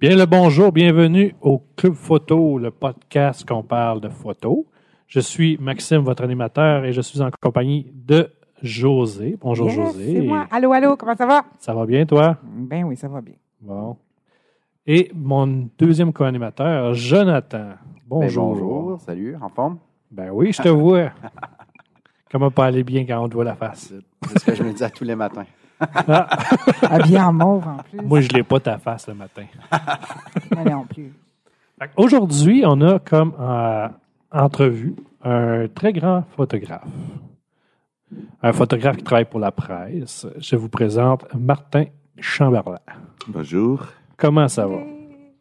Bien 0.00 0.16
le 0.16 0.24
bonjour, 0.24 0.72
bienvenue 0.72 1.34
au 1.42 1.62
Club 1.76 1.92
Photo, 1.92 2.56
le 2.56 2.70
podcast 2.70 3.46
qu'on 3.46 3.62
parle 3.62 4.00
de 4.00 4.08
photo. 4.08 4.66
Je 5.06 5.20
suis 5.20 5.58
Maxime, 5.58 5.98
votre 5.98 6.24
animateur, 6.24 6.86
et 6.86 6.92
je 6.94 7.02
suis 7.02 7.20
en 7.20 7.28
compagnie 7.38 7.92
de 7.92 8.30
José. 8.62 9.36
Bonjour 9.38 9.66
Yes, 9.66 9.76
José. 9.76 10.14
C'est 10.14 10.22
moi. 10.22 10.46
Allô, 10.50 10.72
allô, 10.72 10.96
comment 10.96 11.14
ça 11.14 11.26
va? 11.26 11.44
Ça 11.58 11.74
va 11.74 11.84
bien 11.84 12.06
toi? 12.06 12.38
Ben 12.42 12.84
oui, 12.84 12.96
ça 12.96 13.08
va 13.08 13.20
bien. 13.20 13.34
Bon. 13.60 13.94
Et 14.86 15.10
mon 15.14 15.68
deuxième 15.78 16.14
co-animateur, 16.14 16.94
Jonathan. 16.94 17.72
Bonjour. 18.06 18.54
Ben, 18.54 18.60
bonjour, 18.62 19.00
salut, 19.02 19.36
en 19.36 19.50
forme? 19.50 19.80
Ben 20.10 20.30
oui, 20.32 20.50
je 20.54 20.62
te 20.62 20.68
vois. 20.70 21.10
Comment 22.32 22.50
pas 22.50 22.64
aller 22.64 22.84
bien 22.84 23.04
quand 23.04 23.22
on 23.22 23.28
te 23.28 23.34
voit 23.34 23.44
la 23.44 23.54
face? 23.54 23.92
C'est 24.28 24.38
ce 24.38 24.44
que 24.46 24.54
je 24.54 24.62
me 24.62 24.72
dis 24.72 24.82
à 24.82 24.88
tous 24.88 25.04
les 25.04 25.14
matins. 25.14 25.44
Habillé 26.82 27.20
en 27.20 27.32
mauve 27.32 27.66
en 27.66 27.76
plus. 27.78 28.00
Moi, 28.02 28.20
je 28.20 28.28
l'ai 28.28 28.42
pas 28.42 28.60
ta 28.60 28.78
face 28.78 29.08
le 29.08 29.14
matin. 29.14 29.44
Moi 30.54 30.64
non 30.64 30.84
plus. 30.84 31.12
Aujourd'hui, 31.96 32.62
on 32.66 32.80
a 32.82 32.98
comme 32.98 33.32
euh, 33.40 33.88
entrevue 34.30 34.94
un 35.24 35.66
très 35.68 35.92
grand 35.92 36.24
photographe. 36.36 36.86
Un 38.42 38.52
photographe 38.52 38.96
qui 38.98 39.04
travaille 39.04 39.24
pour 39.24 39.40
la 39.40 39.52
presse. 39.52 40.26
Je 40.38 40.56
vous 40.56 40.68
présente 40.68 41.26
Martin 41.34 41.84
Chamberlain. 42.18 42.80
Bonjour, 43.28 43.84
Comment 44.16 44.48
ça 44.48 44.66
va? 44.66 44.78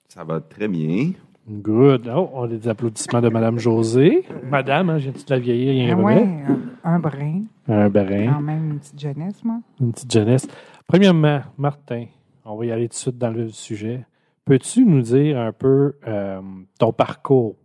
ça 0.07 0.23
va 0.23 0.39
très 0.39 0.67
bien. 0.67 1.11
Good. 1.49 2.11
Oh, 2.15 2.29
on 2.33 2.43
a 2.43 2.47
des 2.47 2.67
applaudissements 2.67 3.21
de 3.21 3.29
Madame 3.29 3.57
José. 3.57 4.23
Madame, 4.49 4.89
hein, 4.91 4.97
j'ai 4.99 5.11
de 5.11 5.17
la 5.29 5.39
vieillir, 5.39 5.73
il 5.73 5.87
y 5.87 5.89
a 5.89 5.95
Ah 5.95 5.97
un 5.97 6.03
ouais, 6.03 6.15
vrai. 6.15 6.43
un, 6.83 6.93
un 6.93 6.99
brin. 6.99 7.41
Un 7.67 7.89
brin, 7.89 8.33
Quand 8.33 8.41
même 8.41 8.71
une 8.73 8.79
petite 8.79 8.99
jeunesse, 8.99 9.43
moi. 9.43 9.59
une 9.81 9.91
petite 9.91 10.11
jeunesse. 10.11 10.47
Premièrement, 10.87 11.41
Martin, 11.57 12.05
on 12.45 12.55
va 12.55 12.65
y 12.65 12.71
aller 12.71 12.87
tout 12.87 12.93
de 12.93 12.97
suite 12.99 13.17
dans 13.17 13.31
le 13.31 13.49
sujet. 13.49 14.05
Peux-tu 14.45 14.85
nous 14.85 15.01
dire 15.01 15.39
un 15.39 15.51
peu 15.51 15.93
euh, 16.07 16.39
ton 16.79 16.91
parcours? 16.91 17.55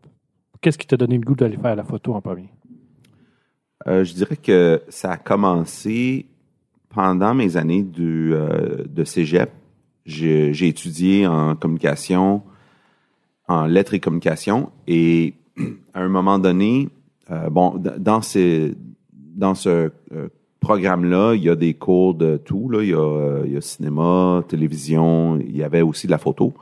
Qu'est-ce 0.61 0.79
qui 0.79 0.87
t'a 0.87 0.97
donné 0.97 1.19
le 1.19 1.25
goût 1.25 1.35
d'aller 1.35 1.57
faire 1.59 1.77
la 1.77 1.85
photo 1.85 2.15
en 2.15 2.21
premier? 2.23 2.49
Euh, 3.87 4.03
je 4.05 4.15
dirais 4.15 4.37
que 4.37 4.83
ça 4.89 5.13
a 5.13 5.17
commencé 5.19 6.27
pendant 6.89 7.35
mes 7.35 7.57
années 7.59 7.83
du, 7.83 8.33
euh, 8.33 8.85
de 8.89 9.05
cégep. 9.05 9.51
J'ai 10.07 10.53
j'ai 10.55 10.69
étudié 10.69 11.27
en 11.27 11.55
communication, 11.57 12.43
en 13.49 13.67
lettres 13.67 13.95
et 13.95 14.01
communication, 14.01 14.71
et 14.87 15.35
à 15.95 16.01
un 16.01 16.09
moment 16.09 16.39
donné, 16.39 16.89
euh, 17.31 17.51
bon, 17.51 17.77
dans 17.77 18.21
dans 19.35 19.55
ce 19.55 19.91
euh, 20.13 20.29
programme-là, 20.61 21.35
il 21.35 21.43
y 21.43 21.49
a 21.49 21.57
des 21.57 21.75
cours 21.75 22.15
de 22.15 22.37
tout. 22.37 22.69
Là. 22.71 22.83
Il, 22.83 22.91
y 22.91 22.95
a, 22.95 22.99
euh, 22.99 23.43
il 23.47 23.53
y 23.53 23.57
a 23.57 23.61
cinéma, 23.61 24.45
télévision, 24.49 25.39
il 25.41 25.57
y 25.57 25.63
avait 25.63 25.83
aussi 25.83 26.07
de 26.07 26.13
la 26.13 26.19
photo. 26.19 26.55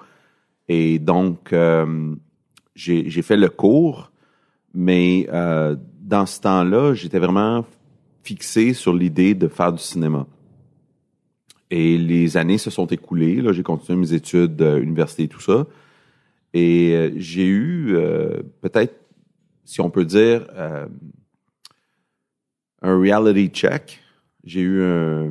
Et 0.69 0.98
donc, 0.98 1.55
j'ai 2.75 3.22
fait 3.22 3.36
le 3.36 3.48
cours, 3.48 4.10
mais 4.72 5.28
dans 6.00 6.25
ce 6.25 6.41
temps-là, 6.41 6.94
j'étais 6.94 7.19
vraiment 7.19 7.66
fixé 8.22 8.72
sur 8.72 8.94
l'idée 8.94 9.34
de 9.34 9.48
faire 9.48 9.72
du 9.72 9.83
cinéma. 9.83 10.27
Et 11.70 11.98
les 11.98 12.36
années 12.38 12.58
se 12.58 12.70
sont 12.70 12.86
écoulées. 12.86 13.42
J'ai 13.53 13.62
continué 13.62 13.98
mes 13.98 14.14
études, 14.14 14.62
université, 14.80 15.28
tout 15.28 15.41
ça. 15.41 15.66
Et 16.55 16.95
euh, 16.95 17.12
j'ai 17.17 17.47
eu 17.47 17.95
euh, 17.97 18.42
peut-être, 18.61 18.95
si 19.64 19.81
on 19.81 19.91
peut 19.91 20.05
dire, 20.05 20.47
euh, 20.55 20.86
un 22.83 22.98
reality 22.98 23.48
check. 23.48 24.00
J'ai 24.44 24.61
eu 24.61 24.83
un, 24.83 25.31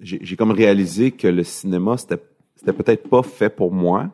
j'ai 0.00 0.36
comme 0.36 0.50
réalisé 0.50 1.12
que 1.12 1.28
le 1.28 1.44
cinéma 1.44 1.96
c'était 1.96 2.22
c'était 2.58 2.72
peut-être 2.72 3.08
pas 3.08 3.22
fait 3.22 3.50
pour 3.50 3.72
moi. 3.72 4.10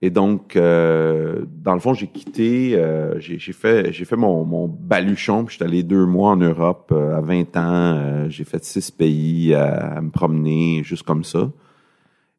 Et 0.00 0.10
donc, 0.10 0.56
euh, 0.56 1.44
dans 1.46 1.74
le 1.74 1.80
fond, 1.80 1.94
j'ai 1.94 2.08
quitté, 2.08 2.74
euh, 2.74 3.20
j'ai 3.20 3.38
fait, 3.52 3.92
j'ai 3.92 4.04
fait 4.04 4.16
mon, 4.16 4.44
mon 4.44 4.66
baluchon, 4.66 5.44
puis 5.44 5.54
j'étais 5.54 5.66
allé 5.66 5.82
deux 5.84 6.06
mois 6.06 6.30
en 6.30 6.36
Europe 6.36 6.90
euh, 6.92 7.16
à 7.16 7.20
20 7.20 7.56
ans. 7.56 8.28
j'ai 8.28 8.44
fait 8.44 8.64
six 8.64 8.90
pays 8.90 9.54
à 9.54 10.00
me 10.00 10.10
promener, 10.10 10.82
juste 10.82 11.04
comme 11.04 11.22
ça. 11.22 11.50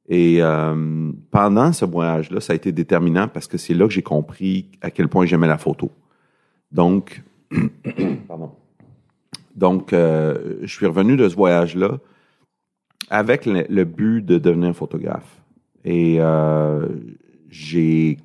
Et 0.10 0.38
euh, 0.42 1.12
pendant 1.32 1.72
ce 1.72 1.86
voyage-là, 1.86 2.42
ça 2.42 2.54
a 2.54 2.56
été 2.56 2.72
déterminant 2.72 3.28
parce 3.28 3.48
que 3.48 3.58
c'est 3.58 3.74
là 3.74 3.88
que 3.88 3.94
j'ai 3.94 4.02
compris 4.02 4.68
à 4.82 4.92
quel 4.92 5.08
point 5.08 5.26
j'aimais 5.26 5.48
la 5.48 5.58
photo. 5.58 5.92
Donc, 6.72 7.24
pardon. 8.28 8.52
Donc, 9.56 9.94
euh, 9.94 10.58
je 10.62 10.74
suis 10.74 10.86
revenu 10.86 11.16
de 11.16 11.30
ce 11.30 11.36
voyage-là 11.36 12.00
avec 13.10 13.46
le, 13.46 13.84
but 13.84 14.22
de 14.22 14.38
devenir 14.38 14.76
photographe. 14.76 15.42
Et 15.86 16.18
euh, 16.20 16.88
j'ai 17.50 18.18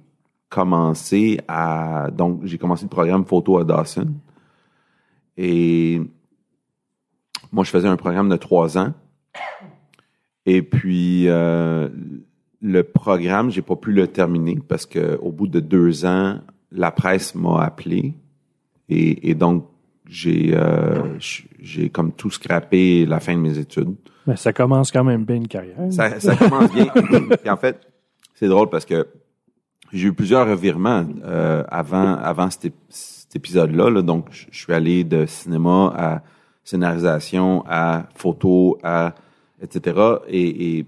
commencé 0.49 1.41
à 1.47 2.09
donc 2.11 2.41
j'ai 2.44 2.56
commencé 2.56 2.84
le 2.84 2.88
programme 2.88 3.27
photo 3.27 3.59
à 3.59 3.65
Dawson 3.65 4.15
et 5.37 6.00
moi 7.53 7.65
je 7.65 7.71
faisais 7.71 7.88
un 7.88 7.97
programme 7.97 8.31
de 8.31 8.37
trois 8.37 8.78
ans 8.78 8.94
et 10.57 10.63
puis 10.63 11.25
euh, 11.29 11.89
le 12.63 12.83
programme 12.83 13.51
j'ai 13.51 13.63
pas 13.63 13.77
pu 13.77 13.93
le 13.93 14.07
terminer 14.07 14.59
parce 14.67 14.87
que 14.87 15.17
au 15.21 15.31
bout 15.33 15.47
de 15.49 15.61
deux 15.61 16.05
ans 16.07 16.39
la 16.73 16.91
presse 16.91 17.35
m'a 17.35 17.63
appelé 17.65 18.15
et, 18.89 19.31
et 19.31 19.35
donc 19.35 19.67
j'ai 20.09 20.53
euh, 20.55 21.19
j'ai 21.61 21.91
comme 21.91 22.13
tout 22.13 22.31
scrappé 22.31 23.05
la 23.07 23.21
fin 23.21 23.35
de 23.35 23.41
mes 23.41 23.59
études 23.59 23.95
Mais 24.27 24.37
ça 24.37 24.53
commence 24.53 24.91
quand 24.91 25.05
même 25.05 25.25
bien 25.25 25.37
une 25.37 25.49
carrière. 25.49 25.77
ça, 25.91 26.19
ça 26.21 26.35
commence 26.37 26.73
bien. 26.73 26.87
Puis 27.43 27.51
en 27.51 27.57
fait, 27.57 27.77
c'est 28.35 28.49
drôle 28.49 28.69
parce 28.71 28.85
que 28.87 29.07
j'ai 29.93 30.09
eu 30.09 30.13
plusieurs 30.15 30.47
revirements 30.49 31.05
euh, 31.25 31.63
avant, 31.69 32.15
avant 32.17 32.49
cet, 32.51 32.67
ép- 32.73 32.87
cet 32.91 33.37
épisode-là. 33.37 33.91
là. 33.91 34.03
Donc, 34.03 34.27
je 34.31 34.59
suis 34.59 34.73
allé 34.73 35.03
de 35.05 35.25
cinéma 35.27 35.93
à 35.97 36.23
scénarisation, 36.65 37.65
à 37.67 38.07
photo, 38.15 38.79
à 38.83 39.15
etc. 39.63 39.97
Et, 40.29 40.87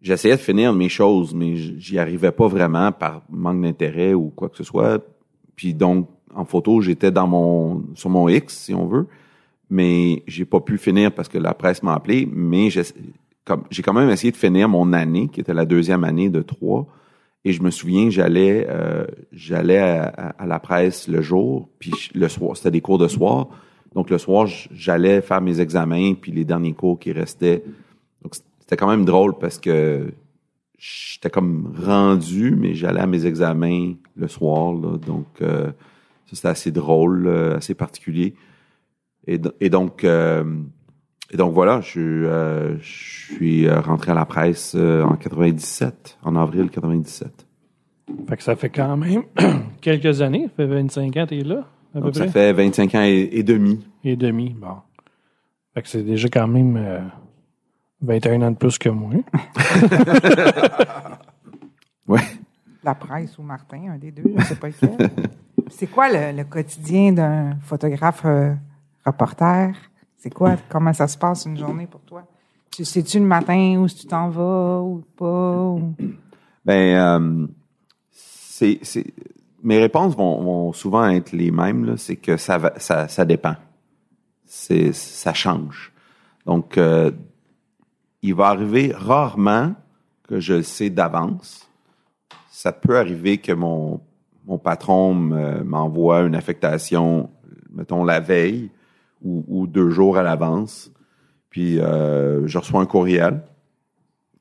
j'essayais 0.00 0.36
de 0.36 0.40
finir 0.40 0.72
mes 0.72 0.88
choses, 0.88 1.32
mais 1.34 1.54
j'y 1.56 1.98
arrivais 1.98 2.32
pas 2.32 2.48
vraiment 2.48 2.90
par 2.92 3.22
manque 3.30 3.62
d'intérêt 3.62 4.14
ou 4.14 4.30
quoi 4.30 4.48
que 4.48 4.56
ce 4.56 4.64
soit. 4.64 5.00
Puis 5.54 5.74
donc, 5.74 6.08
en 6.34 6.44
photo, 6.44 6.80
j'étais 6.80 7.10
dans 7.10 7.26
mon 7.26 7.84
sur 7.94 8.10
mon 8.10 8.28
X, 8.28 8.56
si 8.64 8.74
on 8.74 8.86
veut, 8.86 9.06
mais 9.70 10.22
j'ai 10.26 10.44
pas 10.44 10.60
pu 10.60 10.76
finir 10.78 11.12
parce 11.12 11.28
que 11.28 11.38
la 11.38 11.54
presse 11.54 11.82
m'a 11.82 11.94
appelé. 11.94 12.28
Mais 12.32 12.68
j'ai 12.70 13.82
quand 13.82 13.92
même 13.92 14.10
essayé 14.10 14.32
de 14.32 14.36
finir 14.36 14.68
mon 14.68 14.92
année, 14.92 15.28
qui 15.28 15.40
était 15.40 15.54
la 15.54 15.64
deuxième 15.66 16.04
année 16.04 16.30
de 16.30 16.42
trois. 16.42 16.86
Et 17.44 17.52
je 17.52 17.62
me 17.62 17.70
souviens, 17.70 18.08
j'allais 18.08 18.66
euh, 18.68 19.04
j'allais 19.32 19.78
à- 19.78 20.34
à 20.38 20.46
la 20.46 20.60
presse 20.60 21.08
le 21.08 21.22
jour, 21.22 21.68
puis 21.78 21.92
le 22.14 22.28
soir, 22.28 22.56
c'était 22.56 22.70
des 22.70 22.80
cours 22.80 22.98
de 22.98 23.08
soir. 23.08 23.48
Donc 23.94 24.10
le 24.10 24.18
soir, 24.18 24.46
j'allais 24.46 25.20
faire 25.20 25.40
mes 25.40 25.60
examens, 25.60 26.14
puis 26.14 26.32
les 26.32 26.44
derniers 26.44 26.72
cours 26.72 26.98
qui 26.98 27.12
restaient. 27.12 27.62
Donc 28.22 28.34
c'était 28.60 28.76
quand 28.76 28.88
même 28.88 29.04
drôle 29.04 29.36
parce 29.38 29.58
que 29.58 30.12
j'étais 30.82 31.30
comme 31.30 31.72
rendu, 31.84 32.56
mais 32.56 32.74
j'allais 32.74 33.00
à 33.00 33.06
mes 33.06 33.26
examens 33.26 33.94
le 34.16 34.28
soir. 34.28 34.72
là. 34.72 34.96
donc 34.98 35.26
euh, 35.40 35.66
ça 36.26 36.36
c'était 36.36 36.48
assez 36.48 36.70
drôle, 36.72 37.26
euh, 37.26 37.56
assez 37.56 37.74
particulier. 37.74 38.34
Euh, 39.28 39.38
et 39.60 39.68
donc 39.68 40.04
voilà, 41.54 41.80
je, 41.80 42.76
suis 42.80 43.70
rentré 43.70 44.10
à 44.10 44.14
la 44.14 44.26
presse 44.26 44.74
en 44.74 45.16
97, 45.16 46.18
en 46.22 46.36
avril 46.36 46.68
97. 46.68 47.46
Fait 48.28 48.36
que 48.36 48.42
ça 48.42 48.56
fait 48.56 48.68
quand 48.68 48.96
même 48.96 49.22
quelques 49.80 50.20
années. 50.20 50.48
Ça 50.48 50.56
fait 50.56 50.66
25 50.66 51.16
ans 51.16 51.24
que 51.24 51.34
tu 51.34 51.38
es 51.38 51.44
là, 51.44 51.66
à 51.94 52.00
peu 52.00 52.00
Donc 52.00 52.14
ça 52.16 52.26
fait 52.28 52.52
25 52.52 52.94
ans 52.94 53.02
et, 53.02 53.28
et 53.32 53.42
demi. 53.42 53.86
Et 54.04 54.16
demi, 54.16 54.50
bon. 54.50 54.76
Fait 55.74 55.82
que 55.82 55.88
c'est 55.88 56.02
déjà 56.02 56.28
quand 56.28 56.46
même 56.48 56.76
euh, 56.76 57.00
21 58.02 58.42
ans 58.42 58.50
de 58.50 58.56
plus 58.56 58.78
que 58.78 58.88
moi. 58.88 59.12
Ouais. 62.08 62.20
La 62.82 62.94
presse 62.96 63.38
ou 63.38 63.42
Martin, 63.42 63.92
un 63.92 63.96
des 63.98 64.10
deux, 64.10 64.24
je 64.36 64.42
sais 64.44 64.56
pas 64.56 64.66
lequel. 64.68 65.10
C'est 65.70 65.86
quoi 65.86 66.08
le, 66.10 66.36
le 66.36 66.44
quotidien 66.44 67.12
d'un 67.12 67.56
photographe 67.62 68.22
euh, 68.24 68.52
reporter? 69.06 69.72
C'est 70.18 70.30
quoi? 70.34 70.56
Comment 70.68 70.92
ça 70.92 71.06
se 71.06 71.16
passe 71.16 71.46
une 71.46 71.56
journée 71.56 71.86
pour 71.86 72.00
toi? 72.00 72.26
Tu 72.72 72.84
sais-tu 72.84 73.20
le 73.20 73.24
matin 73.24 73.76
où 73.78 73.86
tu 73.88 74.04
t'en 74.06 74.28
vas 74.30 74.80
ou 74.82 75.02
pas? 75.16 75.62
ou- 75.68 75.94
Ben, 76.64 76.96
euh, 76.96 77.46
c'est, 78.10 78.80
c'est, 78.82 79.06
mes 79.62 79.78
réponses 79.78 80.16
vont, 80.16 80.42
vont 80.42 80.72
souvent 80.72 81.08
être 81.08 81.32
les 81.32 81.50
mêmes. 81.50 81.96
C'est 81.96 82.16
que 82.16 82.36
ça, 82.36 82.58
va, 82.58 82.72
ça, 82.78 83.08
ça 83.08 83.24
dépend. 83.24 83.56
Ça 84.44 85.32
change. 85.32 85.92
Donc, 86.46 86.76
euh, 86.76 87.10
il 88.22 88.34
va 88.34 88.48
arriver 88.48 88.92
rarement 88.94 89.74
que 90.28 90.40
je 90.40 90.54
le 90.54 90.62
sais 90.62 90.90
d'avance. 90.90 91.68
Ça 92.50 92.72
peut 92.72 92.98
arriver 92.98 93.38
que 93.38 93.52
mon, 93.52 94.00
mon 94.46 94.58
patron 94.58 95.14
me- 95.14 95.62
m'envoie 95.62 96.20
une 96.20 96.34
affectation, 96.34 97.30
mettons 97.70 98.04
la 98.04 98.20
veille 98.20 98.70
ou, 99.22 99.44
ou 99.48 99.66
deux 99.66 99.90
jours 99.90 100.16
à 100.18 100.22
l'avance. 100.22 100.92
Puis 101.48 101.80
euh, 101.80 102.46
je 102.46 102.58
reçois 102.58 102.80
un 102.80 102.86
courriel 102.86 103.42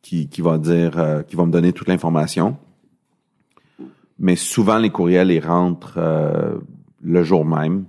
qui, 0.01 0.27
qui 0.27 0.41
va 0.41 0.57
dire, 0.57 0.97
euh, 0.97 1.23
qui 1.23 1.35
va 1.35 1.45
me 1.45 1.51
donner 1.51 1.73
toute 1.73 1.87
l'information. 1.87 2.57
Mais 4.21 4.35
souvent, 4.35 4.77
les 4.77 4.91
courriels, 4.91 5.31
ils 5.31 5.43
rentrent 5.43 5.97
euh, 5.97 6.59
le 7.01 7.23
jour 7.23 7.43
même. 7.43 7.85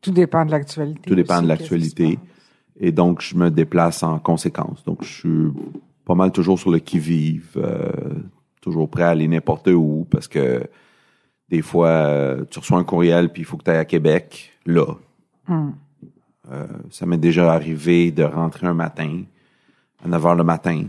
Tout 0.00 0.12
dépend 0.12 0.46
de 0.46 0.50
l'actualité. 0.50 1.02
Tout 1.06 1.14
dépend 1.14 1.34
aussi, 1.34 1.42
de 1.42 1.48
l'actualité. 1.48 2.18
Et 2.80 2.90
donc, 2.90 3.20
je 3.20 3.36
me 3.36 3.50
déplace 3.50 4.02
en 4.02 4.18
conséquence. 4.18 4.82
Donc, 4.84 5.04
je 5.04 5.12
suis 5.12 5.48
pas 6.06 6.14
mal 6.14 6.32
toujours 6.32 6.58
sur 6.58 6.70
le 6.70 6.78
qui-vive, 6.78 7.50
euh, 7.58 7.92
toujours 8.62 8.88
prêt 8.88 9.02
à 9.02 9.10
aller 9.10 9.28
n'importe 9.28 9.68
où 9.68 10.06
parce 10.10 10.26
que 10.26 10.62
des 11.50 11.60
fois, 11.60 11.88
euh, 11.88 12.44
tu 12.50 12.58
reçois 12.58 12.78
un 12.78 12.84
courriel 12.84 13.30
puis 13.30 13.42
il 13.42 13.44
faut 13.44 13.58
que 13.58 13.64
tu 13.64 13.70
ailles 13.70 13.76
à 13.76 13.84
Québec, 13.84 14.52
là. 14.64 14.86
Hmm. 15.46 15.72
Euh, 16.50 16.66
ça 16.90 17.04
m'est 17.04 17.18
déjà 17.18 17.52
arrivé 17.52 18.10
de 18.10 18.22
rentrer 18.22 18.66
un 18.66 18.74
matin, 18.74 19.22
à 20.02 20.08
9 20.08 20.22
h 20.22 20.36
le 20.38 20.44
matin, 20.44 20.84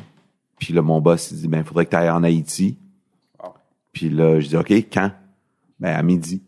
puis 0.57 0.73
là, 0.73 0.81
mon 0.81 1.01
boss, 1.01 1.31
il 1.31 1.37
dit, 1.37 1.47
ben, 1.49 1.59
il 1.59 1.63
faudrait 1.65 1.85
que 1.85 1.91
tu 1.91 1.95
ailles 1.97 2.09
en 2.09 2.23
Haïti. 2.23 2.77
Puis 3.93 4.09
là, 4.09 4.39
je 4.39 4.47
dis, 4.49 4.57
OK, 4.57 4.71
quand? 4.91 5.11
Ben, 5.79 5.95
à 5.95 6.03
midi. 6.03 6.41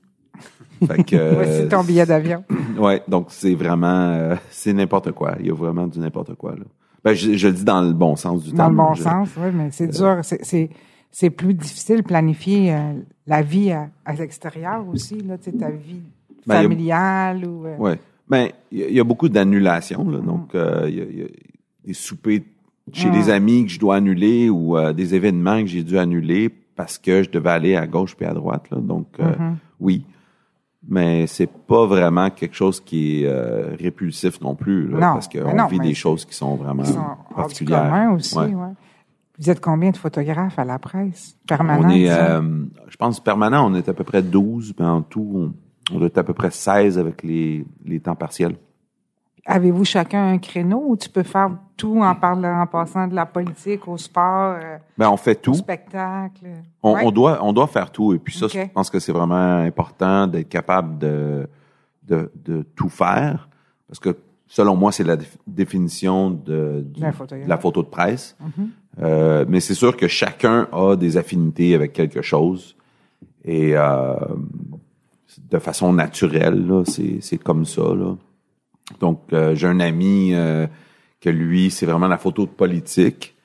fait 0.86 1.04
que, 1.04 1.16
euh, 1.16 1.34
Voici 1.36 1.68
ton 1.70 1.84
billet 1.84 2.06
d'avion. 2.06 2.44
Ouais, 2.78 3.02
donc 3.08 3.28
c'est 3.30 3.54
vraiment 3.54 4.12
euh, 4.12 4.36
c'est 4.50 4.74
n'importe 4.74 5.12
quoi. 5.12 5.36
Il 5.40 5.48
y 5.48 5.52
a 5.52 5.54
vraiment 5.54 5.88
du 5.88 6.00
n'importe 6.00 6.34
quoi 6.36 6.52
là. 6.56 6.64
Ben 7.04 7.14
je, 7.14 7.34
je 7.36 7.48
le 7.48 7.54
dis 7.54 7.64
dans 7.66 7.82
le 7.82 7.92
bon 7.94 8.16
sens 8.16 8.44
du 8.44 8.52
Dans 8.54 8.70
le 8.70 8.76
terme. 8.76 8.88
bon 8.90 8.94
Je- 8.94 9.04
sens, 9.04 9.30
oui, 9.38 9.50
mais 9.54 9.70
c'est 9.72 9.88
dur. 9.88 10.22
C'est- 10.24 11.30
plus 11.30 11.54
difficile 11.54 11.98
de 11.98 12.02
planifier 12.04 12.74
euh, 12.74 12.94
la 13.28 13.42
vie 13.42 13.72
à, 13.72 13.90
à 14.06 14.14
l'extérieur 14.14 14.88
aussi, 14.88 15.16
là, 15.22 15.38
tu 15.38 15.52
sais, 15.52 15.58
ta 15.58 15.70
vie 15.70 16.02
Ben, 16.48 16.56
a- 16.56 16.62
familiale 16.64 17.46
ou. 17.46 17.66
euh, 17.68 17.76
Ouais. 17.78 18.00
Ben 18.30 18.48
il 18.72 18.80
y, 18.80 18.84
a- 18.84 18.88
il 18.88 18.96
y 18.96 19.00
a 19.00 19.04
beaucoup 19.04 19.28
d'annulations 19.30 20.10
là. 20.10 20.20
Donc 20.20 20.56
euh, 20.56 20.86
il 20.88 20.96
y, 20.96 21.02
a, 21.02 21.04
il 21.04 21.20
y 21.20 21.24
a 21.24 21.28
des 21.86 21.94
soupers 21.94 22.42
chez 22.94 23.10
Mm. 23.10 23.14
des 23.14 23.30
amis 23.30 23.66
que 23.66 23.72
je 23.72 23.80
dois 23.80 23.98
annuler 23.98 24.50
ou 24.50 24.78
euh, 24.78 24.94
des 24.94 25.14
événements 25.14 25.60
que 25.62 25.68
j'ai 25.68 25.84
dû 25.84 25.98
annuler 25.98 26.50
parce 26.76 26.98
que 26.98 27.24
je 27.24 27.30
devais 27.30 27.50
aller 27.52 27.76
à 27.76 27.88
gauche 27.88 28.16
puis 28.16 28.26
à 28.26 28.34
droite 28.34 28.70
là. 28.72 28.78
Donc 28.80 29.08
euh, 29.20 29.32
Mm-hmm. 29.34 29.56
oui. 29.80 30.06
Mais 30.88 31.28
c'est 31.28 31.46
pas 31.48 31.86
vraiment 31.86 32.32
quelque 32.32 32.56
chose 32.56 32.80
qui 32.82 33.22
est 33.22 33.28
euh, 33.28 33.76
répulsif 33.80 34.42
non 34.42 34.56
plus 34.56 34.88
là, 34.88 34.94
Non, 34.96 35.14
parce 35.14 35.28
qu'on 35.28 35.68
vit 35.68 35.80
des 35.80 35.94
choses 35.94 36.26
qui 36.26 36.34
sont 36.34 36.56
vraiment 36.56 36.82
qui 36.82 36.94
sont 36.94 37.06
particulières. 37.36 37.84
commun 37.84 38.12
aussi, 38.14 38.36
Ouais. 38.36 38.46
ouais. 38.46 38.70
Vous 39.38 39.50
êtes 39.52 39.60
combien 39.62 39.92
de 39.92 39.98
photographes 39.98 40.58
à 40.58 40.66
la 40.66 40.80
presse? 40.80 41.36
Permanent? 41.48 41.88
On 41.88 41.90
est, 41.90 42.10
euh, 42.12 42.42
je 42.88 42.96
pense, 42.98 43.20
permanent, 43.20 43.70
on 43.72 43.76
est 43.76 43.90
à 43.90 43.94
peu 43.94 44.04
près 44.04 44.22
12, 44.24 44.74
mais 44.80 44.86
en 44.86 45.02
tout, 45.04 45.32
on, 45.92 45.96
on 45.96 45.98
doit 46.00 46.08
être 46.08 46.18
à 46.18 46.24
peu 46.24 46.34
près 46.34 46.50
16 46.52 46.98
avec 47.00 47.22
les, 47.24 47.64
les 47.86 48.00
temps 48.00 48.16
partiels. 48.16 48.56
Avez-vous 49.46 49.86
chacun 49.86 50.28
un 50.34 50.38
créneau 50.38 50.84
ou 50.88 50.96
tu 50.96 51.10
peux 51.10 51.24
faire 51.24 51.50
tout 51.76 52.00
en 52.02 52.14
parlant, 52.14 52.62
en 52.62 52.68
passant 52.68 53.08
de 53.08 53.16
la 53.16 53.26
politique 53.26 53.88
au 53.88 53.98
sport, 53.98 54.56
euh, 54.62 54.78
Ben, 54.98 55.10
on 55.10 55.18
fait 55.18 55.40
au 55.40 55.42
tout. 55.42 55.54
spectacle? 55.56 56.46
On, 56.84 56.94
Ouais. 56.94 57.02
on 57.06 57.12
doit, 57.12 57.40
on 57.44 57.52
doit 57.52 57.66
faire 57.68 57.92
tout. 57.92 58.14
Et 58.14 58.20
puis 58.20 58.38
ça, 58.38 58.48
je 58.48 58.60
pense 58.72 58.90
que 58.92 59.00
c'est 59.00 59.12
vraiment 59.12 59.58
important 59.58 60.28
d'être 60.28 60.48
capable 60.50 61.00
de, 61.00 61.48
de, 62.08 62.32
de 62.46 62.62
tout 62.76 62.90
faire. 62.90 63.50
Parce 63.88 64.00
que, 64.00 64.16
selon 64.48 64.76
moi, 64.76 64.92
c'est 64.92 65.04
la 65.04 65.18
déf- 65.18 65.38
définition 65.48 66.30
de, 66.30 66.86
la 67.48 67.58
photo 67.58 67.82
de 67.82 67.88
presse. 67.88 68.38
Mhm. 68.40 68.70
Euh, 69.02 69.46
mais 69.48 69.60
c'est 69.60 69.74
sûr 69.74 69.98
que 69.98 70.08
chacun 70.08 70.68
a 70.72 70.96
des 70.96 71.18
affinités 71.18 71.74
avec 71.74 71.94
quelque 71.94 72.22
chose. 72.22 72.76
Et 73.44 73.76
euh, 73.76 74.14
de 75.50 75.58
façon 75.58 75.94
naturelle, 75.94 76.70
c'est, 76.86 77.22
c'est 77.22 77.38
comme 77.38 77.66
ça. 77.66 77.82
Là. 77.82 78.16
Donc, 79.00 79.22
euh, 79.34 79.56
j'ai 79.56 79.68
un 79.68 79.80
ami 79.80 80.34
euh, 80.34 80.68
que 81.20 81.30
lui, 81.30 81.72
c'est 81.72 81.86
vraiment 81.86 82.08
la 82.08 82.18
photo 82.18 82.46
de 82.46 82.52
politique. 82.52 83.36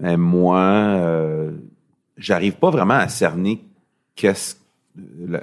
Mais 0.00 0.16
moi, 0.16 0.60
euh, 0.60 1.52
j'arrive 2.16 2.54
pas 2.54 2.70
vraiment 2.70 2.94
à 2.94 3.08
cerner 3.08 3.62
qu'est-ce 4.16 4.56
la, 5.26 5.42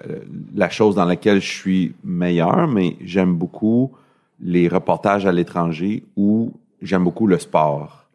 la 0.56 0.70
chose 0.70 0.96
dans 0.96 1.06
laquelle 1.06 1.42
je 1.42 1.50
suis 1.52 1.94
meilleur, 2.04 2.68
mais 2.68 2.96
j'aime 3.02 3.36
beaucoup 3.36 3.92
les 4.40 4.68
reportages 4.68 5.26
à 5.26 5.32
l'étranger 5.32 6.04
ou 6.16 6.54
j'aime 6.82 7.04
beaucoup 7.04 7.28
le 7.28 7.38
sport. 7.38 8.06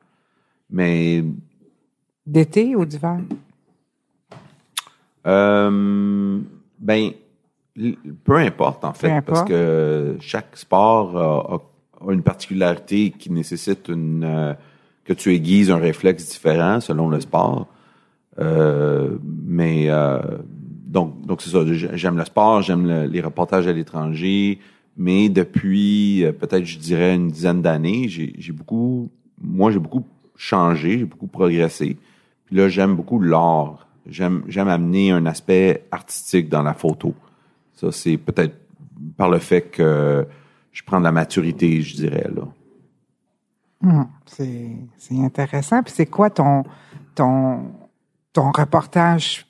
Mais 0.71 1.23
D'été 2.27 2.75
ou 2.75 2.85
d'hiver? 2.85 3.21
euh, 5.27 6.41
ben, 6.79 7.11
peu 8.25 8.37
importe 8.37 8.85
en 8.85 8.93
fait, 8.93 9.09
parce 9.23 9.41
que 9.49 10.17
chaque 10.21 10.57
sport 10.57 11.17
a, 11.17 12.13
une 12.13 12.23
particularité 12.23 13.11
qui 13.11 13.31
nécessite 13.31 13.89
une 13.89 14.25
euh, 14.25 14.55
que 15.05 15.13
tu 15.13 15.33
aiguises 15.35 15.71
un 15.71 15.77
réflexe 15.79 16.27
différent 16.31 16.81
selon 16.81 17.09
le 17.09 17.21
sport. 17.21 17.67
Euh, 18.39 19.17
mais 19.25 19.87
euh, 19.89 20.19
donc 20.87 21.25
donc 21.27 21.41
c'est 21.43 21.51
ça. 21.51 21.61
J'aime 21.95 22.19
le 22.19 22.25
sport, 22.25 22.63
j'aime 22.63 22.87
le- 22.87 23.07
les 23.07 23.21
reportages 23.21 23.67
à 23.67 23.73
l'étranger, 23.73 24.59
mais 24.97 25.29
depuis 25.29 26.25
euh, 26.25 26.33
peut-être 26.33 26.65
je 26.65 26.79
dirais 26.79 27.15
une 27.15 27.29
dizaine 27.29 27.63
d'années, 27.63 28.09
j'ai 28.09 28.35
j'ai 28.39 28.53
beaucoup, 28.53 29.11
moi 29.41 29.71
j'ai 29.71 29.79
beaucoup 29.79 30.05
changé, 30.37 30.99
j'ai 30.99 31.05
beaucoup 31.07 31.29
progressé. 31.29 31.97
Puis 32.47 32.57
là 32.57 32.69
j'aime 32.69 32.95
beaucoup 32.95 33.21
l'art. 33.21 33.87
J'aime 34.09 34.43
j'aime 34.49 34.69
amener 34.69 35.11
un 35.13 35.25
aspect 35.27 35.85
artistique 35.91 36.49
dans 36.49 36.63
la 36.63 36.75
photo. 36.75 37.15
Ça 37.77 37.93
c'est 37.93 38.17
peut-être 38.17 38.57
par 39.17 39.29
le 39.31 39.39
fait 39.39 39.63
que 39.63 40.27
je 40.73 40.83
prends 40.83 40.99
de 40.99 41.05
la 41.05 41.13
maturité, 41.13 41.81
je 41.83 41.95
dirais 41.97 42.29
là. 42.35 42.43
Hum, 43.85 44.09
c'est 44.27 44.71
c'est 44.97 45.19
intéressant. 45.19 45.83
Puis 45.83 45.93
c'est 45.95 46.07
quoi 46.07 46.31
ton 46.31 46.65
ton 47.15 47.71
ton 48.33 48.51
reportage 48.51 49.47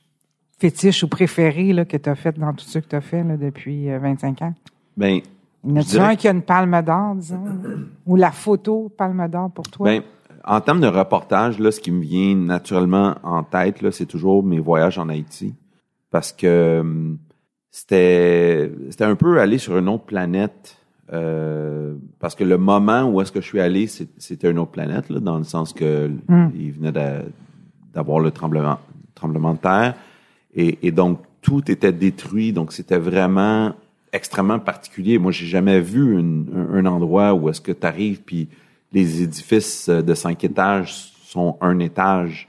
fétiche 0.59 1.03
ou 1.03 1.09
préféré 1.09 1.73
là, 1.73 1.85
que 1.85 1.97
tu 1.97 2.09
as 2.09 2.15
fait 2.15 2.39
dans 2.39 2.53
tout 2.53 2.65
ce 2.65 2.79
que 2.79 2.87
tu 2.89 2.97
as 2.97 3.01
fait 3.01 3.23
là, 3.23 3.37
depuis 3.37 3.91
euh, 3.91 3.99
25 3.99 4.43
ans? 4.43 4.55
Ben 4.97 5.21
Y 5.65 5.71
en 5.79 5.81
dirais- 5.83 6.05
un 6.13 6.17
qui 6.17 6.29
a 6.29 6.31
une 6.33 6.43
palme 6.43 6.81
d'or, 6.83 7.15
disons? 7.17 7.45
Ou 8.07 8.17
la 8.17 8.31
photo 8.33 8.89
palme 8.97 9.27
d'or 9.29 9.51
pour 9.51 9.69
toi? 9.69 9.85
Ben, 9.89 10.03
en 10.45 10.61
termes 10.61 10.81
de 10.81 10.87
reportage, 10.87 11.59
là, 11.59 11.73
ce 11.73 11.81
qui 11.81 11.91
me 11.91 12.01
vient 12.03 12.37
naturellement 12.37 13.17
en 13.25 13.43
tête, 13.43 13.83
là, 13.83 13.91
c'est 13.91 14.07
toujours 14.07 14.45
mes 14.45 14.61
voyages 14.61 14.97
en 14.99 15.09
Haïti. 15.09 15.55
Parce 16.11 16.33
que 16.33 16.81
hum, 16.81 17.19
c'était 17.81 18.71
c'était 18.91 19.05
un 19.05 19.17
peu 19.17 19.39
aller 19.39 19.59
sur 19.59 19.77
une 19.77 19.89
autre 19.89 20.05
planète. 20.05 20.79
euh, 21.13 21.95
parce 22.19 22.35
que 22.35 22.43
le 22.43 22.57
moment 22.59 23.05
où 23.09 23.21
est-ce 23.21 23.31
que 23.31 23.41
je 23.41 23.47
suis 23.47 23.61
allé, 23.61 23.87
c'était 23.87 24.51
une 24.51 24.59
autre 24.59 24.73
planète, 24.73 25.09
là, 25.09 25.21
dans 25.21 25.39
le 25.39 25.45
sens 25.45 25.73
que 25.73 26.11
Mm. 26.27 26.49
il 26.59 26.73
venait 26.73 26.91
d'a- 26.91 27.23
d'avoir 27.95 28.19
le 28.19 28.33
tremblement, 28.33 28.79
tremblement 29.15 29.53
de 29.55 29.59
terre. 29.59 29.95
Et, 30.57 30.79
et 30.83 30.91
donc, 30.91 31.21
tout 31.43 31.71
était 31.71 31.93
détruit. 31.93 32.53
Donc, 32.53 32.73
c'était 32.73 32.99
vraiment 32.99 33.73
extrêmement 34.13 34.59
particulier. 34.59 35.19
Moi, 35.19 35.31
j'ai 35.31 35.47
jamais 35.47 35.81
vu 35.81 36.19
une- 36.19 36.47
un, 36.73 36.79
un 36.79 36.87
endroit 36.87 37.35
où 37.35 37.49
est-ce 37.51 37.61
que 37.61 37.73
tu 37.73 37.87
arrives 37.87 38.23
puis 38.23 38.49
les 38.93 39.23
édifices 39.23 39.89
euh, 39.89 40.03
de 40.03 40.15
cinq 40.15 40.43
étages 40.43 41.13
sont 41.25 41.57
un 41.61 41.79
étage. 41.79 42.49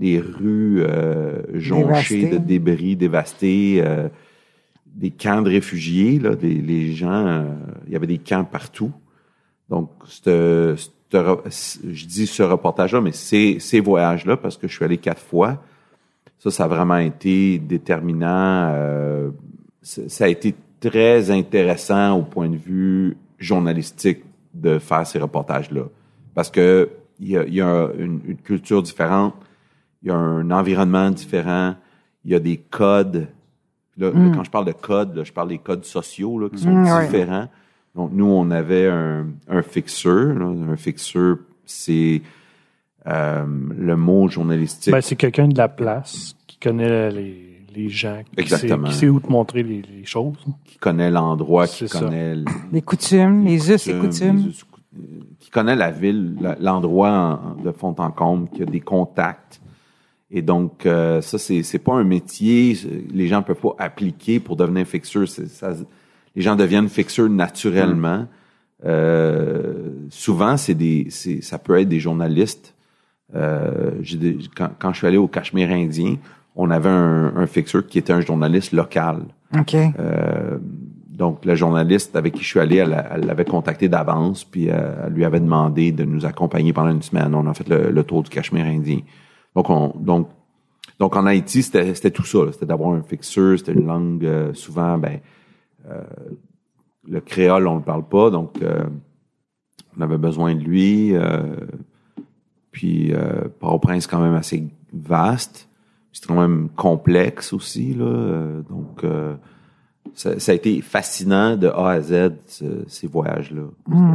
Les 0.00 0.18
rues 0.20 0.82
euh, 0.82 1.40
jonchées 1.54 2.24
Dévastées. 2.24 2.38
de 2.38 2.44
débris 2.44 2.96
dévastés, 2.96 3.80
euh, 3.84 4.08
des 4.94 5.10
camps 5.10 5.42
de 5.42 5.50
réfugiés. 5.50 6.18
Là, 6.18 6.34
des- 6.34 6.60
les 6.60 6.92
gens, 6.92 7.26
euh, 7.26 7.44
il 7.86 7.92
y 7.92 7.96
avait 7.96 8.06
des 8.06 8.18
camps 8.18 8.44
partout. 8.44 8.92
Donc, 9.68 9.90
c'te- 10.06 10.76
je 11.10 12.06
dis 12.06 12.26
ce 12.26 12.42
reportage-là, 12.42 13.00
mais 13.00 13.12
ces, 13.12 13.58
ces 13.60 13.80
voyages-là, 13.80 14.36
parce 14.36 14.56
que 14.56 14.66
je 14.68 14.74
suis 14.74 14.84
allé 14.84 14.98
quatre 14.98 15.20
fois, 15.20 15.62
ça, 16.38 16.50
ça 16.50 16.64
a 16.64 16.68
vraiment 16.68 16.98
été 16.98 17.58
déterminant. 17.58 18.70
euh, 18.72 19.30
ça 19.82 20.24
a 20.24 20.28
été 20.28 20.54
très 20.80 21.30
intéressant 21.30 22.18
au 22.18 22.22
point 22.22 22.48
de 22.48 22.56
vue 22.56 23.16
journalistique 23.38 24.24
de 24.54 24.78
faire 24.78 25.06
ces 25.06 25.18
reportages-là. 25.18 25.84
Parce 26.34 26.50
que 26.50 26.88
il 27.20 27.28
y 27.28 27.36
a, 27.36 27.44
y 27.46 27.60
a 27.60 27.90
une, 27.98 28.20
une 28.26 28.36
culture 28.36 28.82
différente, 28.82 29.34
il 30.02 30.08
y 30.08 30.10
a 30.10 30.16
un 30.16 30.50
environnement 30.50 31.10
différent, 31.10 31.76
il 32.24 32.32
y 32.32 32.34
a 32.34 32.40
des 32.40 32.56
codes. 32.56 33.28
Là, 33.96 34.10
là, 34.10 34.32
quand 34.34 34.42
je 34.44 34.50
parle 34.50 34.64
de 34.66 34.72
codes, 34.72 35.14
là, 35.16 35.22
je 35.24 35.32
parle 35.32 35.48
des 35.48 35.58
codes 35.58 35.84
sociaux 35.84 36.38
là, 36.38 36.48
qui 36.48 36.58
sont 36.58 36.70
Mm, 36.70 36.84
ouais. 36.84 37.04
différents. 37.06 37.48
Donc, 37.94 38.10
nous, 38.12 38.26
on 38.26 38.50
avait 38.50 38.88
un, 38.88 39.26
un 39.48 39.62
fixeur. 39.62 40.34
là. 40.34 40.46
Un 40.46 40.76
fixeur, 40.76 41.36
c'est 41.64 42.22
euh, 43.06 43.44
le 43.78 43.96
mot 43.96 44.28
journalistique. 44.28 44.92
Ben, 44.92 45.00
c'est 45.00 45.16
quelqu'un 45.16 45.46
de 45.48 45.56
la 45.56 45.68
place 45.68 46.34
qui 46.46 46.58
connaît 46.58 47.10
les, 47.10 47.60
les 47.74 47.88
gens, 47.88 48.18
qui 48.24 48.34
sait, 48.34 48.40
Exactement. 48.42 48.88
qui 48.88 48.94
sait 48.94 49.08
où 49.08 49.20
te 49.20 49.30
montrer 49.30 49.62
les, 49.62 49.82
les 49.82 50.04
choses. 50.04 50.36
qui 50.64 50.78
connaît 50.78 51.10
l'endroit, 51.10 51.66
qui 51.66 51.86
ça. 51.86 52.00
connaît 52.00 52.32
l- 52.32 52.44
les 52.72 52.82
coutumes, 52.82 53.44
les 53.44 53.70
us 53.70 53.86
et 53.86 53.98
coutumes. 53.98 54.38
les 54.38 54.48
us- 54.48 54.64
qui 55.40 55.50
connaît 55.50 55.76
la 55.76 55.90
ville, 55.90 56.36
l'endroit 56.60 57.10
en- 57.58 57.62
de 57.62 57.70
fond 57.72 57.94
en 57.98 58.10
comble, 58.10 58.48
qui 58.50 58.62
a 58.62 58.66
des 58.66 58.80
contacts. 58.80 59.60
Et 60.36 60.42
donc, 60.42 60.84
euh, 60.84 61.20
ça, 61.20 61.38
c'est, 61.38 61.62
c'est 61.62 61.78
pas 61.78 61.92
un 61.94 62.02
métier, 62.02 62.76
les 63.12 63.28
gens 63.28 63.40
peuvent 63.42 63.60
pas 63.60 63.76
appliquer 63.78 64.40
pour 64.40 64.56
devenir 64.56 64.84
fixeur. 64.84 65.22
Les 66.34 66.42
gens 66.42 66.56
deviennent 66.56 66.88
fixeurs 66.88 67.28
naturellement. 67.30 68.26
Euh, 68.84 69.90
souvent, 70.10 70.56
c'est 70.56 70.74
des, 70.74 71.06
c'est, 71.10 71.40
ça 71.40 71.58
peut 71.58 71.78
être 71.80 71.88
des 71.88 72.00
journalistes. 72.00 72.74
Euh, 73.36 73.92
des- 74.02 74.38
quand, 74.56 74.70
quand 74.78 74.92
je 74.92 74.98
suis 74.98 75.06
allé 75.06 75.16
au 75.18 75.28
Cachemire 75.28 75.70
indien, 75.70 76.16
on 76.56 76.68
avait 76.70 76.88
un, 76.90 77.32
un 77.36 77.46
fixeur 77.46 77.86
qui 77.86 77.98
était 77.98 78.12
un 78.12 78.20
journaliste 78.20 78.72
local. 78.72 79.22
OK. 79.56 79.74
Euh, 79.74 80.58
donc, 81.08 81.44
le 81.44 81.54
journaliste 81.54 82.16
avec 82.16 82.34
qui 82.34 82.42
je 82.42 82.48
suis 82.48 82.60
allé, 82.60 82.76
elle, 82.78 83.06
elle 83.12 83.24
l'avait 83.24 83.44
contacté 83.44 83.88
d'avance, 83.88 84.42
puis 84.42 84.68
euh, 84.68 85.06
elle 85.06 85.12
lui 85.12 85.24
avait 85.24 85.38
demandé 85.38 85.92
de 85.92 86.02
nous 86.04 86.26
accompagner 86.26 86.72
pendant 86.72 86.90
une 86.90 87.02
semaine. 87.02 87.32
On 87.36 87.46
a 87.48 87.54
fait 87.54 87.68
le, 87.68 87.90
le 87.92 88.02
tour 88.02 88.24
du 88.24 88.30
Cachemire 88.30 88.66
indien. 88.66 88.98
Donc, 89.54 89.70
on, 89.70 89.88
donc, 89.98 90.28
donc 90.98 91.16
en 91.16 91.26
Haïti, 91.26 91.62
c'était 91.62 91.94
c'était 91.94 92.10
tout 92.10 92.24
ça. 92.24 92.44
là. 92.44 92.52
C'était 92.52 92.66
d'avoir 92.66 92.92
un 92.94 93.02
fixeur, 93.02 93.58
c'était 93.58 93.72
une 93.72 93.86
langue 93.86 94.24
euh, 94.24 94.52
souvent, 94.54 94.98
ben, 94.98 95.20
euh, 95.88 96.02
le 97.08 97.20
créole, 97.20 97.66
on 97.68 97.76
le 97.76 97.82
parle 97.82 98.04
pas, 98.08 98.30
donc 98.30 98.60
euh, 98.62 98.84
on 99.96 100.00
avait 100.00 100.18
besoin 100.18 100.54
de 100.54 100.60
lui. 100.60 101.14
euh, 101.14 101.56
puis, 102.72 103.12
euh, 103.14 103.42
Port-au-Prince, 103.60 104.06
quand 104.08 104.20
même 104.20 104.34
assez 104.34 104.66
vaste. 104.92 105.68
C'est 106.12 106.26
quand 106.26 106.40
même 106.40 106.68
complexe 106.76 107.52
aussi, 107.52 107.94
là. 107.94 108.60
donc, 108.68 109.02
euh, 109.04 109.34
ça, 110.14 110.38
ça 110.38 110.52
a 110.52 110.54
été 110.54 110.80
fascinant 110.80 111.56
de 111.56 111.66
A 111.68 111.90
à 111.90 112.00
Z, 112.00 112.32
ce- 112.46 112.84
ces 112.86 113.06
voyages-là. 113.08 113.62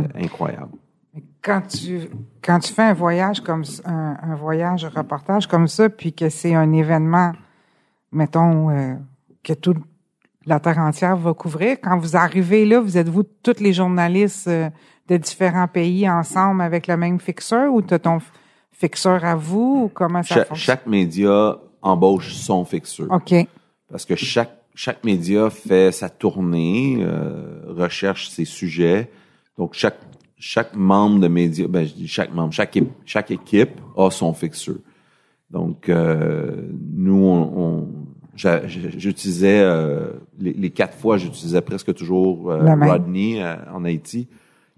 C'était 0.04 0.26
incroyable. 0.26 0.72
Quand 1.42 1.62
tu, 1.62 2.10
quand 2.44 2.60
tu 2.60 2.74
fais 2.74 2.84
un 2.84 2.94
voyage 2.94 3.42
comme 3.42 3.64
ça- 3.64 3.82
un, 3.86 4.18
un 4.22 4.36
voyage 4.36 4.86
reportage 4.86 5.48
comme 5.48 5.68
ça, 5.68 5.90
puis 5.90 6.14
que 6.14 6.30
c'est 6.30 6.54
un 6.54 6.72
événement, 6.74 7.32
mettons, 8.12 8.70
euh, 8.70 8.96
que 9.44 9.54
toute 9.54 9.78
la 10.46 10.60
terre 10.60 10.80
entière 10.80 11.16
va 11.16 11.34
couvrir, 11.34 11.78
quand 11.82 11.98
vous 11.98 12.16
arrivez 12.18 12.66
là, 12.66 12.80
vous 12.82 12.98
êtes-vous 12.98 13.24
tous 13.44 13.60
les 13.60 13.72
journalistes 13.74 14.48
euh, 14.48 14.70
de 15.08 15.18
différents 15.18 15.68
pays 15.68 16.10
ensemble 16.10 16.62
avec 16.62 16.88
le 16.88 16.98
même 16.98 17.20
fixeur 17.20 17.74
ou 17.74 17.82
t'as 17.82 18.00
ton 18.00 18.20
fixeur 18.72 19.24
à 19.26 19.36
vous 19.36 19.84
ou 19.86 19.92
comment 19.94 20.24
ça 20.24 20.36
Cha- 20.36 20.46
fonctionne? 20.46 20.58
chaque 20.78 20.86
média 20.88 21.58
embauche 21.82 22.34
son 22.34 22.66
fixeur. 22.66 23.08
OK. 23.12 23.34
Parce 23.90 24.06
que 24.06 24.16
chaque, 24.16 24.56
chaque 24.76 25.04
média 25.04 25.50
fait 25.50 25.92
sa 25.92 26.10
tournée, 26.10 26.98
euh, 27.02 27.62
recherche 27.68 28.30
ses 28.30 28.46
sujets. 28.46 29.10
Donc, 29.58 29.74
chaque, 29.74 29.98
chaque 30.40 30.74
membre 30.76 31.20
de 31.20 31.28
média, 31.28 31.68
ben, 31.68 31.86
je 31.86 31.94
dis 31.94 32.08
chaque 32.08 32.34
membre, 32.34 32.54
chaque, 32.54 32.76
é- 32.78 32.84
chaque 33.06 33.30
équipe 33.32 33.80
a 33.98 34.10
son 34.10 34.34
fixeur. 34.34 34.76
Donc, 35.52 35.90
euh, 35.90 36.70
nous, 36.96 37.14
on, 37.26 37.60
on- 37.62 37.88
j'utilisais, 38.66 39.60
euh, 39.62 40.12
les, 40.40 40.54
les 40.54 40.70
quatre 40.70 40.98
fois, 40.98 41.18
j'utilisais 41.18 41.62
presque 41.62 41.94
toujours 41.94 42.52
euh. 42.52 42.64
Rodney 42.92 43.42
euh, 43.44 43.56
en 43.74 43.84
Haïti. 43.86 44.28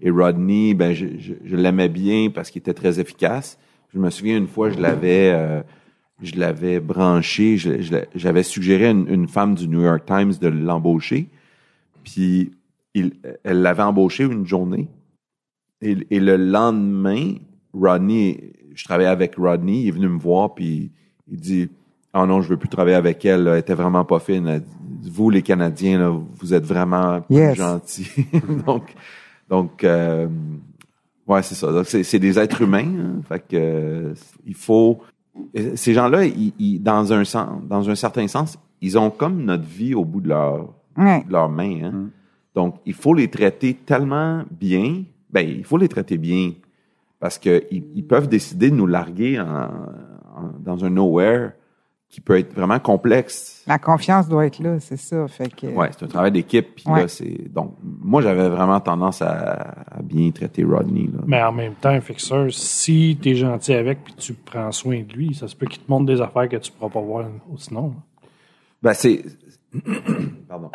Et 0.00 0.10
Rodney, 0.10 0.74
ben, 0.74 0.92
je, 0.94 1.06
je, 1.18 1.34
je 1.44 1.56
l'aimais 1.56 1.88
bien 1.88 2.28
parce 2.34 2.50
qu'il 2.50 2.58
était 2.60 2.74
très 2.74 2.98
efficace. 2.98 3.58
Je 3.94 3.98
me 4.00 4.10
souviens 4.10 4.36
une 4.38 4.48
fois, 4.48 4.70
je 4.70 4.80
l'avais, 4.80 5.30
euh, 5.32 5.62
je 6.22 6.34
l'avais 6.40 6.80
branché, 6.80 7.56
je- 7.56 7.80
je 7.82 7.92
l'ai- 7.92 8.08
j'avais 8.16 8.42
suggéré 8.42 8.86
à 8.86 8.90
une, 8.90 9.06
une 9.08 9.28
femme 9.28 9.54
du 9.54 9.68
New 9.68 9.82
York 9.82 10.04
Times 10.06 10.32
de 10.40 10.48
l'embaucher. 10.48 11.28
Puis, 12.02 12.50
il, 12.94 13.12
elle 13.44 13.62
l'avait 13.62 13.82
embauché 13.84 14.24
une 14.24 14.44
journée. 14.46 14.88
Et, 15.82 15.96
et 16.10 16.20
le 16.20 16.36
lendemain, 16.36 17.34
Rodney, 17.74 18.52
je 18.74 18.84
travaillais 18.84 19.08
avec 19.10 19.34
Rodney, 19.36 19.82
il 19.82 19.88
est 19.88 19.92
venu 19.92 20.08
me 20.08 20.18
voir, 20.18 20.54
puis 20.54 20.90
il 21.30 21.38
dit 21.40 21.68
Ah 22.12 22.24
non, 22.26 22.40
je 22.40 22.48
veux 22.48 22.56
plus 22.56 22.68
travailler 22.68 22.96
avec 22.96 23.24
elle, 23.24 23.44
là, 23.44 23.52
elle 23.54 23.58
était 23.60 23.74
vraiment 23.74 24.04
pas 24.04 24.18
fine. 24.20 24.62
Vous, 25.04 25.30
les 25.30 25.42
Canadiens, 25.42 25.98
là, 25.98 26.10
vous 26.38 26.54
êtes 26.54 26.64
vraiment 26.64 27.22
Yes. 27.28 27.56
gentils. 27.56 28.08
donc, 28.66 28.94
donc 29.48 29.82
euh, 29.84 30.28
ouais, 31.26 31.42
c'est 31.42 31.54
ça. 31.56 31.72
Donc, 31.72 31.86
c'est, 31.86 32.02
c'est 32.04 32.18
des 32.18 32.38
êtres 32.38 32.62
humains. 32.62 32.84
hein. 32.98 33.20
fait 33.28 33.40
que 33.40 33.56
euh, 33.56 34.14
il 34.46 34.54
faut. 34.54 35.00
Ces 35.74 35.94
gens-là, 35.94 36.26
ils, 36.26 36.52
ils- 36.58 36.78
dans 36.82 37.10
un 37.12 37.24
sens, 37.24 37.48
dans 37.68 37.88
un 37.88 37.94
certain 37.94 38.28
sens, 38.28 38.58
ils 38.82 38.98
ont 38.98 39.10
comme 39.10 39.42
notre 39.44 39.64
vie 39.64 39.94
au 39.94 40.04
bout 40.04 40.20
de 40.20 40.28
leur 40.28 40.68
Ouais. 40.96 41.24
de 41.26 41.32
leurs 41.32 41.48
mains. 41.48 41.80
hein. 41.84 42.10
Donc, 42.54 42.74
il 42.84 42.92
faut 42.92 43.14
les 43.14 43.28
traiter 43.28 43.72
tellement 43.74 44.44
bien. 44.50 45.04
Ben, 45.32 45.48
il 45.48 45.64
faut 45.64 45.78
les 45.78 45.88
traiter 45.88 46.18
bien 46.18 46.52
parce 47.18 47.38
que 47.38 47.64
ils, 47.70 48.04
peuvent 48.06 48.28
décider 48.28 48.70
de 48.70 48.74
nous 48.76 48.86
larguer 48.86 49.40
en- 49.40 49.46
en- 49.46 50.52
dans 50.60 50.84
un 50.84 50.90
nowhere 50.90 51.52
qui 52.08 52.20
peut 52.20 52.36
être 52.38 52.52
vraiment 52.52 52.78
complexe. 52.78 53.62
La 53.66 53.78
confiance 53.78 54.28
doit 54.28 54.44
être 54.44 54.58
là, 54.58 54.78
c'est 54.80 54.98
ça. 54.98 55.26
Fait 55.28 55.48
que, 55.48 55.66
Ouais, 55.68 55.88
c'est 55.92 56.04
un 56.04 56.08
travail 56.08 56.32
d'équipe. 56.32 56.74
Puis 56.74 56.84
Ouais. 56.86 57.02
là, 57.02 57.08
c'est 57.08 57.48
donc 57.50 57.74
moi 57.82 58.20
j'avais 58.20 58.48
vraiment 58.50 58.80
tendance 58.80 59.22
à, 59.22 59.84
à 59.90 60.02
bien 60.02 60.30
traiter 60.32 60.62
Rodney. 60.64 61.06
Là. 61.10 61.20
Mais 61.26 61.42
en 61.42 61.52
même 61.52 61.74
temps, 61.74 61.88
un 61.88 62.02
fixeur, 62.02 62.52
si 62.52 63.16
tu 63.22 63.30
es 63.30 63.34
gentil 63.34 63.72
avec 63.72 64.04
puis 64.04 64.14
tu 64.14 64.34
prends 64.34 64.70
soin 64.72 65.02
de 65.02 65.12
lui, 65.14 65.32
ça 65.34 65.48
se 65.48 65.56
peut 65.56 65.64
qu'il 65.66 65.80
te 65.82 65.90
montre 65.90 66.04
des 66.04 66.20
affaires 66.20 66.48
que 66.50 66.56
tu 66.56 66.70
pourras 66.72 66.90
pas 66.90 67.00
voir 67.00 67.26
sinon. 67.56 67.94
Ben, 68.82 68.92
c'est. 68.92 69.24
Pardon. 70.48 70.70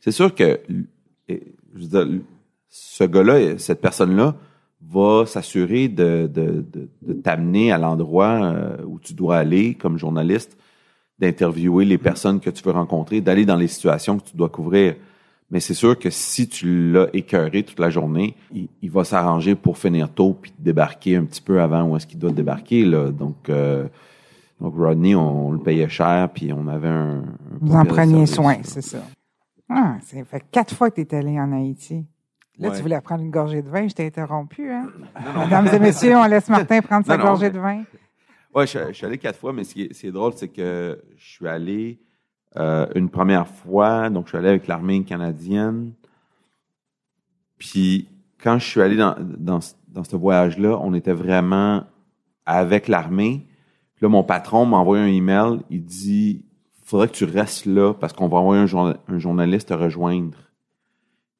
C'est 0.00 0.12
sûr 0.12 0.34
que. 0.34 0.60
Je 1.28 1.34
veux 1.88 2.04
dire, 2.04 2.20
ce 2.76 3.04
gars-là, 3.04 3.56
cette 3.56 3.80
personne-là, 3.80 4.34
va 4.82 5.26
s'assurer 5.26 5.86
de, 5.86 6.28
de, 6.32 6.64
de, 6.72 6.88
de 7.02 7.12
t'amener 7.12 7.70
à 7.70 7.78
l'endroit 7.78 8.40
euh, 8.42 8.76
où 8.84 8.98
tu 8.98 9.14
dois 9.14 9.36
aller 9.36 9.74
comme 9.74 9.96
journaliste, 9.96 10.58
d'interviewer 11.20 11.84
les 11.84 11.98
personnes 11.98 12.40
que 12.40 12.50
tu 12.50 12.64
veux 12.64 12.72
rencontrer, 12.72 13.20
d'aller 13.20 13.46
dans 13.46 13.54
les 13.54 13.68
situations 13.68 14.18
que 14.18 14.24
tu 14.28 14.36
dois 14.36 14.48
couvrir. 14.48 14.96
Mais 15.52 15.60
c'est 15.60 15.74
sûr 15.74 15.96
que 15.96 16.10
si 16.10 16.48
tu 16.48 16.90
l'as 16.90 17.06
écœuré 17.12 17.62
toute 17.62 17.78
la 17.78 17.90
journée, 17.90 18.34
il, 18.52 18.68
il 18.82 18.90
va 18.90 19.04
s'arranger 19.04 19.54
pour 19.54 19.78
finir 19.78 20.08
tôt 20.10 20.36
puis 20.42 20.52
débarquer 20.58 21.14
un 21.14 21.24
petit 21.24 21.42
peu 21.42 21.60
avant 21.60 21.84
où 21.84 21.96
est-ce 21.96 22.08
qu'il 22.08 22.18
doit 22.18 22.32
débarquer. 22.32 22.84
Là. 22.84 23.10
Donc, 23.10 23.48
euh, 23.50 23.86
donc 24.60 24.74
Rodney, 24.76 25.14
on, 25.14 25.52
le 25.52 25.60
payait 25.60 25.88
cher 25.88 26.28
puis 26.34 26.52
on 26.52 26.66
avait 26.66 26.88
un. 26.88 27.18
un 27.18 27.58
Vous 27.60 27.74
en 27.76 27.84
preniez 27.84 28.26
soin, 28.26 28.56
c'est 28.64 28.82
ça. 28.82 29.04
Ah, 29.70 29.96
c'est 30.02 30.24
fait 30.24 30.44
quatre 30.50 30.74
fois 30.74 30.90
que 30.90 31.00
tu 31.00 31.14
es 31.14 31.14
allé 31.14 31.38
en 31.38 31.52
Haïti. 31.52 32.04
Là, 32.58 32.68
Ouais. 32.70 32.76
tu 32.76 32.82
voulais 32.82 33.00
prendre 33.00 33.22
une 33.22 33.30
gorgée 33.30 33.62
de 33.62 33.68
vin, 33.68 33.88
je 33.88 33.94
t'ai 33.94 34.06
interrompu, 34.06 34.70
hein? 34.70 34.88
Mesdames 35.38 35.68
et 35.72 35.78
messieurs, 35.80 36.16
on 36.16 36.24
laisse 36.24 36.48
Martin 36.48 36.80
prendre 36.82 37.04
sa 37.06 37.16
Non, 37.16 37.24
gorgée 37.24 37.50
de 37.50 37.58
vin. 37.58 37.82
Ouais, 38.54 38.66
je, 38.66 38.78
je 38.88 38.92
suis 38.92 39.06
allé 39.06 39.18
quatre 39.18 39.38
fois, 39.38 39.52
mais 39.52 39.64
ce 39.64 39.74
qui 39.74 39.82
est, 39.82 39.92
ce 39.92 40.00
qui 40.02 40.06
est 40.06 40.12
drôle, 40.12 40.32
c'est 40.36 40.48
que 40.48 41.02
je 41.16 41.24
suis 41.32 41.48
allé 41.48 41.98
euh, 42.56 42.86
une 42.94 43.08
première 43.10 43.48
fois, 43.48 44.08
donc 44.10 44.26
je 44.26 44.28
suis 44.30 44.38
allé 44.38 44.48
avec 44.48 44.68
l'armée 44.68 45.02
canadienne. 45.02 45.92
Puis 47.58 48.08
quand 48.42 48.58
je 48.58 48.64
suis 48.66 48.80
allé 48.80 48.96
dans, 48.96 49.16
dans, 49.18 49.60
ce- 49.60 49.74
dans 49.88 50.04
ce 50.04 50.16
voyage-là, 50.16 50.78
on 50.80 50.94
était 50.94 51.12
vraiment 51.12 51.84
avec 52.46 52.88
l'armée. 52.88 53.46
Puis 53.96 54.04
là, 54.04 54.08
mon 54.08 54.22
patron 54.22 54.66
m'a 54.66 54.76
envoyé 54.76 55.02
un 55.02 55.08
email. 55.08 55.60
Il 55.70 55.84
dit 55.84 56.44
faudrait 56.84 57.08
que 57.08 57.14
tu 57.14 57.24
restes 57.24 57.66
là 57.66 57.94
parce 57.94 58.12
qu'on 58.12 58.28
va 58.28 58.38
envoyer 58.38 58.62
un 58.62 59.18
journaliste 59.18 59.68
te 59.68 59.74
rejoindre. 59.74 60.36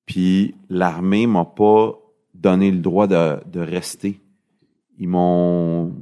Puis 0.07 0.55
l'armée 0.69 1.27
m'a 1.27 1.45
pas 1.45 1.93
donné 2.35 2.71
le 2.71 2.79
droit 2.79 3.07
de, 3.07 3.41
de 3.51 3.61
rester. 3.61 4.21
Ils 4.99 5.09
m'ont 5.09 5.93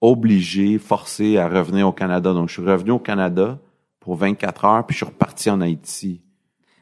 obligé, 0.00 0.78
forcé 0.78 1.36
à 1.38 1.48
revenir 1.48 1.86
au 1.88 1.92
Canada. 1.92 2.32
Donc, 2.32 2.48
je 2.48 2.54
suis 2.54 2.62
revenu 2.68 2.92
au 2.92 2.98
Canada 2.98 3.58
pour 4.00 4.16
24 4.16 4.64
heures, 4.64 4.86
puis 4.86 4.94
je 4.94 5.04
suis 5.04 5.06
reparti 5.12 5.50
en 5.50 5.60
Haïti. 5.60 6.22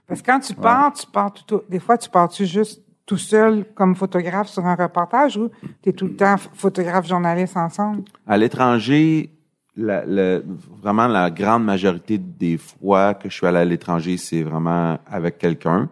Parce 0.06 0.22
que 0.22 0.26
quand 0.30 0.40
tu 0.40 0.54
pars, 0.54 0.92
tu 0.92 1.06
pars 1.06 1.32
tout, 1.32 1.62
des 1.68 1.80
fois, 1.80 1.98
tu 1.98 2.08
pars-tu 2.08 2.46
juste 2.46 2.82
tout 3.04 3.16
seul 3.18 3.64
comme 3.74 3.94
photographe 3.96 4.48
sur 4.48 4.64
un 4.64 4.74
reportage 4.74 5.36
ou 5.36 5.50
tu 5.82 5.90
es 5.90 5.92
tout 5.92 6.06
le 6.06 6.16
temps 6.16 6.36
ph- 6.36 6.50
photographe 6.54 7.06
journaliste 7.08 7.56
ensemble? 7.56 8.02
À 8.26 8.36
l'étranger, 8.38 9.30
la- 9.76 10.04
la- 10.06 10.40
vraiment 10.82 11.08
la 11.08 11.30
grande 11.30 11.64
majorité 11.64 12.18
des 12.18 12.56
fois 12.58 13.14
que 13.14 13.28
je 13.28 13.34
suis 13.34 13.46
allé 13.46 13.58
à 13.58 13.64
l'étranger, 13.64 14.16
c'est 14.16 14.42
vraiment 14.42 14.98
avec 15.06 15.38
quelqu'un. 15.38 15.88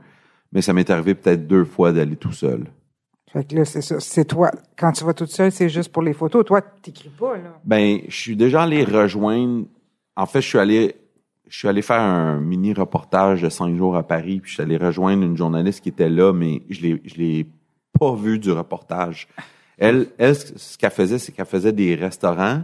Mais 0.52 0.62
ça 0.62 0.72
m'est 0.72 0.88
arrivé 0.90 1.14
peut-être 1.14 1.46
deux 1.46 1.64
fois 1.64 1.92
d'aller 1.92 2.16
tout 2.16 2.32
seul. 2.32 2.64
Fait 3.32 3.44
que 3.44 3.54
là, 3.56 3.64
c'est 3.64 3.82
ça. 3.82 4.00
C'est 4.00 4.24
toi. 4.24 4.50
Quand 4.78 4.92
tu 4.92 5.04
vas 5.04 5.12
toute 5.12 5.30
seule, 5.30 5.52
c'est 5.52 5.68
juste 5.68 5.92
pour 5.92 6.02
les 6.02 6.12
photos. 6.12 6.44
Toi, 6.44 6.62
tu 6.62 6.80
t'écris 6.82 7.10
pas, 7.10 7.36
là. 7.36 7.60
Ben, 7.64 8.00
je 8.08 8.16
suis 8.16 8.36
déjà 8.36 8.62
allé 8.62 8.84
rejoindre. 8.84 9.64
En 10.16 10.26
fait, 10.26 10.40
je 10.40 10.46
suis 10.46 10.58
allé, 10.58 10.96
je 11.48 11.58
suis 11.58 11.68
allé 11.68 11.82
faire 11.82 12.00
un 12.00 12.40
mini 12.40 12.72
reportage 12.72 13.42
de 13.42 13.48
cinq 13.48 13.76
jours 13.76 13.96
à 13.96 14.02
Paris, 14.02 14.40
puis 14.40 14.50
je 14.50 14.54
suis 14.54 14.62
allé 14.62 14.76
rejoindre 14.76 15.22
une 15.22 15.36
journaliste 15.36 15.82
qui 15.82 15.90
était 15.90 16.08
là, 16.08 16.32
mais 16.32 16.62
je 16.70 16.80
l'ai, 16.80 17.02
je 17.04 17.14
l'ai 17.16 17.46
pas 17.98 18.14
vu 18.14 18.38
du 18.38 18.52
reportage. 18.52 19.28
Elle, 19.76 20.08
elle, 20.16 20.34
ce 20.34 20.78
qu'elle 20.78 20.90
faisait, 20.90 21.18
c'est 21.18 21.32
qu'elle 21.32 21.46
faisait 21.46 21.72
des 21.72 21.94
restaurants, 21.94 22.62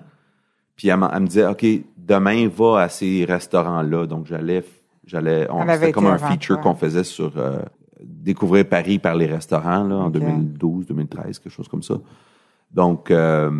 puis 0.77 0.89
elle, 0.89 1.01
elle 1.13 1.21
me 1.21 1.27
disait, 1.27 1.47
ok, 1.47 1.67
demain 1.99 2.49
va 2.49 2.81
à 2.83 2.89
ces 2.89 3.25
restaurants-là. 3.25 4.07
Donc 4.07 4.27
j'allais, 4.27 4.65
j'allais, 5.05 5.49
c'était 5.75 5.93
comme 5.93 6.07
un 6.07 6.19
feature 6.19 6.61
qu'on 6.61 6.75
faisait 6.75 7.05
sur 7.05 7.33
euh, 7.37 7.61
découvrir 8.03 8.69
Paris 8.69 8.99
par 8.99 9.15
les 9.15 9.27
restaurants 9.27 9.85
là, 9.85 9.97
en 9.97 10.07
Ok. 10.07 10.13
2012, 10.13 10.87
2013, 10.87 11.39
quelque 11.39 11.53
chose 11.53 11.69
comme 11.69 11.83
ça. 11.83 11.95
Donc 12.73 13.11
euh, 13.11 13.51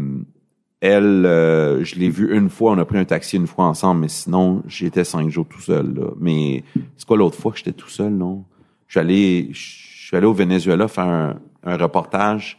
elle, 0.81 1.27
euh, 1.27 1.85
je 1.85 1.95
l'ai 1.97 2.09
vue 2.09 2.37
une 2.37 2.49
fois, 2.49 2.73
on 2.73 2.79
a 2.79 2.85
pris 2.85 2.99
un 2.99 3.05
taxi 3.05 3.37
une 3.37 3.47
fois 3.47 3.67
ensemble, 3.67 4.01
mais 4.01 4.09
sinon, 4.09 4.63
j'étais 4.67 5.05
cinq 5.05 5.29
jours 5.31 5.47
tout 5.49 5.61
seul. 5.61 5.95
Là. 5.95 6.11
Mais 6.19 6.65
c'est 6.97 7.07
quoi 7.07 7.17
l'autre 7.17 7.39
fois 7.39 7.53
que 7.53 7.59
j'étais 7.59 7.73
tout 7.73 7.89
seul, 7.89 8.13
non? 8.13 8.45
Je 8.89 8.95
suis 8.95 9.01
allé, 9.01 9.49
je 9.53 10.07
suis 10.07 10.17
allé 10.17 10.27
au 10.27 10.33
Venezuela 10.33 10.89
faire 10.89 11.05
un, 11.05 11.37
un 11.63 11.77
reportage. 11.77 12.59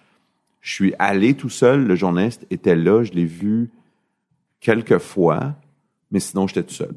Je 0.61 0.73
suis 0.73 0.93
allé 0.97 1.33
tout 1.33 1.49
seul, 1.49 1.85
le 1.85 1.95
journaliste 1.95 2.47
était 2.49 2.75
là, 2.75 3.03
je 3.03 3.11
l'ai 3.11 3.25
vu 3.25 3.69
quelques 4.61 4.99
fois, 4.99 5.55
mais 6.09 6.21
sinon, 6.21 6.47
j'étais 6.47 6.63
tout 6.63 6.73
seul. 6.73 6.95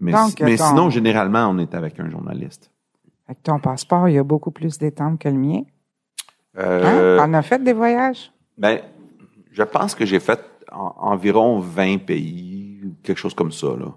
Mais, 0.00 0.12
Donc, 0.12 0.40
mais 0.40 0.56
ton- 0.56 0.64
sinon, 0.68 0.90
généralement, 0.90 1.46
on 1.48 1.58
est 1.58 1.74
avec 1.74 2.00
un 2.00 2.08
journaliste. 2.08 2.70
Que 3.28 3.34
ton 3.42 3.58
passeport, 3.60 4.08
il 4.08 4.14
y 4.14 4.18
a 4.18 4.24
beaucoup 4.24 4.50
plus 4.50 4.78
d'étampes 4.78 5.18
que 5.20 5.28
le 5.28 5.34
mien. 5.36 5.62
Hein? 6.56 6.62
Euh, 6.62 7.18
T'en 7.18 7.32
as 7.34 7.42
fait 7.42 7.62
des 7.62 7.72
voyages? 7.72 8.32
Ben, 8.58 8.80
je 9.52 9.62
pense 9.62 9.94
que 9.94 10.04
j'ai 10.04 10.18
fait 10.20 10.40
en- 10.72 10.94
environ 10.98 11.60
20 11.60 11.98
pays, 12.04 12.80
quelque 13.02 13.18
chose 13.18 13.34
comme 13.34 13.52
ça, 13.52 13.68
là. 13.78 13.92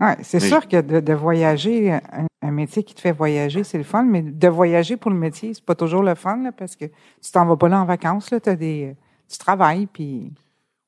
Ouais, 0.00 0.16
c'est 0.22 0.40
sûr 0.40 0.66
que 0.68 0.80
de, 0.80 1.00
de 1.00 1.12
voyager, 1.14 1.92
un, 1.92 2.00
un 2.42 2.50
métier 2.50 2.82
qui 2.82 2.94
te 2.94 3.00
fait 3.00 3.12
voyager, 3.12 3.62
c'est 3.64 3.78
le 3.78 3.84
fun, 3.84 4.02
mais 4.02 4.22
de 4.22 4.48
voyager 4.48 4.96
pour 4.96 5.10
le 5.10 5.16
métier, 5.16 5.54
c'est 5.54 5.64
pas 5.64 5.76
toujours 5.76 6.02
le 6.02 6.14
fun, 6.16 6.36
là, 6.42 6.50
parce 6.52 6.74
que 6.76 6.84
tu 6.86 7.30
t'en 7.32 7.46
vas 7.46 7.56
pas 7.56 7.68
là 7.68 7.80
en 7.80 7.84
vacances, 7.84 8.30
là, 8.30 8.40
t'as 8.40 8.56
des, 8.56 8.96
tu 9.28 9.38
travailles, 9.38 9.86
puis 9.86 10.32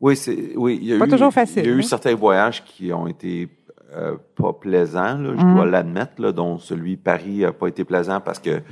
Oui, 0.01 0.17
c'est, 0.17 0.53
oui, 0.57 0.79
il 0.83 0.89
y 0.89 0.95
a 0.95 0.99
Pas 0.99 1.07
eu, 1.07 1.09
toujours 1.09 1.33
facile, 1.33 1.63
Il 1.65 1.67
y 1.67 1.73
a 1.73 1.77
eu 1.77 1.79
hein? 1.79 1.83
certains 1.83 2.15
voyages 2.17 2.65
qui 2.65 2.93
ont 2.93 3.07
été 3.07 3.49
euh, 3.95 4.17
pas 4.35 4.53
plaisants, 4.53 5.19
là, 5.19 5.35
je 5.39 5.55
dois 5.55 5.67
l'admettre, 5.67 6.21
là, 6.21 6.33
dont 6.33 6.59
celui 6.59 6.97
Paris 6.97 7.45
a 7.45 7.53
pas 7.53 7.69
été 7.69 7.85
plaisant 7.85 8.21
parce 8.21 8.39
que 8.39 8.63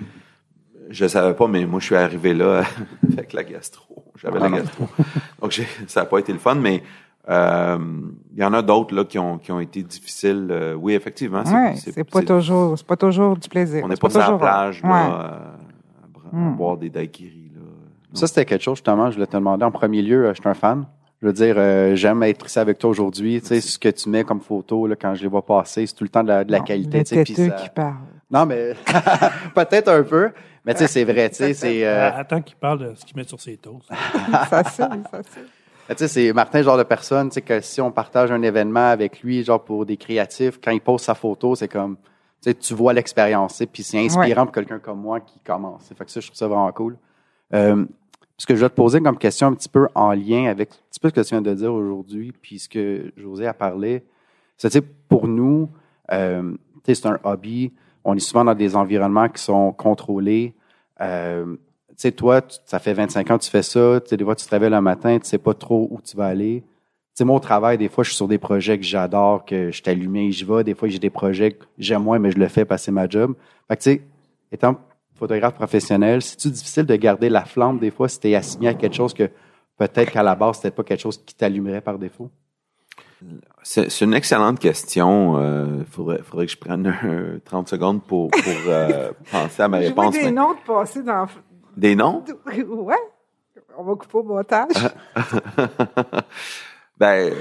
je 0.90 1.06
savais 1.06 1.34
pas, 1.34 1.46
mais 1.48 1.64
moi, 1.66 1.80
je 1.80 1.86
suis 1.86 1.96
arrivé 1.96 2.34
là 2.34 2.62
avec 3.12 3.32
la 3.32 3.44
gastro. 3.44 4.04
J'avais 4.16 4.38
Ah 4.40 4.44
la 4.44 4.48
non. 4.50 4.56
gastro. 4.58 4.86
Donc, 5.40 5.50
j'ai- 5.52 5.66
ça 5.86 6.02
a 6.02 6.04
pas 6.04 6.18
été 6.18 6.32
le 6.32 6.38
fun, 6.38 6.56
mais 6.56 6.82
euh, 7.28 7.78
il 8.34 8.38
y 8.38 8.44
en 8.44 8.52
a 8.52 8.60
d'autres 8.60 8.94
là 8.94 9.04
qui 9.04 9.18
ont, 9.18 9.38
qui 9.38 9.50
ont 9.52 9.60
été 9.60 9.82
difficiles. 9.82 10.48
Euh, 10.50 10.74
oui, 10.74 10.92
effectivement. 10.94 11.42
ouais, 11.42 11.74
c'est 11.76 12.04
pas 12.04 12.20
toujours, 12.22 12.76
c'est 12.76 12.86
pas 12.86 12.96
toujours 12.96 13.36
du 13.36 13.48
plaisir. 13.48 13.82
On 13.84 13.88
n'est 13.88 13.94
C'est 13.96 14.00
pas 14.02 14.10
sur 14.10 14.20
la 14.20 14.36
plage 14.38 14.82
là, 14.82 14.88
Ouais. 14.88 14.94
à, 14.94 15.06
bra- 16.12 16.30
à 16.32 16.36
Mm. 16.36 16.56
boire 16.56 16.76
des 16.76 16.90
daiquiris. 16.90 17.50
Là. 17.54 17.60
Ça, 18.12 18.26
c'était 18.26 18.44
quelque 18.44 18.62
chose, 18.62 18.76
justement, 18.76 19.08
je 19.10 19.14
voulais 19.14 19.26
te 19.26 19.36
demander 19.36 19.64
en 19.64 19.70
premier 19.70 20.02
lieu, 20.02 20.26
euh, 20.26 20.34
je 20.34 20.40
suis 20.40 20.48
un 20.48 20.54
fan. 20.54 20.84
Je 21.22 21.26
veux 21.28 21.32
dire, 21.32 21.54
euh, 21.56 21.94
j'aime 21.94 22.22
être 22.24 22.44
ici 22.46 22.58
avec 22.58 22.78
toi 22.78 22.90
aujourd'hui. 22.90 23.40
Tu 23.40 23.46
sais, 23.48 23.60
ce 23.60 23.78
que 23.78 23.88
tu 23.88 24.08
mets 24.10 24.24
comme 24.24 24.40
photo, 24.40 24.86
là, 24.86 24.94
quand 24.96 25.14
je 25.14 25.22
les 25.22 25.28
vois 25.28 25.44
passer, 25.44 25.86
c'est 25.86 25.94
tout 25.94 26.04
le 26.04 26.10
temps 26.10 26.22
de 26.22 26.28
la, 26.28 26.44
de 26.44 26.52
la 26.52 26.58
Non, 26.58 26.64
qualité. 26.64 27.02
Têteux 27.04 27.48
ça- 27.48 27.54
qui 27.54 27.68
parle. 27.70 27.94
Non, 28.30 28.44
mais 28.46 28.72
peut-être 29.54 29.88
un 29.88 30.02
peu. 30.02 30.30
Mais 30.64 30.72
tu 30.74 30.80
sais, 30.80 30.86
c'est 30.86 31.04
vrai, 31.04 31.28
tu 31.30 31.36
sais, 31.36 31.54
c'est... 31.54 31.86
euh, 31.86 32.10
Ah, 32.12 32.18
Attends 32.20 32.40
qu'il 32.42 32.56
parle 32.56 32.78
de 32.90 32.94
ce 32.94 33.04
qu'il 33.04 33.16
met 33.16 33.24
sur 33.24 33.40
ses 33.40 33.56
toasts. 33.56 33.88
ça 34.50 34.64
c'est, 34.64 34.82
ça 34.82 35.20
c'est. 35.30 35.94
Tu 35.94 35.94
sais, 35.98 36.08
c'est 36.08 36.32
Martin, 36.32 36.58
le 36.58 36.64
genre 36.64 36.78
de 36.78 36.82
personne, 36.82 37.28
tu 37.28 37.34
sais, 37.34 37.42
que 37.42 37.60
si 37.60 37.80
on 37.82 37.90
partage 37.92 38.30
un 38.32 38.40
événement 38.42 38.88
avec 38.88 39.22
lui, 39.22 39.44
genre 39.44 39.62
pour 39.62 39.84
des 39.84 39.98
créatifs, 39.98 40.58
quand 40.62 40.70
il 40.70 40.80
pose 40.80 41.02
sa 41.02 41.14
photo, 41.14 41.54
c'est 41.54 41.68
comme, 41.68 41.96
tu 41.96 42.50
sais, 42.50 42.54
tu 42.54 42.72
vois 42.74 42.94
l'expérience, 42.94 43.52
tu 43.52 43.58
sais, 43.58 43.66
puis 43.66 43.82
c'est 43.82 43.98
inspirant 44.04 44.44
pour 44.46 44.54
quelqu'un 44.54 44.78
comme 44.78 45.00
moi 45.00 45.20
qui 45.20 45.38
commence. 45.40 45.90
Fait 45.96 46.04
que 46.04 46.10
ça, 46.10 46.20
je 46.20 46.26
trouve 46.26 46.38
ça 46.38 46.48
vraiment 46.48 46.72
cool. 46.72 46.96
Euh, 47.52 47.84
ce 48.44 48.46
que 48.46 48.56
je 48.56 48.60
vais 48.60 48.68
te 48.68 48.74
poser 48.74 49.00
comme 49.00 49.16
question 49.16 49.46
un 49.46 49.54
petit 49.54 49.70
peu 49.70 49.88
en 49.94 50.12
lien 50.12 50.50
avec 50.50 50.68
un 50.70 50.76
petit 50.90 51.00
peu 51.00 51.08
ce 51.08 51.14
que 51.14 51.20
tu 51.22 51.30
viens 51.30 51.40
de 51.40 51.54
dire 51.54 51.72
aujourd'hui, 51.72 52.30
puis 52.30 52.58
ce 52.58 52.68
que 52.68 53.10
José 53.16 53.46
a 53.46 53.54
parlé, 53.54 54.04
c'est, 54.58 54.82
pour 55.08 55.26
nous, 55.26 55.70
euh, 56.12 56.54
c'est 56.84 57.06
un 57.06 57.18
hobby, 57.24 57.72
on 58.04 58.14
est 58.14 58.20
souvent 58.20 58.44
dans 58.44 58.54
des 58.54 58.76
environnements 58.76 59.30
qui 59.30 59.42
sont 59.42 59.72
contrôlés. 59.72 60.52
Euh, 61.00 61.56
tu 61.56 61.94
sais, 61.96 62.12
toi, 62.12 62.42
ça 62.66 62.78
fait 62.78 62.92
25 62.92 63.30
ans 63.30 63.38
que 63.38 63.44
tu 63.44 63.50
fais 63.50 63.62
ça. 63.62 63.98
Tu 64.02 64.10
sais, 64.10 64.16
des 64.18 64.24
fois, 64.24 64.34
tu 64.34 64.44
te 64.44 64.50
réveilles 64.50 64.68
le 64.68 64.82
matin, 64.82 65.18
tu 65.18 65.24
sais 65.24 65.38
pas 65.38 65.54
trop 65.54 65.88
où 65.90 65.98
tu 66.02 66.14
vas 66.14 66.26
aller. 66.26 66.60
Tu 66.60 66.66
sais, 67.14 67.24
moi, 67.24 67.36
au 67.36 67.40
travail, 67.40 67.78
des 67.78 67.88
fois, 67.88 68.04
je 68.04 68.10
suis 68.10 68.16
sur 68.16 68.28
des 68.28 68.36
projets 68.36 68.76
que 68.76 68.84
j'adore, 68.84 69.46
que 69.46 69.70
je 69.70 69.82
suis 69.82 69.90
allumé 69.90 70.26
et 70.26 70.32
j'y 70.32 70.44
vais. 70.44 70.64
Des 70.64 70.74
fois, 70.74 70.88
j'ai 70.88 70.98
des 70.98 71.08
projets 71.08 71.52
que 71.52 71.64
j'aime 71.78 72.02
moins, 72.02 72.18
mais 72.18 72.30
je 72.30 72.38
le 72.38 72.48
fais 72.48 72.66
c'est 72.76 72.92
ma 72.92 73.08
job. 73.08 73.34
Fait 73.68 73.76
que, 73.78 73.82
tu 73.82 73.90
sais, 73.90 74.02
étant 74.52 74.76
photographe 75.14 75.54
professionnel, 75.54 76.22
c'est-tu 76.22 76.50
difficile 76.50 76.84
de 76.86 76.96
garder 76.96 77.28
la 77.28 77.44
flamme 77.44 77.78
des 77.78 77.90
fois 77.90 78.08
si 78.08 78.18
tu 78.20 78.28
es 78.30 78.34
assigné 78.34 78.68
à 78.68 78.74
quelque 78.74 78.94
chose 78.96 79.14
que 79.14 79.30
peut-être 79.78 80.10
qu'à 80.12 80.22
la 80.22 80.34
base, 80.34 80.56
c'était 80.56 80.70
pas 80.70 80.82
quelque 80.84 81.00
chose 81.00 81.18
qui 81.24 81.34
t'allumerait 81.34 81.80
par 81.80 81.98
défaut? 81.98 82.30
C'est 83.62 83.90
c'est 83.90 84.04
une 84.04 84.12
excellente 84.14 84.58
question. 84.58 85.38
Il 85.78 85.84
faudrait, 85.86 86.22
faudrait 86.22 86.46
que 86.46 86.52
je 86.52 86.58
prenne 86.58 86.86
euh, 87.04 87.38
30 87.44 87.68
secondes 87.68 88.02
pour, 88.02 88.30
pour 88.30 88.42
euh, 88.68 89.12
penser 89.30 89.62
à 89.62 89.68
ma 89.68 89.80
Je 89.80 89.88
réponse. 89.88 90.12
des 90.14 90.24
mais- 90.24 90.30
noms 90.32 90.52
de 90.52 90.58
passer 90.66 91.02
dans. 91.02 91.26
Des 91.76 91.94
noms? 91.96 92.22
Ouais. 92.68 92.94
On 93.76 93.82
va 93.82 93.94
couper 93.96 94.18
au 94.18 94.22
montage. 94.22 94.68
ben, 96.98 97.32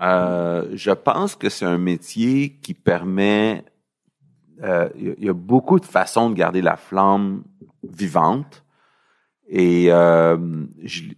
euh, 0.00 0.68
je 0.72 0.90
pense 0.92 1.34
que 1.36 1.48
c'est 1.48 1.64
un 1.66 1.78
métier 1.78 2.50
qui 2.62 2.74
permet. 2.74 3.64
Euh, 4.62 4.88
Il 4.96 5.06
y 5.06 5.10
a- 5.10 5.14
il 5.18 5.24
y, 5.24 5.28
a 5.28 5.32
beaucoup 5.34 5.80
de 5.80 5.84
façons 5.84 6.30
de 6.30 6.34
garder 6.34 6.62
la 6.62 6.76
flamme 6.76 7.42
vivante. 7.82 8.62
Et 9.48 9.86
euh, 9.90 10.38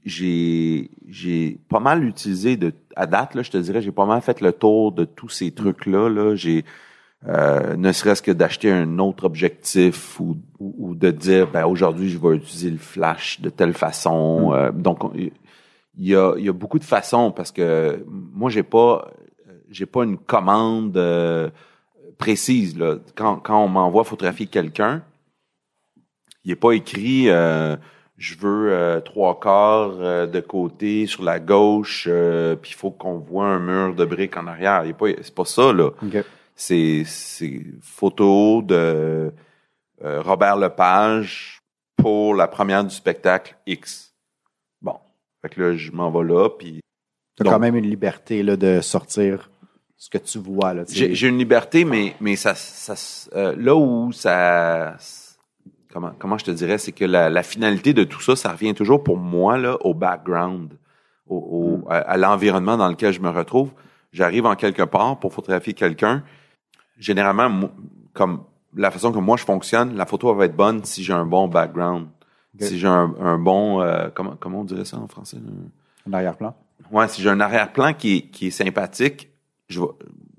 j'ai 0.05 0.90
j'ai 1.07 1.59
pas 1.68 1.79
mal 1.79 2.03
utilisé 2.05 2.57
de 2.57 2.72
à 2.96 3.07
date 3.07 3.35
là, 3.35 3.42
je 3.42 3.51
te 3.53 3.57
dirais, 3.59 3.81
j'ai 3.83 3.92
pas 3.92 4.07
mal 4.07 4.20
fait 4.20 4.40
le 4.40 4.53
tour 4.53 4.90
de 4.92 5.05
tous 5.05 5.29
ces 5.29 5.53
trucs 5.53 5.87
là. 5.87 6.09
Là, 6.09 6.35
j'ai 6.35 6.64
euh, 7.29 7.77
ne 7.77 7.92
serait-ce 7.92 8.22
que 8.22 8.33
d'acheter 8.33 8.70
un 8.70 8.99
autre 8.99 9.25
objectif 9.25 10.18
ou, 10.20 10.37
ou, 10.59 10.75
ou 10.79 10.94
de 10.94 11.11
dire 11.11 11.49
ben 11.51 11.66
aujourd'hui 11.66 12.09
je 12.09 12.18
vais 12.18 12.37
utiliser 12.37 12.70
le 12.70 12.79
flash 12.79 13.40
de 13.40 13.49
telle 13.49 13.75
façon. 13.75 14.53
Euh, 14.53 14.72
donc 14.72 15.05
on- 15.05 15.12
il 15.14 15.31
y 15.99 16.14
a, 16.16 16.35
y 16.37 16.49
a 16.49 16.53
beaucoup 16.53 16.79
de 16.79 16.85
façons 16.85 17.31
parce 17.31 17.53
que 17.53 18.05
moi 18.09 18.51
j'ai 18.51 18.62
pas 18.64 19.09
j'ai 19.70 19.87
pas 19.87 20.05
une 20.05 20.18
commande 20.18 20.96
euh, 20.96 21.49
précise 22.18 22.79
là. 22.79 22.96
Quand, 23.14 23.37
quand 23.37 23.62
on 23.64 23.68
m'envoie 23.68 24.05
photographier 24.05 24.46
quelqu'un, 24.46 25.02
il 26.44 26.50
est 26.52 26.57
pas 26.57 26.72
écrit 26.72 27.29
euh, 27.29 27.76
je 28.16 28.37
veux 28.37 28.72
euh, 28.72 29.00
trois 29.00 29.38
quarts 29.40 29.96
euh, 30.00 30.26
de 30.26 30.40
côté 30.40 31.07
sur 31.07 31.22
la 31.22 31.38
gauche 31.40 32.07
euh, 32.11 32.57
puis 32.57 32.70
il 32.70 32.74
faut 32.74 32.90
qu'on 32.90 33.18
voit 33.18 33.46
un 33.46 33.59
mur 33.59 33.94
de 33.94 34.05
briques 34.05 34.37
en 34.37 34.46
arrière. 34.46 34.85
Il 34.85 34.90
est 34.90 34.94
pas 34.94 35.09
c'est 35.22 35.35
pas 35.35 35.44
ça 35.44 35.72
là 35.72 35.88
OK. 36.02 36.24
c'est 36.55 37.02
c'est 37.05 37.62
photo 37.83 38.62
de 38.62 39.33
euh, 40.05 40.22
Robert 40.22 40.57
Lepage 40.57 41.59
pour 41.96 42.35
la 42.35 42.46
première 42.48 42.85
du 42.85 42.94
spectacle 42.94 43.57
X. 43.66 44.14
Bon, 44.81 44.96
fait 45.42 45.48
que 45.50 45.61
là 45.61 45.74
je 45.76 45.90
m'en 45.92 46.11
vais 46.11 46.24
là 46.33 46.48
puis 46.50 46.81
Tu 47.37 47.42
as 47.42 47.44
Donc- 47.44 47.52
quand 47.55 47.61
même 47.61 47.76
une 47.76 47.88
liberté 47.88 48.42
là, 48.42 48.57
de 48.57 48.81
sortir 48.81 49.50
ce 49.98 50.11
que 50.11 50.18
tu 50.18 50.38
vois. 50.38 50.74
Là, 50.74 50.82
j'ai 50.88 51.14
j'ai 51.14 51.28
une 51.28 51.38
liberté 51.38 51.85
mais 51.85 52.14
mais 52.20 52.37
ça 52.37 52.54
ça 52.54 52.94
euh, 53.35 53.54
là 53.59 53.74
où 53.74 54.12
ça 54.12 54.96
comment 55.92 56.12
comment 56.18 56.37
je 56.38 56.44
te 56.44 56.50
dirais 56.50 56.78
c'est 56.78 56.92
que 56.92 57.04
la, 57.04 57.30
la 57.30 57.42
finalité 57.42 57.94
de 57.94 58.04
tout 58.04 58.20
ça 58.20 58.37
ça 58.37 58.52
revient 58.52 58.74
toujours 58.74 59.02
pour 59.02 59.16
moi 59.16 59.56
là 59.59 59.76
au 59.80 59.94
background 59.94 60.72
au, 61.26 61.37
au- 61.85 61.90
à, 61.90 61.96
à 61.96 62.16
l'environnement 62.16 62.76
dans 62.76 62.88
lequel 62.88 63.12
je 63.12 63.20
me 63.20 63.30
retrouve. 63.30 63.70
J'arrive 64.12 64.46
en 64.46 64.54
quelque 64.54 64.82
part 64.82 65.18
pour 65.18 65.32
photographier 65.35 65.72
quelqu'un. 65.74 66.22
Généralement 66.98 67.70
comme 68.12 68.42
la 68.74 68.90
façon 68.90 69.12
que 69.12 69.18
moi 69.18 69.37
je 69.37 69.44
fonctionne 69.44 69.96
la 69.96 70.06
photo 70.06 70.35
va 70.35 70.44
être 70.46 70.56
bonne 70.56 70.85
si 70.85 71.02
j'ai 71.04 71.12
un 71.12 71.26
bon 71.26 71.48
background. 71.48 72.09
Si 72.59 72.78
j'ai 72.78 72.87
un, 72.87 73.14
un 73.20 73.38
bon 73.38 73.80
euh, 73.82 74.09
comment 74.14 74.35
comment 74.38 74.61
on 74.61 74.64
dirait 74.64 74.85
ça 74.87 74.98
en 74.98 75.09
français? 75.09 75.37
Un- 75.38 76.09
En 76.11 76.12
arrière-plan. 76.14 76.54
Ouais, 76.90 77.09
si 77.09 77.20
j'ai 77.22 77.28
un 77.28 77.40
arrière-plan 77.40 77.92
qui 77.92 78.30
qui 78.30 78.46
est 78.46 78.50
sympathique, 78.50 79.30
je 79.68 79.81
vais- 79.81 79.87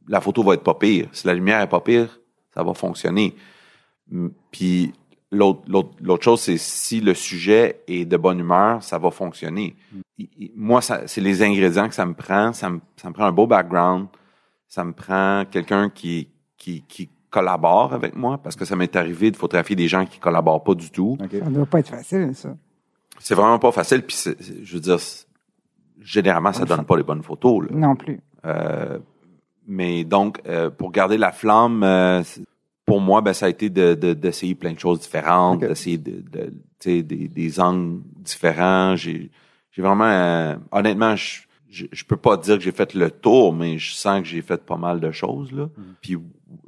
la 0.08 0.22
photo 0.22 0.44
va 0.44 0.54
être 0.54 0.64
pas 0.64 0.76
pire. 0.76 1.08
Si 1.12 1.28
la 1.28 1.34
lumière 1.34 1.62
est 1.62 1.70
pas 1.70 1.82
pire, 1.82 2.20
ça 2.54 2.64
va 2.64 2.74
fonctionner. 2.74 3.36
Puis 4.52 4.94
l'autre, 5.32 6.24
chose, 6.24 6.42
c'est 6.42 6.58
si 6.58 7.02
le 7.02 7.14
sujet 7.14 7.82
est 7.88 8.06
de 8.06 8.18
bonne 8.18 8.40
humeur, 8.40 8.82
ça 8.84 8.98
va 8.98 9.12
fonctionner. 9.12 9.76
I- 10.18 10.52
Moi, 10.56 10.82
c'est 10.82 11.22
les 11.22 11.44
ingrédients 11.44 11.88
que 11.90 11.96
ça 11.96 12.06
me 12.06 12.14
prend. 12.14 12.54
Ça 12.54 12.70
me, 12.70 12.80
ça 12.96 13.10
me 13.10 13.14
prend 13.14 13.26
un 13.26 13.32
beau 13.32 13.48
background. 13.48 14.08
Ça 14.68 14.84
me 14.84 14.94
prend 14.94 15.44
quelqu'un 15.50 15.90
qui, 15.90 16.30
qui, 16.58 16.82
qui 16.84 17.10
collabore 17.30 17.94
avec 17.94 18.16
moi 18.16 18.38
parce 18.38 18.56
que 18.56 18.64
ça 18.66 18.76
m'est 18.76 18.96
arrivé 18.96 19.32
de 19.32 19.38
photographier 19.38 19.76
des 19.76 19.88
gens 19.88 20.06
qui 20.06 20.20
collaborent 20.20 20.64
pas 20.64 20.74
du 20.76 20.90
tout. 20.90 21.18
Ça 21.40 21.50
doit 21.50 21.66
pas 21.66 21.80
être 21.80 21.90
facile, 21.90 22.32
ça. 22.34 22.56
C'est 23.20 23.36
vraiment 23.36 23.60
pas 23.60 23.72
facile. 23.72 24.04
Puis 24.04 24.24
je 24.64 24.74
veux 24.74 24.80
dire, 24.80 24.98
généralement, 26.02 26.54
ça 26.54 26.66
donne 26.66 26.86
pas 26.86 26.98
les 26.98 27.04
bonnes 27.04 27.24
photos. 27.24 27.64
Là. 27.70 27.76
Non 27.78 27.96
plus. 27.96 28.20
Euh, 28.46 29.00
mais 29.68 30.04
donc, 30.04 30.42
euh, 30.48 30.70
pour 30.70 30.92
garder 30.92 31.18
la 31.18 31.32
flamme, 31.32 31.84
euh, 31.84 32.24
pour 32.86 33.02
moi, 33.02 33.22
ben, 33.22 33.34
ça 33.34 33.48
a 33.48 33.50
été 33.50 33.70
de, 33.70 33.94
de- 33.96 34.14
d'essayer 34.14 34.56
plein 34.56 34.72
de 34.74 34.80
choses 34.80 35.02
différentes, 35.02 35.60
d'essayer 35.60 35.98
de, 35.98 36.22
de, 36.22 36.46
tu 36.46 36.54
sais, 36.80 37.04
des, 37.04 37.28
des 37.28 37.60
angles 37.60 38.02
différents. 38.18 38.96
J'ai, 38.96 39.30
j'ai 39.72 39.82
vraiment, 39.82 40.06
euh, 40.06 40.56
honnêtement, 40.72 41.16
je, 41.18 41.42
je, 41.70 41.86
je 41.92 42.04
peux 42.06 42.16
pas 42.16 42.38
dire 42.38 42.58
que 42.58 42.64
j'ai 42.64 42.72
fait 42.72 42.94
le 42.94 43.12
tour, 43.12 43.54
mais 43.54 43.78
je 43.78 43.94
sens 43.94 44.22
que 44.22 44.28
j'ai 44.28 44.42
fait 44.42 44.64
pas 44.66 44.78
mal 44.78 45.02
de 45.02 45.12
choses 45.12 45.52
là. 45.52 45.68
Puis, 46.02 46.16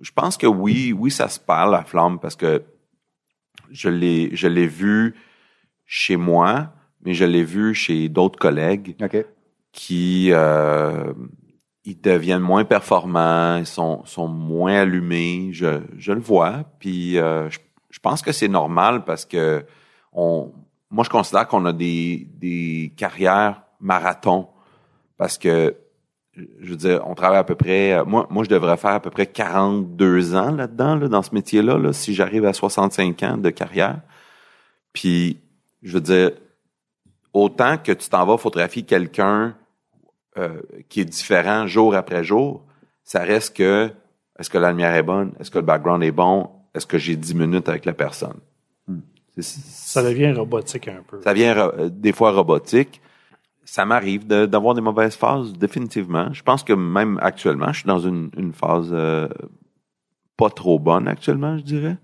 je 0.02 0.12
pense 0.12 0.36
que 0.36 0.46
oui, 0.48 0.92
oui, 0.92 1.10
ça 1.10 1.30
se 1.30 1.40
perd 1.40 1.72
la 1.72 1.84
flamme 1.86 2.20
parce 2.20 2.36
que 2.36 2.64
je 3.72 3.88
l'ai, 3.88 4.36
je 4.36 4.48
l'ai 4.48 4.68
vu 4.68 5.16
chez 5.86 6.18
moi, 6.18 6.74
mais 7.06 7.14
je 7.14 7.24
l'ai 7.24 7.46
vu 7.46 7.74
chez 7.74 8.10
d'autres 8.10 8.38
collègues 8.38 8.98
OK. 9.02 9.26
qui 9.72 10.32
euh, 10.34 11.14
ils 11.89 11.99
deviennent 11.99 12.41
moins 12.41 12.65
performants, 12.65 13.58
ils 13.58 13.65
sont, 13.65 14.06
sont 14.06 14.28
moins 14.28 14.75
allumés. 14.75 15.49
Je, 15.52 15.82
je 15.97 16.12
le 16.12 16.21
vois. 16.21 16.63
Puis 16.80 17.17
euh, 17.17 17.49
je, 17.49 17.60
je 17.89 17.99
pense 17.99 18.21
que 18.21 18.32
c'est 18.32 18.47
normal 18.47 19.04
parce 19.04 19.25
que 19.25 19.65
on, 20.13 20.52
moi, 20.91 21.04
je 21.04 21.10
considère 21.10 21.47
qu'on 21.47 21.65
a 21.65 21.73
des, 21.73 22.28
des 22.36 22.93
carrières 22.97 23.63
marathon 23.80 24.47
parce 25.17 25.38
que, 25.38 25.75
je 26.36 26.69
veux 26.69 26.75
dire, 26.75 27.02
on 27.06 27.15
travaille 27.15 27.39
à 27.39 27.43
peu 27.43 27.56
près, 27.56 28.04
moi, 28.06 28.25
moi, 28.30 28.43
je 28.43 28.49
devrais 28.49 28.78
faire 28.78 28.91
à 28.91 28.99
peu 28.99 29.10
près 29.10 29.28
42 29.28 30.36
ans 30.36 30.52
là-dedans, 30.52 30.95
là, 30.95 31.08
dans 31.08 31.21
ce 31.21 31.34
métier-là, 31.36 31.78
là, 31.78 31.93
si 31.93 32.13
j'arrive 32.13 32.45
à 32.45 32.54
65 32.54 33.23
ans 33.23 33.38
de 33.38 33.49
carrière. 33.49 33.99
Puis, 34.93 35.39
je 35.84 35.93
veux 35.93 36.02
dire, 36.02 36.32
autant 37.34 37.78
que 37.78 37.91
tu 37.91 38.10
t'en 38.10 38.25
vas 38.25 38.38
photographier 38.38 38.84
quelqu'un 38.84 39.56
euh, 40.38 40.62
qui 40.89 41.02
est 41.02 41.06
différent 41.06 41.68
jour 41.68 41.96
après 41.96 42.24
jour, 42.24 42.63
ça 43.04 43.22
reste 43.22 43.56
que 43.58 43.89
est-ce 44.38 44.50
que 44.50 44.58
la 44.58 44.72
lumière 44.72 44.96
est 44.96 45.04
bonne, 45.04 45.34
est-ce 45.39 45.52
que 45.52 45.58
le 45.60 45.65
background 45.65 46.04
est 46.04 46.12
bon, 46.12 46.50
est-ce 46.74 46.86
que 46.86 46.98
j'ai 46.98 47.15
10 47.15 47.34
minutes 47.36 47.68
avec 47.70 47.86
la 47.86 47.94
personne? 47.94 48.38
C'est- 49.38 49.42
Ça 49.44 50.04
devient 50.04 50.32
robotique 50.34 50.88
un 50.89 51.02
peu. 51.08 51.22
ça 51.22 51.34
vient 51.34 51.54
ro- 51.54 51.89
des 51.89 52.12
fois 52.12 52.32
robotique. 52.32 53.02
Ça 53.63 53.86
m'arrive 53.86 54.26
de- 54.28 54.46
d'avoir 54.48 54.74
des 54.76 54.82
mauvaises 54.82 55.15
phases, 55.15 55.54
définitivement. 55.54 56.34
Je 56.34 56.42
pense 56.44 56.63
que 56.63 56.74
même 56.74 57.20
actuellement, 57.22 57.72
je 57.72 57.80
suis 57.80 57.88
dans 57.88 58.00
une, 58.00 58.32
une 58.36 58.52
phase 58.52 58.89
euh, 58.92 59.28
pas 60.38 60.50
trop 60.50 60.80
bonne 60.80 61.08
actuellement, 61.08 61.58
je 61.58 61.63
dirais. 61.63 61.98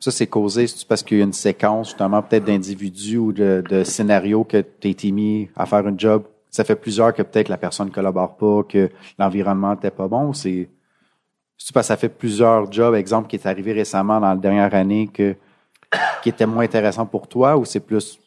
Ça, 0.00 0.10
c'est 0.10 0.26
causé 0.26 0.66
c'est-tu 0.66 0.86
parce 0.86 1.02
qu'il 1.02 1.18
y 1.18 1.20
a 1.20 1.24
une 1.24 1.32
séquence, 1.32 1.88
justement, 1.88 2.22
peut-être 2.22 2.44
d'individus 2.44 3.16
ou 3.18 3.32
de, 3.32 3.62
de 3.68 3.84
scénarios 3.84 4.44
que 4.44 4.62
tu 4.80 4.88
été 4.88 5.10
mis 5.12 5.48
à 5.56 5.66
faire 5.66 5.86
un 5.86 5.96
job. 5.96 6.24
Ça 6.50 6.64
fait 6.64 6.76
plusieurs 6.76 7.12
que 7.14 7.22
peut-être 7.22 7.48
la 7.48 7.58
personne 7.58 7.90
collabore 7.90 8.36
pas, 8.36 8.62
que 8.68 8.90
l'environnement 9.18 9.72
n'était 9.72 9.90
pas 9.90 10.08
bon. 10.08 10.32
C'est 10.32 10.68
parce 11.74 11.86
que 11.86 11.88
ça 11.88 11.96
fait 11.96 12.08
plusieurs 12.08 12.70
jobs, 12.72 12.94
exemple, 12.94 13.28
qui 13.28 13.36
est 13.36 13.46
arrivé 13.46 13.72
récemment 13.72 14.20
dans 14.20 14.30
la 14.30 14.36
dernière 14.36 14.74
année, 14.74 15.08
que, 15.12 15.34
qui 16.22 16.28
était 16.30 16.46
moins 16.46 16.64
intéressant 16.64 17.06
pour 17.06 17.28
toi, 17.28 17.56
ou 17.56 17.64
c'est 17.64 17.80
plus 17.80 18.18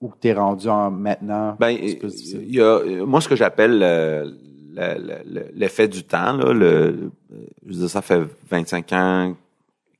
où 0.00 0.12
tu 0.20 0.28
es 0.28 0.32
rendu 0.32 0.68
en 0.68 0.90
maintenant? 0.90 1.56
Ben, 1.60 1.70
il 1.70 2.54
y 2.54 2.60
a, 2.60 2.80
moi, 3.04 3.20
ce 3.20 3.28
que 3.28 3.36
j'appelle 3.36 3.78
le- 3.78 4.34
le- 4.74 5.50
l'effet 5.54 5.88
du 5.88 6.04
temps, 6.04 6.32
là, 6.32 6.52
le, 6.52 7.10
je 7.66 7.72
veux 7.72 7.78
dire, 7.80 7.90
ça 7.90 8.00
fait 8.02 8.22
25 8.50 8.92
ans 8.92 9.34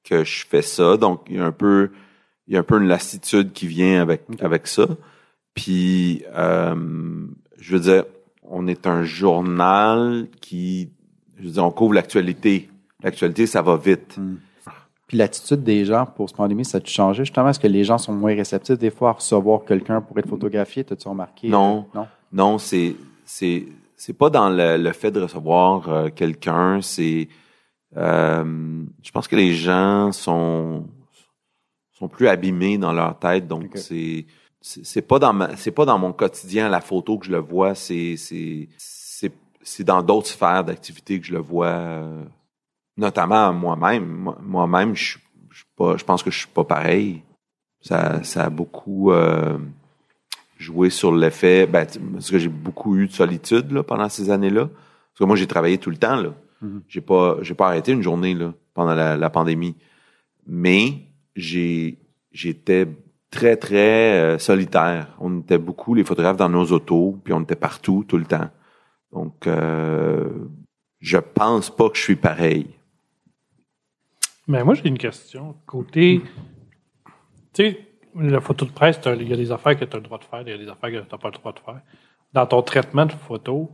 que 0.04 0.24
je 0.24 0.46
fais 0.46 0.62
ça, 0.62 0.96
donc 0.96 1.22
il 1.28 1.36
y 1.36 1.38
a 1.38 1.44
un 1.44 1.52
peu, 1.52 1.90
il 2.48 2.54
y 2.54 2.56
a 2.56 2.60
un 2.60 2.64
peu 2.64 2.78
une 2.80 2.88
lassitude 2.88 3.52
qui 3.52 3.66
vient 3.66 4.00
avec 4.00 4.22
avec 4.40 4.66
ça. 4.66 4.86
Puis, 5.54 6.24
euh, 6.34 6.74
je 7.60 7.76
veux 7.76 7.80
dire, 7.80 8.04
on 8.42 8.66
est 8.66 8.86
un 8.86 9.04
journal 9.04 10.26
qui, 10.40 10.90
je 11.38 11.44
veux 11.44 11.52
dire, 11.52 11.64
on 11.64 11.70
couvre 11.70 11.94
l'actualité. 11.94 12.68
L'actualité, 13.02 13.46
ça 13.46 13.62
va 13.62 13.76
vite. 13.76 14.18
Puis 15.06 15.16
l'attitude 15.16 15.62
des 15.62 15.84
gens 15.84 16.06
pour 16.06 16.28
cette 16.28 16.36
pandémie, 16.36 16.64
ça 16.64 16.78
a 16.78 16.80
changé 16.84 17.24
justement? 17.24 17.48
Est-ce 17.48 17.60
que 17.60 17.66
les 17.66 17.84
gens 17.84 17.98
sont 17.98 18.12
moins 18.12 18.34
réceptifs 18.34 18.78
des 18.78 18.90
fois 18.90 19.10
à 19.10 19.12
recevoir 19.12 19.64
quelqu'un 19.64 20.00
pour 20.00 20.18
être 20.18 20.28
photographié? 20.28 20.84
T'as-tu 20.84 21.08
remarqué? 21.08 21.48
Non. 21.48 21.86
Non? 21.94 22.06
Non, 22.32 22.58
c'est 22.58 22.94
c'est 23.24 23.66
c'est 23.96 24.12
pas 24.12 24.30
dans 24.30 24.48
le, 24.48 24.76
le 24.76 24.92
fait 24.92 25.10
de 25.10 25.20
recevoir 25.20 25.88
euh, 25.88 26.08
quelqu'un. 26.10 26.80
C'est 26.80 27.28
euh, 27.96 28.84
je 29.02 29.10
pense 29.10 29.26
que 29.26 29.36
les 29.36 29.52
gens 29.52 30.12
sont 30.12 30.86
sont 31.92 32.08
plus 32.08 32.28
abîmés 32.28 32.78
dans 32.78 32.92
leur 32.92 33.18
tête, 33.18 33.48
donc 33.48 33.72
c'est 33.74 34.26
c'est 34.60 35.02
pas 35.02 35.18
dans 35.18 35.32
ma, 35.32 35.56
c'est 35.56 35.70
pas 35.70 35.84
dans 35.86 35.98
mon 35.98 36.12
quotidien 36.12 36.68
la 36.68 36.80
photo 36.80 37.18
que 37.18 37.26
je 37.26 37.30
le 37.32 37.38
vois. 37.38 37.74
C'est 37.74 38.16
c'est 38.16 38.68
c'est 38.76 39.32
c'est 39.62 39.84
dans 39.84 40.02
d'autres 40.02 40.26
sphères 40.28 40.64
d'activité 40.64 41.18
que 41.20 41.26
je 41.26 41.32
le 41.32 41.38
vois, 41.40 41.66
euh, 41.68 42.24
notamment 42.96 43.52
moi-même. 43.52 44.06
Moi- 44.06 44.38
Moi-même, 44.42 44.94
je 44.94 45.04
suis- 45.12 45.20
je 45.50 45.64
pas, 45.76 45.96
je 45.96 46.04
pense 46.04 46.22
que 46.22 46.30
je 46.30 46.38
suis 46.38 46.48
pas 46.48 46.64
pareil. 46.64 47.22
Ça 47.80 48.22
ça 48.22 48.44
a 48.44 48.50
beaucoup 48.50 49.10
euh, 49.12 49.58
jouer 50.58 50.90
sur 50.90 51.14
l'effet, 51.14 51.66
ben, 51.66 51.86
parce 52.12 52.30
que 52.30 52.38
j'ai 52.38 52.48
beaucoup 52.48 52.96
eu 52.96 53.06
de 53.06 53.12
solitude 53.12 53.72
là, 53.72 53.82
pendant 53.82 54.08
ces 54.10 54.30
années-là. 54.30 54.66
Parce 54.66 55.18
que 55.18 55.24
moi, 55.24 55.36
j'ai 55.36 55.46
travaillé 55.46 55.78
tout 55.78 55.90
le 55.90 55.96
temps. 55.96 56.16
Là. 56.16 56.34
Mhm. 56.60 56.82
J'ai 56.88 57.00
pas, 57.00 57.38
j'ai 57.40 57.54
pas 57.54 57.68
arrêté 57.68 57.92
une 57.92 58.02
journée 58.02 58.34
là, 58.34 58.52
pendant 58.74 58.94
la, 58.94 59.16
la 59.16 59.30
pandémie. 59.30 59.74
Mais 60.46 60.92
j'ai, 61.34 61.98
j'étais 62.32 62.86
très, 63.30 63.56
très 63.56 64.18
euh, 64.18 64.38
solitaire. 64.38 65.08
On 65.20 65.40
était 65.40 65.58
beaucoup 65.58 65.94
les 65.94 66.04
photographes 66.04 66.36
dans 66.36 66.48
nos 66.48 66.66
autos, 66.66 67.18
puis 67.24 67.32
on 67.32 67.40
était 67.40 67.56
partout 67.56 68.04
tout 68.06 68.18
le 68.18 68.24
temps. 68.24 68.50
Donc, 69.12 69.46
euh, 69.46 70.28
je 71.00 71.18
pense 71.18 71.74
pas 71.74 71.88
que 71.88 71.96
je 71.96 72.02
suis 72.02 72.16
pareil. 72.16 72.66
Mais 74.46 74.64
moi, 74.64 74.74
j'ai 74.74 74.88
une 74.88 74.98
question. 74.98 75.56
Côté. 75.66 76.22
Tu 77.52 77.62
sais, 77.62 77.86
la 78.14 78.40
photo 78.40 78.64
de 78.64 78.72
presse, 78.72 79.00
il 79.06 79.28
y 79.28 79.32
a 79.32 79.36
des 79.36 79.52
affaires 79.52 79.78
que 79.78 79.84
tu 79.84 79.96
as 79.96 79.98
le 79.98 80.04
droit 80.04 80.18
de 80.18 80.24
faire, 80.24 80.42
il 80.42 80.48
y 80.48 80.52
a 80.52 80.58
des 80.58 80.68
affaires 80.68 80.90
que 80.90 81.06
tu 81.06 81.12
n'as 81.12 81.18
pas 81.18 81.28
le 81.28 81.34
droit 81.34 81.52
de 81.52 81.58
faire. 81.60 81.80
Dans 82.32 82.46
ton 82.46 82.62
traitement 82.62 83.06
de 83.06 83.12
photo, 83.12 83.70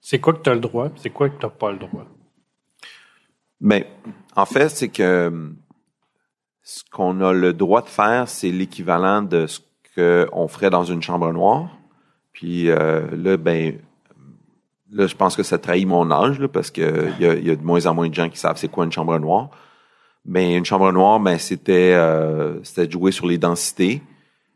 c'est 0.00 0.18
quoi 0.18 0.34
que 0.34 0.42
tu 0.42 0.50
as 0.50 0.54
le 0.54 0.60
droit, 0.60 0.90
c'est 0.96 1.10
quoi 1.10 1.28
que 1.28 1.38
tu 1.38 1.46
n'as 1.46 1.50
pas 1.50 1.72
le 1.72 1.78
droit? 1.78 2.06
Mais 3.60 3.86
en 4.36 4.46
fait, 4.46 4.68
c'est 4.68 4.88
que 4.88 5.54
ce 6.64 6.82
qu'on 6.90 7.20
a 7.20 7.32
le 7.32 7.52
droit 7.52 7.82
de 7.82 7.88
faire, 7.88 8.26
c'est 8.26 8.50
l'équivalent 8.50 9.22
de 9.22 9.46
ce 9.46 9.60
qu'on 9.94 10.48
ferait 10.48 10.70
dans 10.70 10.84
une 10.84 11.02
chambre 11.02 11.30
noire. 11.30 11.68
Puis 12.32 12.70
euh, 12.70 13.06
là, 13.14 13.36
ben, 13.36 13.78
là, 14.90 15.06
je 15.06 15.14
pense 15.14 15.36
que 15.36 15.42
ça 15.42 15.58
trahit 15.58 15.86
mon 15.86 16.10
âge, 16.10 16.40
là, 16.40 16.48
parce 16.48 16.70
que 16.70 17.10
il 17.20 17.24
y 17.24 17.28
a, 17.28 17.34
il 17.34 17.46
y 17.46 17.50
a 17.50 17.54
de 17.56 17.62
moins 17.62 17.86
en 17.86 17.94
moins 17.94 18.08
de 18.08 18.14
gens 18.14 18.28
qui 18.30 18.38
savent 18.38 18.56
c'est 18.56 18.68
quoi 18.68 18.84
une 18.86 18.92
chambre 18.92 19.16
noire. 19.18 19.50
Mais 20.24 20.56
une 20.56 20.64
chambre 20.64 20.90
noire, 20.90 21.20
ben, 21.20 21.38
c'était 21.38 21.92
euh, 21.92 22.62
c'était 22.64 22.86
de 22.86 22.92
jouer 22.92 23.12
sur 23.12 23.26
les 23.26 23.36
densités, 23.36 24.02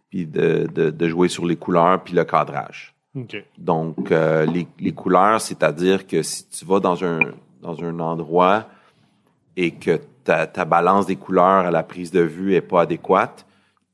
puis 0.09 0.25
de, 0.27 0.67
de, 0.75 0.89
de 0.89 1.09
jouer 1.09 1.29
sur 1.29 1.45
les 1.45 1.57
couleurs, 1.57 2.03
puis 2.03 2.15
le 2.15 2.25
cadrage. 2.25 2.95
Donc, 3.59 4.13
euh, 4.13 4.47
les, 4.47 4.67
les 4.79 4.93
couleurs, 4.93 5.41
c'est-à-dire 5.41 6.07
que 6.07 6.23
si 6.23 6.49
tu 6.49 6.65
vas 6.65 6.81
dans 6.81 7.05
un, 7.05 7.21
dans 7.61 7.83
un 7.83 7.99
endroit 7.99 8.67
et 9.57 9.73
que 9.73 10.01
ta, 10.29 10.65
balance 10.65 11.07
des 11.07 11.17
couleurs 11.17 11.67
à 11.67 11.71
la 11.71 11.83
prise 11.83 12.11
de 12.11 12.21
vue 12.21 12.55
est 12.55 12.61
pas 12.61 12.83
adéquate, 12.83 13.47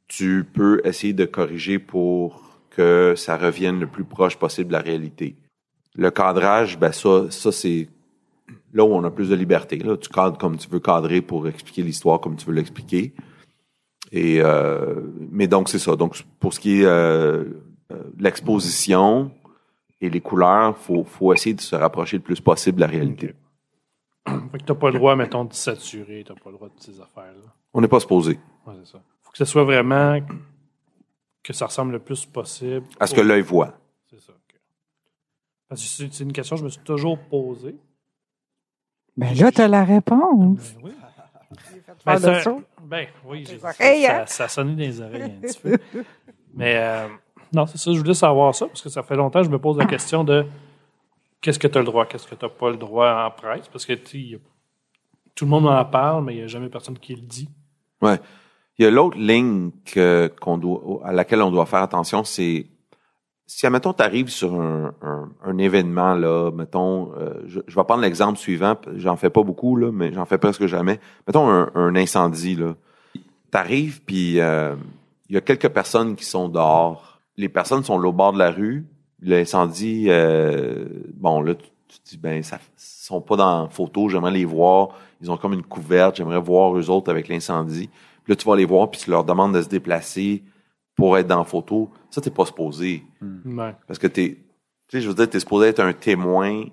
tu 0.09 0.45
peux 0.45 0.81
essayer 0.85 1.13
de 1.13 1.25
corriger 1.25 1.79
pour 1.79 2.43
que 2.71 3.15
ça 3.17 3.37
revienne 3.37 3.79
le 3.79 3.87
plus 3.87 4.05
proche 4.05 4.37
possible 4.37 4.69
de 4.69 4.73
la 4.73 4.81
réalité. 4.81 5.37
Le 5.95 6.11
cadrage, 6.11 6.79
ben 6.79 6.91
ça, 6.91 7.31
ça 7.31 7.53
c'est 7.53 7.89
là 8.73 8.85
où 8.85 8.93
on 8.93 9.05
a 9.05 9.11
plus 9.11 9.29
de 9.29 9.37
liberté. 9.37 9.79
Là, 9.79 9.97
tu 9.97 10.09
cadres 10.09 10.37
comme 10.37 10.57
tu 10.57 10.69
veux 10.69 10.81
cadrer 10.81 11.21
pour 11.21 11.47
expliquer 11.47 11.83
l'histoire 11.83 12.21
comme 12.21 12.37
tu 12.37 12.47
veux 12.47 12.55
l'expliquer. 12.55 13.15
Et 14.11 14.41
euh, 14.41 15.03
mais 15.31 15.47
donc 15.47 15.69
c'est 15.69 15.79
ça. 15.79 15.95
Donc 15.95 16.21
pour 16.41 16.53
ce 16.53 16.59
qui 16.59 16.81
est 16.81 16.85
euh, 16.85 17.45
euh, 17.93 18.03
l'exposition 18.19 19.31
et 20.01 20.11
les 20.11 20.21
couleurs, 20.21 20.77
faut 20.77 21.05
faut 21.05 21.33
essayer 21.33 21.55
de 21.55 21.61
se 21.61 21.77
rapprocher 21.77 22.17
le 22.17 22.25
plus 22.25 22.41
possible 22.41 22.77
de 22.77 22.81
la 22.81 22.89
réalité. 22.89 23.35
Fait 24.53 24.59
que 24.59 24.65
tu 24.65 24.73
n'as 24.73 24.79
pas 24.79 24.91
le 24.91 24.99
droit, 24.99 25.17
mettons, 25.17 25.45
de 25.45 25.53
saturer, 25.53 26.25
tu 26.27 26.33
n'as 26.33 26.39
pas 26.39 26.51
le 26.51 26.57
droit 26.57 26.69
de 26.69 26.81
ces 26.81 27.01
affaires-là. 27.01 27.53
On 27.73 27.81
n'est 27.81 27.89
pas 27.89 28.01
supposé. 28.01 28.39
Ouais, 28.67 28.75
c'est 28.85 28.93
ça. 28.93 29.01
faut 29.23 29.31
que 29.33 29.39
ce 29.39 29.45
soit 29.45 29.65
vraiment 29.65 30.19
que 31.43 31.53
ça 31.53 31.67
ressemble 31.67 31.93
le 31.93 31.99
plus 31.99 32.25
possible. 32.25 32.87
À 33.01 33.07
ce 33.07 33.15
que 33.15 33.21
l'œil 33.21 33.43
voit. 33.43 33.75
C'est 34.09 34.21
ça. 34.21 34.33
ok. 34.33 34.57
Parce 35.69 35.83
que 35.83 35.87
c'est 36.15 36.23
une 36.25 36.33
question 36.33 36.57
que 36.57 36.61
je 36.61 36.65
me 36.65 36.71
suis 36.71 36.83
toujours 36.83 37.19
posée. 37.19 37.77
Ben 39.17 39.35
là, 39.35 39.53
tu 39.53 39.61
as 39.61 39.69
la 39.69 39.85
réponse. 39.85 40.75
Ben 40.77 40.81
oui. 40.85 40.93
Ben, 42.07 42.19
ça- 42.19 42.57
ben 42.83 43.07
oui, 43.27 43.45
j'ai- 43.47 43.55
Les 43.57 43.65
oreilles, 43.65 44.03
ça, 44.03 44.21
hein? 44.23 44.27
ça 44.27 44.49
sonné 44.49 44.73
dans 44.73 44.79
les 44.81 45.01
oreilles 45.01 45.23
un 45.23 45.41
petit 45.41 45.59
peu. 45.63 45.79
Mais 46.55 46.77
euh, 46.77 47.09
non, 47.53 47.67
c'est 47.67 47.79
ça, 47.79 47.93
je 47.93 47.99
voulais 47.99 48.15
savoir 48.15 48.55
ça, 48.55 48.67
parce 48.67 48.83
que 48.83 48.89
ça 48.89 49.03
fait 49.03 49.15
longtemps 49.17 49.41
que 49.41 49.47
je 49.47 49.51
me 49.51 49.59
pose 49.59 49.79
la 49.79 49.87
question 49.87 50.25
de 50.25 50.45
qu'est-ce 51.45 51.59
que 51.59 51.69
tu 51.69 51.77
as 51.77 51.83
le 51.83 51.87
droit, 51.87 52.07
qu'est-ce 52.07 52.27
que 52.27 52.35
tu 52.35 52.43
n'as 52.43 52.51
pas 52.51 52.71
le 52.71 52.79
droit 52.79 53.27
en 53.27 53.31
presse, 53.31 53.69
parce 53.69 53.85
que 53.85 53.93
tout 53.93 55.45
le 55.45 55.51
monde 55.51 55.67
en 55.67 55.85
parle, 55.85 56.25
mais 56.25 56.33
il 56.33 56.39
n'y 56.39 56.43
a 56.43 56.47
jamais 56.47 56.71
personne 56.71 56.99
qui 56.99 57.15
le 57.15 57.21
dit. 57.21 57.51
Ouais. 58.01 58.19
Il 58.79 58.85
y 58.85 58.89
a 58.89 58.91
l'autre 58.91 59.19
ligne 59.19 59.71
qu'on 60.41 60.57
doit, 60.57 61.03
à 61.05 61.13
laquelle 61.13 61.43
on 61.43 61.51
doit 61.51 61.67
faire 61.67 61.83
attention, 61.83 62.25
c'est 62.25 62.67
si, 63.47 63.67
admettons, 63.67 63.93
tu 63.93 64.03
arrives 64.03 64.31
sur 64.31 64.55
un, 64.59 65.59
événement, 65.59 66.15
là, 66.15 66.51
mettons, 66.51 67.13
euh, 67.19 67.43
je, 67.47 67.61
vais 67.61 67.85
prendre 67.85 68.01
l'exemple 68.01 68.39
suivant, 68.39 68.75
j'en 68.97 69.17
fais 69.17 69.29
pas 69.29 69.43
beaucoup, 69.43 69.77
là, 69.77 69.93
mais 69.93 70.15
j'en 70.15 70.25
fais 70.25 70.39
presque 70.39 70.65
jamais. 70.65 70.99
Mettons 71.27 71.47
un, 71.51 71.95
incendie, 71.95 72.57
là. 72.57 72.75
T'arrives, 73.51 74.03
puis 74.03 74.41
euh, 74.41 74.75
il 75.29 75.35
y 75.35 75.39
a 75.39 75.43
quelques 75.43 75.69
personnes 75.69 76.17
qui 76.17 76.25
sont 76.25 76.49
dehors. 76.49 77.21
Les 77.37 77.51
personnes 77.51 77.85
sont 77.85 78.03
au 78.03 78.13
bord 78.13 78.33
de 78.33 78.39
la 78.39 78.51
rue. 78.51 78.87
L'incendie, 79.25 80.07
euh, 80.09 80.85
bon, 81.15 81.41
là, 81.41 81.55
tu, 81.55 81.67
tu 81.89 81.99
te 82.01 82.09
dis, 82.11 82.17
ben, 82.19 82.43
ça, 82.43 82.59
ils 82.61 82.71
sont 82.77 83.21
pas 83.21 83.37
dans 83.37 83.63
la 83.65 83.69
photo, 83.69 84.09
j'aimerais 84.09 84.31
les 84.33 84.45
voir. 84.45 84.91
Ils 85.21 85.31
ont 85.31 85.37
comme 85.37 85.53
une 85.55 85.63
couverte, 85.63 86.17
j'aimerais 86.17 86.41
voir 86.41 86.77
eux 86.79 86.91
autres 86.91 87.11
avec 87.11 87.29
l'incendie. 87.29 87.89
Puis 88.25 88.33
là, 88.33 88.37
tu 88.37 88.47
vas 88.47 88.57
les 88.57 88.65
voir, 88.67 88.91
puis 88.91 89.01
tu 89.01 89.11
leur 89.11 89.25
demandes 89.25 89.55
de 89.55 89.63
se 89.63 89.69
déplacer 89.69 90.43
pour 90.97 91.17
être 91.19 91.27
dans 91.27 91.39
la 91.39 91.45
photo. 91.45 91.91
Ça, 92.11 92.21
t'es 92.21 92.31
pas 92.31 92.45
supposé. 92.47 93.03
Ouais. 93.47 93.75
Parce 93.87 93.99
que 93.99 94.07
t'es, 94.07 94.37
tu 94.89 94.97
sais, 94.97 95.01
je 95.01 95.09
veux 95.09 95.15
dire, 95.15 95.29
t'es 95.29 95.41
supposé 95.41 95.69
être 95.69 95.81
un 95.81 95.93
témoin 95.93 96.65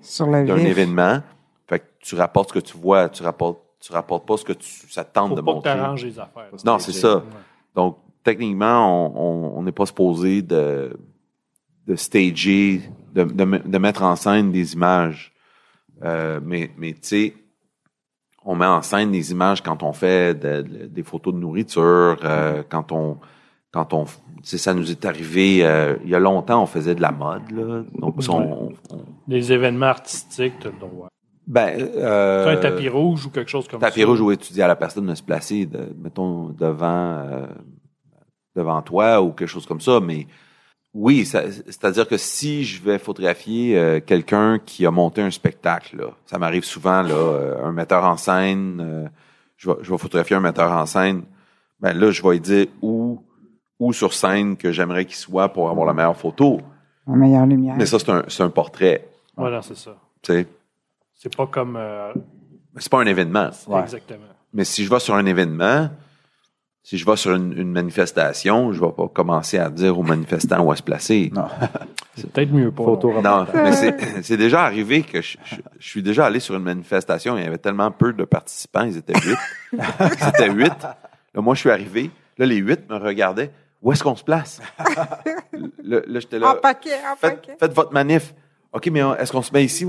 d'un 0.44 0.56
événement. 0.66 1.20
Fait 1.66 1.78
que 1.80 1.84
tu 2.00 2.14
rapportes 2.14 2.50
ce 2.50 2.54
que 2.54 2.58
tu 2.60 2.76
vois, 2.76 3.08
tu 3.08 3.22
rapportes, 3.22 3.60
tu 3.80 3.92
rapportes 3.92 4.26
pas 4.26 4.36
ce 4.36 4.44
que 4.44 4.52
tu, 4.52 4.70
ça 4.90 5.04
te 5.04 5.12
tente 5.14 5.30
Faut 5.30 5.34
de 5.36 5.40
pas 5.40 5.50
que 5.52 5.56
montrer. 5.56 6.04
les 6.08 6.18
affaires. 6.18 6.50
Non, 6.64 6.78
c'est 6.78 6.92
ça. 6.92 7.16
Ouais. 7.16 7.22
Donc, 7.74 7.96
techniquement, 8.22 9.06
on- 9.06 9.12
on 9.16 9.58
on 9.58 9.62
n'est 9.62 9.72
pas 9.72 9.86
supposé 9.86 10.42
de, 10.42 10.96
de 11.86 11.96
stager, 11.96 12.80
de, 13.14 13.24
de, 13.24 13.44
de 13.68 13.78
mettre 13.78 14.02
en 14.02 14.16
scène 14.16 14.52
des 14.52 14.74
images. 14.74 15.32
Euh, 16.04 16.40
mais, 16.44 16.70
mais 16.78 16.92
tu 16.92 16.98
sais, 17.02 17.34
on 18.44 18.56
met 18.56 18.66
en 18.66 18.82
scène 18.82 19.10
des 19.12 19.30
images 19.30 19.62
quand 19.62 19.82
on 19.82 19.92
fait 19.92 20.34
de- 20.34 20.62
de- 20.62 20.86
des 20.86 21.02
photos 21.02 21.32
de 21.34 21.38
nourriture, 21.38 22.16
euh, 22.24 22.62
quand 22.68 22.90
on, 22.92 23.18
quand 23.70 23.94
on, 23.94 24.04
tu 24.04 24.12
sais, 24.42 24.58
ça 24.58 24.74
nous 24.74 24.90
est 24.90 25.04
arrivé 25.04 25.64
euh, 25.64 25.96
il 26.04 26.10
y 26.10 26.14
a 26.14 26.18
longtemps, 26.18 26.62
on 26.62 26.66
faisait 26.66 26.94
de 26.94 27.00
la 27.02 27.12
mode 27.12 27.48
là, 27.52 27.82
donc 27.96 28.16
on, 28.28 28.72
on- 28.90 29.04
Les 29.28 29.52
événements 29.52 29.86
artistiques, 29.86 30.54
tu 30.60 30.66
as 30.66 30.70
le 30.70 30.78
droit. 30.78 31.08
ben, 31.46 31.80
euh, 31.96 32.48
un 32.48 32.56
tapis 32.60 32.88
rouge 32.88 33.26
ou 33.26 33.30
quelque 33.30 33.50
chose 33.50 33.68
comme 33.68 33.80
tapis 33.80 34.00
ça? 34.00 34.06
rouge 34.06 34.20
où 34.20 34.32
étudier 34.32 34.64
à 34.64 34.68
la 34.68 34.76
personne 34.76 35.06
de 35.06 35.14
se 35.14 35.22
placer, 35.22 35.66
de, 35.66 35.94
mettons, 36.02 36.48
devant, 36.48 37.18
euh, 37.18 37.46
devant 38.56 38.82
toi 38.82 39.22
ou 39.22 39.30
quelque 39.32 39.48
chose 39.48 39.66
comme 39.66 39.80
ça. 39.80 40.00
Mais 40.00 40.26
oui, 40.94 41.24
c'est-à-dire 41.24 42.06
que 42.06 42.16
si 42.16 42.64
je 42.64 42.82
vais 42.82 42.98
photographier 42.98 43.78
euh, 43.78 44.00
quelqu'un 44.00 44.58
qui 44.58 44.84
a 44.86 44.90
monté 44.90 45.22
un 45.22 45.30
spectacle, 45.30 45.96
là, 45.96 46.06
ça 46.26 46.38
m'arrive 46.38 46.64
souvent, 46.64 47.02
là, 47.02 47.14
euh, 47.14 47.64
un 47.64 47.72
metteur 47.72 48.04
en 48.04 48.16
scène, 48.16 48.80
euh, 48.80 49.08
je, 49.56 49.70
vais, 49.70 49.76
je 49.82 49.90
vais 49.90 49.98
photographier 49.98 50.36
un 50.36 50.40
metteur 50.40 50.70
en 50.70 50.84
scène, 50.86 51.22
ben 51.80 51.92
là, 51.98 52.10
je 52.10 52.22
vais 52.22 52.30
lui 52.32 52.40
dire 52.40 52.66
où, 52.82 53.22
où 53.78 53.92
sur 53.92 54.12
scène 54.12 54.56
que 54.56 54.70
j'aimerais 54.70 55.04
qu'il 55.06 55.16
soit 55.16 55.48
pour 55.50 55.70
avoir 55.70 55.86
la 55.86 55.94
meilleure 55.94 56.16
photo. 56.16 56.60
En 57.06 57.16
meilleure 57.16 57.46
lumière. 57.46 57.74
Mais 57.76 57.86
ça, 57.86 57.98
c'est 57.98 58.10
un, 58.10 58.22
c'est 58.28 58.42
un 58.42 58.50
portrait, 58.50 59.08
Voilà, 59.36 59.62
c'est 59.62 59.76
ça. 59.76 59.96
tu 60.22 60.32
sais? 60.32 60.46
C'est 61.14 61.34
pas 61.36 61.46
comme. 61.46 61.76
euh, 61.76 62.12
C'est 62.76 62.90
pas 62.90 63.00
un 63.00 63.06
événement. 63.06 63.50
Ouais. 63.68 63.80
Exactement. 63.80 64.26
Mais 64.52 64.64
si 64.64 64.84
je 64.84 64.90
vais 64.90 64.98
sur 65.00 65.14
un 65.14 65.24
événement, 65.24 65.88
si 66.84 66.98
je 66.98 67.06
vais 67.06 67.16
sur 67.16 67.32
une, 67.34 67.52
une 67.56 67.70
manifestation, 67.70 68.72
je 68.72 68.80
vais 68.80 68.90
pas 68.92 69.06
commencer 69.08 69.56
à 69.58 69.70
dire 69.70 69.98
aux 69.98 70.02
manifestants 70.02 70.60
où 70.64 70.72
à 70.72 70.76
se 70.76 70.82
placer. 70.82 71.30
Non. 71.34 71.46
C'est 72.16 72.30
peut-être 72.30 72.52
mieux 72.52 72.70
pas. 72.72 72.84
Photo 72.84 73.22
Non, 73.22 73.46
mais 73.54 73.72
c'est 73.72 74.22
c'est 74.22 74.36
déjà 74.36 74.64
arrivé 74.64 75.02
que 75.02 75.22
je, 75.22 75.38
je- 75.44 75.56
je 75.78 75.88
suis 75.88 76.02
déjà 76.02 76.26
allé 76.26 76.40
sur 76.40 76.54
une 76.56 76.62
manifestation, 76.64 77.38
il 77.38 77.44
y 77.44 77.46
avait 77.46 77.56
tellement 77.56 77.90
peu 77.90 78.12
de 78.12 78.24
participants, 78.24 78.82
ils 78.82 78.98
étaient 78.98 79.18
huit. 79.18 79.38
Ils 79.72 80.28
étaient 80.28 80.50
huit. 80.50 80.72
Là, 81.34 81.40
moi, 81.40 81.54
je 81.54 81.60
suis 81.60 81.70
arrivé. 81.70 82.10
Là, 82.36 82.44
les 82.44 82.56
huit 82.56 82.80
me 82.90 82.96
regardaient. 82.96 83.50
Où 83.80 83.90
est-ce 83.92 84.02
qu'on 84.04 84.14
se 84.14 84.22
place? 84.24 84.60
Là, 85.82 86.00
là, 86.06 86.20
j'étais 86.20 86.38
là. 86.38 86.50
En 86.52 86.56
paquet, 86.56 86.90
en 87.10 87.16
Faites, 87.16 87.36
paquet. 87.40 87.56
faites 87.58 87.72
votre 87.72 87.92
manif. 87.92 88.34
OK, 88.72 88.88
mais 88.92 89.00
est-ce 89.18 89.32
qu'on 89.32 89.42
se 89.42 89.52
met 89.52 89.64
ici? 89.64 89.86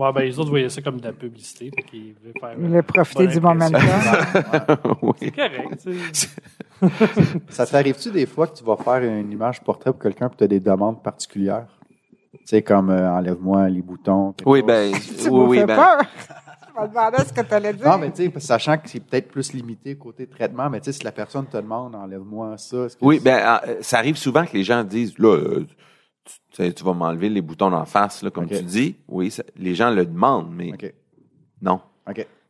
Ou- 0.00 0.04
Ouais, 0.04 0.12
ben, 0.12 0.20
les 0.22 0.38
autres 0.38 0.50
voyaient 0.50 0.68
ça 0.68 0.80
comme 0.82 0.98
de 1.00 1.04
la 1.06 1.12
publicité. 1.12 1.70
qu'ils 1.90 2.14
voulaient 2.20 2.32
faire, 2.40 2.56
Il 2.58 2.76
a 2.76 2.82
profité 2.82 3.26
bonne 3.40 3.58
du 3.58 3.64
impression. 3.64 3.88
oui. 5.02 5.12
C'est 5.18 5.30
correct, 5.30 5.80
tu 5.82 6.08
sais. 6.12 6.28
Ça 7.50 7.66
t'arrive-tu 7.66 8.10
des 8.10 8.26
fois 8.26 8.46
que 8.46 8.56
tu 8.56 8.64
vas 8.64 8.76
faire 8.76 9.02
une 9.02 9.30
image 9.32 9.60
portrait 9.62 9.92
pour 9.92 10.00
quelqu'un 10.00 10.28
et 10.32 10.36
tu 10.36 10.44
as 10.44 10.46
des 10.46 10.60
demandes 10.60 11.02
particulières? 11.02 11.66
Tu 12.32 12.38
sais, 12.46 12.62
comme 12.62 12.88
euh, 12.90 13.10
enlève-moi 13.12 13.68
les 13.68 13.82
boutons. 13.82 14.32
quelque 14.32 14.48
Oui, 14.48 14.60
chose. 14.60 14.66
ben, 14.66 14.92
Tu 15.22 15.28
oui, 15.28 15.40
m'as 15.40 15.46
oui, 15.46 15.64
ben, 15.64 15.76
peur. 15.76 16.00
Je 16.74 16.80
me 16.82 16.88
demandais 16.88 17.24
ce 17.24 17.32
que 17.32 17.40
tu 17.42 17.54
allais 17.54 17.74
dire. 17.74 17.86
Non, 17.86 17.98
mais 17.98 18.10
tu 18.12 18.24
sais, 18.30 18.40
sachant 18.40 18.78
que 18.78 18.88
c'est 18.88 19.00
peut-être 19.00 19.28
plus 19.28 19.52
limité 19.52 19.94
côté 19.96 20.26
traitement, 20.26 20.70
mais 20.70 20.80
tu 20.80 20.86
sais, 20.86 20.92
si 20.92 21.04
la 21.04 21.12
personne 21.12 21.46
te 21.46 21.56
demande 21.58 21.94
enlève-moi 21.94 22.56
ça. 22.56 22.84
est-ce 22.86 22.96
que 22.96 23.04
Oui, 23.04 23.18
tu- 23.18 23.24
ben, 23.24 23.60
euh, 23.68 23.74
ça 23.82 23.98
arrive 23.98 24.16
souvent 24.16 24.46
que 24.46 24.52
les 24.54 24.62
gens 24.64 24.82
disent, 24.84 25.18
là, 25.18 25.34
euh, 25.36 25.66
tu, 26.50 26.56
tu 26.56 26.64
sais, 26.64 26.72
tu 26.72 26.84
vas 26.84 26.92
m'enlever 26.94 27.28
les 27.28 27.40
boutons 27.42 27.70
d'en 27.70 27.84
face, 27.84 28.22
là, 28.22 28.30
comme 28.30 28.46
tu 28.48 28.62
dis. 28.62 28.96
Oui, 29.08 29.30
ça- 29.30 29.42
les 29.56 29.74
gens 29.74 29.90
le 29.90 30.04
demandent, 30.06 30.52
mais 30.54 30.72
non. 31.62 31.80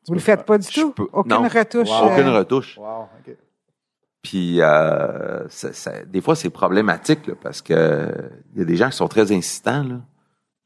Vous 0.08 0.14
le 0.14 0.20
faites 0.20 0.44
pas 0.44 0.56
du 0.58 0.66
tout? 0.66 0.92
peux- 0.92 1.08
Aucune 1.12 1.32
non. 1.32 1.42
retouche? 1.48 1.88
Wow. 1.88 2.08
euh, 2.08 2.12
Aucune 2.12 2.28
retouche. 2.30 2.78
Wow. 2.78 3.06
Puis, 4.22 4.60
euh, 4.60 5.48
ça- 5.48 5.72
ça- 5.72 6.04
des 6.04 6.20
fois, 6.20 6.34
c'est 6.36 6.50
problématique, 6.50 7.26
là, 7.26 7.34
parce 7.40 7.62
que 7.62 8.12
il 8.54 8.58
y 8.58 8.62
a 8.62 8.64
des 8.64 8.76
gens 8.76 8.90
qui 8.90 8.96
sont 8.96 9.08
très 9.08 9.32
insistants, 9.32 9.82
là. 9.84 9.96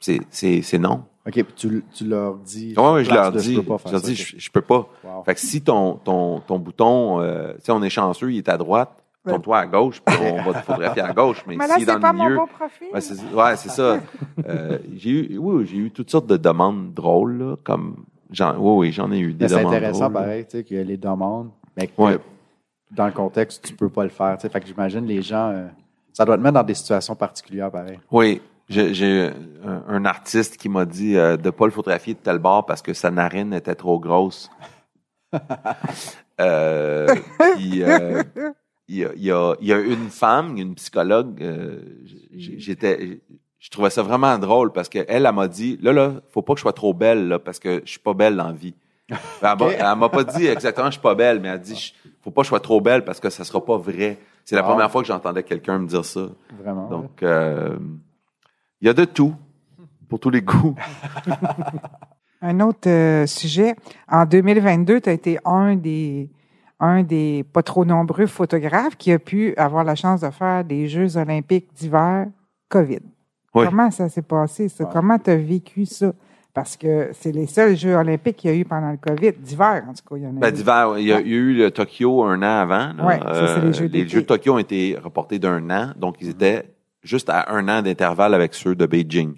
C'est, 0.00 0.20
c'est, 0.30 0.60
c'est 0.62 0.78
non. 0.78 1.04
OK, 1.26 1.32
puis 1.32 1.46
tu, 1.56 1.84
tu 1.94 2.06
leur 2.06 2.34
dis. 2.36 2.74
Ouais, 2.76 3.04
je 3.04 3.10
leur 3.10 3.32
dis, 3.32 3.56
peux 3.56 3.62
pas 3.62 3.76
je 3.78 3.82
faire 3.84 3.92
leur 3.92 4.00
ça, 4.02 4.06
dis, 4.08 4.14
je, 4.16 4.38
je 4.38 4.50
peux 4.50 4.60
pas. 4.60 4.88
Wow. 5.04 5.24
Fait 5.24 5.34
que 5.34 5.40
si 5.40 5.62
ton, 5.62 5.94
ton, 5.94 6.40
ton 6.40 6.58
bouton, 6.58 7.20
euh, 7.20 7.54
tu 7.54 7.60
sais, 7.62 7.72
on 7.72 7.82
est 7.82 7.90
chanceux, 7.90 8.32
il 8.32 8.38
est 8.38 8.48
à 8.48 8.58
droite, 8.58 8.90
tourne-toi 9.26 9.58
à 9.58 9.66
gauche, 9.66 10.00
puis 10.04 10.16
on 10.22 10.42
va 10.42 10.60
te 10.60 10.64
photographier 10.64 11.02
à 11.02 11.12
gauche. 11.12 11.44
Mais, 11.46 11.56
Mais 11.58 11.66
là, 11.66 11.74
c'est 11.78 11.84
dans 11.84 12.00
pas 12.00 12.12
le 12.12 12.18
mon 12.18 12.24
milieu, 12.24 12.36
beau 12.36 12.46
profil. 12.46 12.88
Ouais, 12.92 13.00
c'est 13.00 13.14
ouais, 13.34 13.56
c'est 13.56 13.68
ça. 13.70 13.98
Euh, 14.46 14.78
j'ai 14.94 15.10
eu, 15.10 15.38
oui, 15.38 15.66
j'ai 15.66 15.76
eu 15.78 15.90
toutes 15.90 16.10
sortes 16.10 16.26
de 16.26 16.36
demandes 16.36 16.92
drôles, 16.92 17.38
là, 17.38 17.56
comme, 17.64 18.04
j'en, 18.30 18.54
oui, 18.58 18.88
oui, 18.88 18.92
j'en 18.92 19.10
ai 19.12 19.18
eu 19.18 19.32
des 19.32 19.44
Mais 19.44 19.48
c'est 19.48 19.64
intéressant, 19.64 20.00
drôles. 20.10 20.12
pareil, 20.12 20.44
tu 20.44 20.50
sais, 20.58 20.64
qu'il 20.64 20.76
y 20.76 20.80
a 20.80 20.84
les 20.84 20.96
demandes, 20.98 21.50
mais 21.76 21.86
que 21.86 22.00
Ouais. 22.00 22.18
dans 22.90 23.06
le 23.06 23.12
contexte, 23.12 23.64
tu 23.64 23.74
peux 23.74 23.88
pas 23.88 24.02
le 24.04 24.10
faire. 24.10 24.36
tu 24.36 24.42
sais. 24.42 24.48
Fait 24.50 24.60
que 24.60 24.66
j'imagine 24.66 25.06
les 25.06 25.22
gens, 25.22 25.48
euh, 25.50 25.66
ça 26.12 26.24
doit 26.26 26.36
te 26.36 26.42
mettre 26.42 26.54
dans 26.54 26.62
des 26.62 26.74
situations 26.74 27.14
particulières, 27.14 27.70
pareil. 27.70 27.98
Oui, 28.10 28.42
j'ai, 28.68 28.92
j'ai 28.92 29.30
un, 29.64 29.82
un 29.88 30.04
artiste 30.04 30.56
qui 30.58 30.68
m'a 30.68 30.84
dit 30.84 31.16
euh, 31.16 31.36
de 31.38 31.48
pas 31.50 31.64
le 31.64 31.70
photographier 31.72 32.12
de 32.14 32.18
tel 32.18 32.38
bord 32.38 32.66
parce 32.66 32.82
que 32.82 32.92
sa 32.92 33.10
narine 33.10 33.54
était 33.54 33.74
trop 33.74 33.98
grosse. 33.98 34.50
euh, 36.40 37.14
puis, 37.56 37.82
euh, 37.82 38.22
il 38.88 38.96
y, 38.96 39.04
a, 39.04 39.10
il 39.16 39.22
y 39.24 39.30
a- 39.32 39.54
il 39.60 39.66
y 39.68 39.72
a 39.72 39.78
une 39.78 40.10
femme, 40.10 40.56
une 40.58 40.74
psychologue, 40.74 41.40
euh, 41.42 41.80
j- 42.34 42.54
j'étais, 42.58 43.20
je 43.58 43.70
trouvais 43.70 43.90
ça 43.90 44.02
vraiment 44.02 44.36
drôle 44.38 44.72
parce 44.72 44.88
qu'elle, 44.88 45.06
elle, 45.08 45.24
elle 45.26 45.34
m'a 45.34 45.48
dit, 45.48 45.78
là, 45.82 45.92
là, 45.92 46.12
faut 46.30 46.42
pas 46.42 46.52
que 46.54 46.58
je 46.58 46.62
sois 46.62 46.72
trop 46.74 46.92
belle, 46.92 47.28
là, 47.28 47.38
parce 47.38 47.58
que 47.58 47.80
je 47.84 47.90
suis 47.90 47.98
pas 48.00 48.12
belle 48.14 48.36
dans 48.36 48.46
la 48.48 48.52
vie. 48.52 48.74
Elle 49.10 49.16
m'a, 49.58 49.66
elle 49.70 49.98
m'a 49.98 50.08
pas 50.08 50.24
dit 50.24 50.46
exactement 50.46 50.86
je 50.86 50.92
suis 50.92 51.00
pas 51.02 51.14
belle, 51.14 51.38
mais 51.38 51.48
elle 51.48 51.54
a 51.54 51.58
dit, 51.58 51.74
je- 51.76 51.92
faut 52.22 52.30
pas 52.30 52.40
que 52.40 52.44
je 52.46 52.48
sois 52.48 52.60
trop 52.60 52.80
belle 52.80 53.04
parce 53.04 53.20
que 53.20 53.28
ça 53.28 53.44
sera 53.44 53.62
pas 53.62 53.76
vrai. 53.76 54.18
C'est 54.46 54.54
la 54.56 54.62
Ah. 54.62 54.64
première 54.64 54.90
fois 54.90 55.02
que 55.02 55.08
j'entendais 55.08 55.42
quelqu'un 55.42 55.78
me 55.78 55.86
dire 55.86 56.04
ça. 56.06 56.28
Vraiment. 56.58 56.88
Donc, 56.88 57.22
euh, 57.22 57.76
il 58.80 58.86
y 58.86 58.88
a 58.90 58.94
de 58.94 59.04
tout 59.04 59.34
pour 60.08 60.20
tous 60.20 60.30
les 60.30 60.40
goûts. 60.40 60.74
Un 62.40 62.60
autre 62.60 62.88
euh, 62.88 63.26
sujet. 63.26 63.74
En 64.08 64.26
2022, 64.26 65.00
tu 65.00 65.08
as 65.08 65.12
été 65.12 65.38
un 65.44 65.76
des, 65.76 66.30
un 66.80 67.02
des 67.02 67.44
pas 67.52 67.62
trop 67.62 67.84
nombreux 67.84 68.26
photographes 68.26 68.96
qui 68.96 69.12
a 69.12 69.18
pu 69.18 69.54
avoir 69.56 69.84
la 69.84 69.94
chance 69.94 70.20
de 70.22 70.30
faire 70.30 70.64
des 70.64 70.88
Jeux 70.88 71.16
olympiques 71.16 71.68
d'hiver 71.74 72.26
COVID. 72.68 73.00
Oui. 73.54 73.66
Comment 73.68 73.90
ça 73.90 74.08
s'est 74.08 74.22
passé, 74.22 74.68
ça? 74.68 74.84
Ouais. 74.84 74.90
Comment 74.92 75.18
tu 75.18 75.30
as 75.30 75.36
vécu 75.36 75.86
ça? 75.86 76.12
Parce 76.52 76.76
que 76.76 77.10
c'est 77.12 77.32
les 77.32 77.46
seuls 77.46 77.76
Jeux 77.76 77.94
olympiques 77.96 78.36
qu'il 78.36 78.50
y 78.50 78.54
a 78.54 78.56
eu 78.56 78.64
pendant 78.64 78.90
le 78.90 78.96
COVID, 78.96 79.32
d'hiver, 79.40 79.84
en 79.88 79.92
tout 79.92 80.02
cas. 80.08 80.16
Il 80.16 80.22
y 80.22 80.26
en 80.26 80.36
a 80.36 80.40
Ben, 80.40 80.48
eu. 80.48 80.52
d'hiver, 80.52 80.94
il 80.98 81.06
y, 81.06 81.12
a, 81.12 81.20
eu 81.20 81.54
le 81.54 81.70
Tokyo 81.70 82.22
un 82.24 82.38
an 82.42 82.60
avant. 82.62 82.92
là. 82.96 83.04
Ouais, 83.06 83.18
ça, 83.20 83.54
c'est 83.54 83.60
les 83.60 83.72
Jeux 83.72 83.86
les 83.86 84.08
Jeux 84.08 84.20
de 84.22 84.26
Tokyo 84.26 84.54
ont 84.54 84.58
été 84.58 84.96
reportés 85.02 85.38
d'un 85.38 85.68
an, 85.70 85.92
donc 85.96 86.16
ils 86.20 86.28
étaient 86.30 86.68
juste 87.02 87.28
à 87.28 87.52
un 87.52 87.68
an 87.68 87.82
d'intervalle 87.82 88.34
avec 88.34 88.54
ceux 88.54 88.74
de 88.74 88.86
Beijing. 88.86 89.34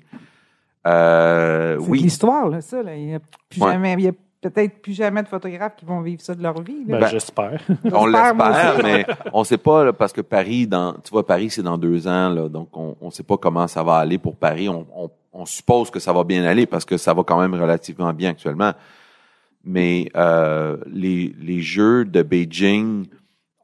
Euh, 0.87 1.77
oui, 1.81 2.01
l'histoire, 2.01 2.49
là, 2.49 2.61
ça. 2.61 2.83
Là. 2.83 2.94
Il 2.96 3.07
n'y 3.07 3.14
a, 3.14 3.18
plus 3.49 3.61
Ouais. 3.62 3.72
jamais, 3.72 3.94
il 3.94 4.01
y 4.03 4.09
a 4.09 4.12
peut-être 4.40 4.81
plus 4.83 4.92
jamais 4.92 5.22
de 5.22 5.29
photographes 5.29 5.77
qui 5.77 5.85
vont 5.85 6.01
vivre 6.01 6.20
ça 6.20 6.35
de 6.35 6.42
leur 6.42 6.61
vie. 6.62 6.85
là. 6.87 6.99
Ben, 6.99 7.01
Ben, 7.01 7.07
j'espère. 7.09 7.61
on 7.92 8.07
l'espère, 8.07 8.83
mais 8.83 9.07
on 9.33 9.44
sait 9.44 9.59
pas 9.59 9.85
là, 9.85 9.92
parce 9.92 10.12
que 10.12 10.20
Paris, 10.20 10.66
dans, 10.66 10.92
tu 10.94 11.11
vois, 11.11 11.27
Paris 11.27 11.51
c'est 11.51 11.62
dans 11.62 11.79
deux 11.79 12.07
ans, 12.07 12.29
là, 12.29 12.49
donc 12.49 12.68
on 12.77 12.94
ne 13.03 13.11
sait 13.11 13.22
pas 13.25 13.37
comment 13.37 13.66
ça 13.66 13.83
va 13.83 13.96
aller 13.96 14.18
pour 14.18 14.37
Paris. 14.37 14.68
On, 14.68 14.87
on, 14.94 15.11
on 15.33 15.46
suppose 15.46 15.90
que 15.90 15.99
ça 16.01 16.12
va 16.12 16.25
bien 16.25 16.44
aller 16.44 16.66
parce 16.66 16.85
que 16.85 16.96
ça 16.96 17.12
va 17.14 17.22
quand 17.25 17.40
même 17.40 17.55
relativement 17.55 18.12
bien 18.12 18.31
actuellement. 18.31 18.72
Mais 19.64 20.09
euh, 20.16 20.77
les, 20.87 21.35
les 21.40 21.61
Jeux 21.61 22.05
de 22.05 22.22
Beijing 22.22 23.07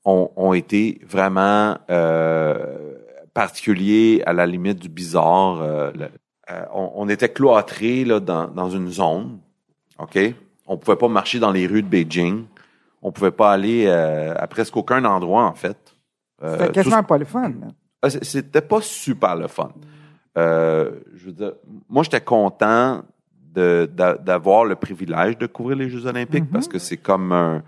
ont, 0.05 0.31
ont 0.35 0.53
été 0.53 1.01
vraiment 1.09 1.77
euh, 1.91 2.95
particuliers 3.35 4.23
à 4.27 4.33
la 4.33 4.47
limite 4.47 4.79
du 4.81 4.89
bizarre. 4.89 5.61
Euh, 5.63 5.93
le- 5.95 6.09
euh, 6.51 6.65
on, 6.75 6.91
on 6.97 7.09
était 7.09 7.29
cloîtrés 7.29 8.05
là, 8.05 8.19
dans, 8.19 8.49
dans 8.49 8.69
une 8.69 8.89
zone, 8.89 9.39
ok? 10.01 10.19
On 10.67 10.77
pouvait 10.77 10.97
pas 10.97 11.09
marcher 11.09 11.39
dans 11.39 11.51
les 11.51 11.67
rues 11.67 11.83
de 11.83 11.89
Beijing. 11.89 12.45
On 13.03 13.11
pouvait 13.13 13.31
pas 13.33 13.53
aller 13.53 13.85
euh, 13.87 14.35
à 14.39 14.47
presque 14.47 14.77
aucun 14.77 15.05
endroit 15.05 15.45
en 15.45 15.55
fait. 15.55 15.77
Euh, 16.43 16.53
C'était 16.53 16.67
tout 16.69 16.73
quasiment 16.73 17.03
pas 17.03 17.19
le 17.19 17.25
fun. 17.25 17.53
ah, 18.03 18.11
C'était 18.11 18.61
pas 18.61 18.81
super 18.81 19.37
le 19.37 19.49
fun. 19.49 19.73
Euh, 20.39 20.93
je 21.15 21.27
veux 21.27 21.33
dire, 21.33 21.53
moi, 21.89 22.03
j'étais 22.05 22.21
content 22.21 23.03
d'avoir 23.55 24.65
le 24.65 24.77
privilège 24.77 25.37
de 25.39 25.47
couvrir 25.47 25.77
les 25.77 25.91
Jeux 25.91 26.07
olympiques 26.07 26.51
parce 26.51 26.69
que 26.69 26.79
c'est 26.79 26.97
comme 26.97 27.33
un, 27.33 27.63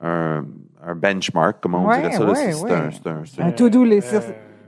un, 0.00 0.44
un 0.82 0.94
benchmark, 0.96 1.58
comment 1.60 1.84
on 1.84 1.88
Ouais, 1.88 2.00
dirait 2.00 2.12
ça. 2.12 2.24
ouais, 2.26 2.34
C'est 2.52 2.64
un, 2.72 2.88
ouais. 2.88 3.08
un- 3.10 3.24
c'est 3.24 3.40
Un 3.42 3.46
un- 3.46 3.52
to-do 3.52 3.84
list. 3.84 4.12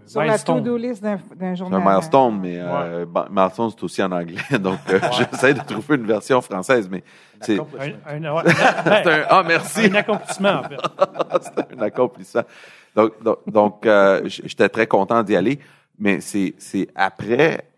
Sur 0.07 0.21
la 0.21 0.27
milestone. 0.27 0.59
to-do 0.63 0.77
list 0.77 1.03
d'un 1.03 1.17
d'un 1.17 1.21
c'est 1.39 1.45
un 1.45 1.55
journal. 1.55 1.83
milestone, 1.85 2.39
mais 2.41 2.59
euh, 2.59 3.07
milestone, 3.31 3.71
c'est 3.71 3.83
aussi 3.85 4.03
en 4.03 4.13
anglais. 4.13 4.37
Donc, 4.61 4.79
euh, 4.89 5.01
j'essaie 5.13 5.55
de 5.55 5.61
trouver 5.61 5.97
une 5.97 6.07
version 6.07 6.41
française, 6.41 6.89
mais 6.91 7.03
c'est 7.41 7.59
Un, 7.59 8.25
un- 8.25 8.35
ouais, 8.35 8.43
c'est 8.47 9.09
un... 9.13 9.27
Ah, 9.29 9.43
merci! 9.47 9.87
un 9.87 9.95
accomplissement, 9.95 10.61
en 10.61 10.63
fait. 10.63 10.77
C'était 11.43 11.75
un 11.79 11.83
accomplissement. 11.83 12.43
Donc, 12.95 13.23
donc, 13.23 13.39
donc, 13.47 13.87
euh, 13.87 14.23
j'étais 14.27 14.69
très 14.69 14.87
content 14.87 15.23
d'y 15.23 15.35
aller, 15.37 15.59
mais 15.99 16.21
c'est, 16.21 16.55
c'est 16.59 16.89
après, 16.95 17.69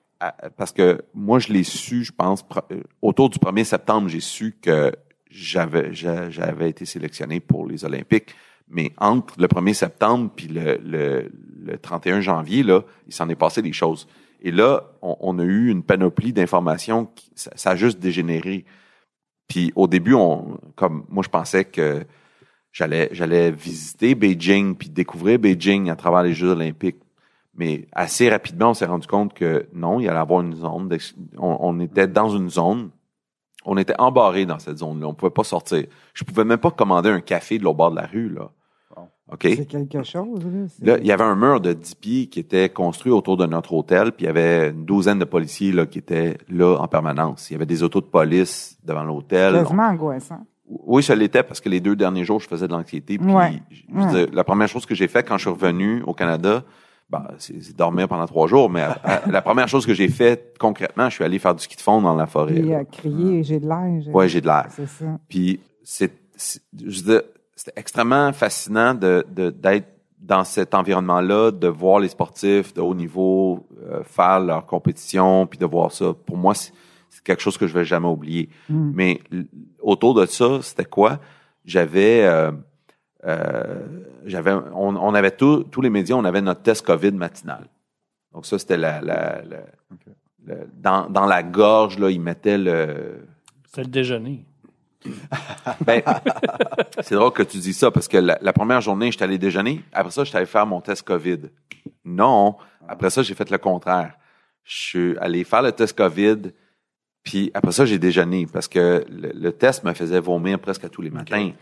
parce 0.57 0.73
que 0.73 1.01
moi, 1.15 1.39
je 1.39 1.49
l'ai 1.53 1.65
su, 1.65 2.05
je 2.05 2.13
pense, 2.13 2.45
euh, 2.73 2.81
autour 3.03 3.31
du 3.31 3.39
1er 3.39 3.65
septembre, 3.65 4.09
j'ai 4.09 4.21
su 4.21 4.57
que 4.63 4.93
j'avais, 5.31 5.93
j'a- 5.95 6.31
j'avais 6.31 6.71
été 6.71 6.85
sélectionné 6.85 7.41
pour 7.41 7.67
les 7.67 7.85
Olympiques. 7.85 8.35
Mais 8.71 8.93
entre 8.99 9.35
le 9.41 9.47
1er 9.47 9.73
septembre 9.75 10.31
puis 10.35 10.49
le, 10.49 10.79
le, 10.85 11.31
le 11.65 11.79
31 11.79 12.21
janvier, 12.21 12.63
là, 12.63 12.83
il 13.07 13.15
s'en 13.15 13.29
est 13.29 13.35
passé 13.35 13.63
des 13.63 13.73
choses. 13.73 14.07
Et 14.41 14.51
là, 14.51 14.85
on, 15.03 15.17
on 15.21 15.39
a 15.39 15.43
eu 15.45 15.69
une 15.71 15.83
panoplie 15.83 16.33
d'informations. 16.33 17.07
qui- 17.07 17.31
Ça, 17.35 17.51
ça 17.57 17.71
a 17.71 17.77
juste 17.77 17.99
dégénéré. 17.99 18.65
Puis 19.49 19.73
au 19.75 19.87
début, 19.87 20.15
on, 20.15 20.59
comme 20.77 21.05
moi, 21.09 21.23
je 21.25 21.31
pensais 21.31 21.65
que 21.65 22.05
j'allais, 22.73 23.09
j'allais 23.13 23.51
visiter 23.51 24.15
Beijing 24.15 24.77
puis 24.77 24.91
découvrir 24.91 25.39
Beijing 25.39 25.89
à 25.91 25.97
travers 25.97 26.23
les 26.23 26.35
Jeux 26.35 26.51
olympiques. 26.51 26.99
Mais 27.55 27.89
assez 27.93 28.29
rapidement, 28.31 28.71
on 28.71 28.75
s'est 28.75 28.85
rendu 28.87 29.07
compte 29.07 29.35
que 29.35 29.67
non, 29.73 29.99
il 29.99 30.09
allait 30.09 30.19
avoir 30.19 30.43
une 30.43 30.55
zone. 30.55 30.95
On, 31.39 31.57
on 31.61 31.81
était 31.81 32.07
dans 32.07 32.29
une 32.29 32.51
zone. 32.51 32.91
On 33.65 33.77
était 33.77 33.99
embarré 33.99 34.47
dans 34.47 34.59
cette 34.61 34.79
zone-là. 34.79 35.09
On 35.09 35.15
pouvait 35.15 35.31
pas 35.33 35.43
sortir. 35.43 35.85
Je 36.15 36.23
pouvais 36.25 36.45
même 36.45 36.59
pas 36.59 36.71
commander 36.71 37.09
un 37.09 37.21
café 37.21 37.59
de 37.59 37.65
l'autre 37.65 37.77
bord 37.79 37.91
de 37.91 37.97
la 37.97 38.07
rue, 38.07 38.29
là. 38.29 38.51
OK? 39.31 39.41
C'est 39.43 39.67
quelque 39.67 40.03
chose, 40.03 40.41
là. 40.81 40.93
Là, 40.95 40.99
il 41.01 41.07
y 41.07 41.13
avait 41.13 41.25
un 41.25 41.37
mur 41.37 41.61
de 41.61 41.73
10 41.75 41.95
pieds 41.97 42.27
qui 42.29 42.41
était 42.41 42.69
construit 42.71 43.13
autour 43.13 43.37
de 43.37 43.47
notre 43.47 43.75
hôtel, 43.75 44.13
puis 44.13 44.25
il 44.25 44.27
y 44.27 44.31
avait 44.31 44.71
une 44.71 44.85
douzaine 44.85 45.19
de 45.19 45.25
policiers 45.27 45.73
là, 45.73 45.87
qui 45.87 45.99
étaient 45.99 46.39
là 46.49 46.77
en 46.81 46.89
permanence. 46.89 47.51
Il 47.51 47.55
y 47.55 47.57
avait 47.57 47.67
des 47.67 47.83
autos 47.83 48.01
de 48.01 48.07
police 48.07 48.79
devant 48.85 49.05
l'hôtel. 49.05 49.53
quasiment 49.55 49.85
angoissant. 49.89 50.47
Oui, 50.67 51.03
ça 51.03 51.15
l'était 51.15 51.43
parce 51.43 51.61
que 51.61 51.69
les 51.69 51.81
deux 51.81 51.97
derniers 51.97 52.25
jours, 52.25 52.41
je 52.41 52.47
faisais 52.49 52.67
de 52.69 52.73
l'anxiété. 52.73 53.17
Puis, 53.19 53.33
Ouais. 53.35 53.61
je 53.71 53.83
veux 53.95 54.11
dire, 54.13 54.27
la 54.33 54.45
première 54.45 54.69
chose 54.69 54.85
que 54.87 54.95
j'ai 54.95 55.09
fait 55.09 55.23
quand 55.23 55.37
je 55.39 55.43
suis 55.43 55.51
revenu 55.51 56.03
au 56.07 56.13
Canada, 56.13 56.63
ben, 57.11 57.25
c'est 57.39 57.75
dormir 57.77 58.07
pendant 58.07 58.27
trois 58.27 58.47
jours. 58.49 58.69
Mais 58.69 58.83
à- 58.83 58.99
à- 59.03 59.27
la 59.31 59.41
première 59.41 59.67
chose 59.69 59.87
que 59.87 59.95
j'ai 59.95 60.09
faite 60.09 60.57
concrètement, 60.59 61.09
je 61.09 61.15
suis 61.15 61.25
allé 61.25 61.39
faire 61.39 61.55
du 61.55 61.63
ski 61.63 61.75
de 61.77 61.81
fond 61.81 62.03
dans 62.03 62.15
la 62.15 62.27
forêt. 62.27 62.53
Puis 62.61 62.75
euh, 62.75 62.85
crier, 62.85 63.43
j'ai 63.45 63.59
de 63.61 63.67
l'air. 63.67 64.15
Ouais, 64.15 64.29
j'ai 64.29 64.43
de 64.43 64.47
l'air. 64.47 64.67
C'est 64.71 64.87
ça. 64.89 65.07
Puis 65.29 65.61
c'est, 65.83 66.13
c'est- 66.37 66.61
je 66.79 67.01
veux 67.03 67.13
dire, 67.15 67.23
c'était 67.59 67.73
extrêmement 67.81 68.33
fascinant 68.33 68.95
de, 68.95 69.25
de- 69.31 69.51
d'être 69.51 69.89
dans 70.21 70.45
cet 70.45 70.75
environnement-là, 70.75 71.51
de 71.51 71.69
voir 71.69 71.99
les 72.01 72.09
sportifs 72.09 72.73
de 72.75 72.81
haut 72.81 72.95
niveau 72.95 73.67
euh, 73.91 74.03
faire 74.05 74.41
leur 74.41 74.65
compétition, 74.67 75.47
puis 75.47 75.59
de 75.59 75.67
voir 75.67 75.91
ça. 75.93 76.13
Pour 76.27 76.37
moi, 76.37 76.55
c'est, 76.55 76.73
c'est 77.11 77.23
quelque 77.23 77.43
chose 77.43 77.57
que 77.59 77.67
je 77.67 77.75
vais 77.75 77.85
jamais 77.85 78.09
oublier. 78.09 78.49
Mm. 78.69 78.91
Mais 78.95 79.21
autour 79.81 80.15
de 80.15 80.27
ça, 80.27 80.61
c'était 80.63 80.85
quoi? 80.85 81.19
J'avais, 81.65 82.25
euh, 82.25 82.53
euh, 83.27 83.87
j'avais, 84.25 84.53
on, 84.53 84.97
on 84.97 85.15
avait 85.15 85.31
tous, 85.33 85.65
tous 85.65 85.81
les 85.81 85.91
médias, 85.91 86.17
on 86.17 86.25
avait 86.25 86.41
notre 86.41 86.63
test 86.63 86.85
Covid 86.87 87.13
matinal. 87.13 87.67
Donc 88.33 88.47
ça, 88.47 88.59
c'était 88.59 88.77
la, 88.77 89.01
la, 89.01 89.43
la- 89.43 89.57
le- 90.47 90.69
dans, 90.77 91.09
dans 91.11 91.27
la 91.27 91.43
gorge 91.43 91.99
là, 91.99 92.11
ils 92.11 92.21
mettaient 92.21 92.59
le 92.59 93.27
C'est 93.75 93.83
le 93.83 93.89
déjeuner. 93.91 94.45
ben, 95.81 96.03
c'est 97.03 97.15
drôle 97.15 97.33
que 97.33 97.43
tu 97.43 97.59
dis 97.59 97.73
ça 97.73 97.91
parce 97.91 98.09
que 98.09 98.17
la, 98.17 98.39
la 98.41 98.53
première 98.53 98.81
journée, 98.81 99.11
j'étais 99.13 99.25
allé 99.25 99.39
déjeuner. 99.39 99.83
Après 99.93 100.11
ça, 100.11 100.25
j'étais 100.25 100.39
allé 100.39 100.47
faire 100.47 100.67
mon 100.67 100.81
test 100.81 101.03
COVID. 101.03 101.39
Non. 102.05 102.57
Après 102.89 103.11
ça, 103.11 103.23
j'ai 103.23 103.35
fait 103.35 103.51
le 103.51 103.59
contraire. 103.59 104.15
Je 104.65 104.77
suis 104.77 105.19
allé 105.19 105.45
faire 105.45 105.63
le 105.63 105.73
test 105.73 105.97
COVID. 105.97 106.53
Puis 107.23 107.51
après 107.55 107.73
ça, 107.73 107.85
j'ai 107.85 107.99
déjeuné 107.99 108.47
parce 108.47 108.69
que 108.69 109.05
le, 109.09 109.33
le 109.35 109.53
test 109.53 109.85
me 109.85 109.93
faisait 109.93 110.21
vomir 110.21 110.59
presque 110.59 110.85
à 110.85 110.89
tous 110.89 111.03
les 111.03 111.11
matins. 111.11 111.53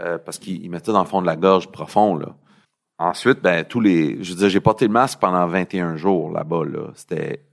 Euh, 0.00 0.18
parce 0.18 0.38
qu'il 0.38 0.62
il 0.64 0.70
mettait 0.70 0.92
dans 0.92 1.02
le 1.02 1.08
fond 1.08 1.20
de 1.20 1.26
la 1.26 1.36
gorge 1.36 1.68
profond, 1.70 2.16
là. 2.16 2.34
Ensuite, 2.98 3.40
ben, 3.42 3.64
tous 3.64 3.80
les, 3.80 4.22
je 4.22 4.30
veux 4.30 4.38
dire, 4.38 4.48
j'ai 4.48 4.60
porté 4.60 4.86
le 4.86 4.92
masque 4.92 5.18
pendant 5.20 5.46
21 5.46 5.96
jours 5.96 6.30
là-bas, 6.30 6.64
là. 6.64 6.90
C'était, 6.94 7.44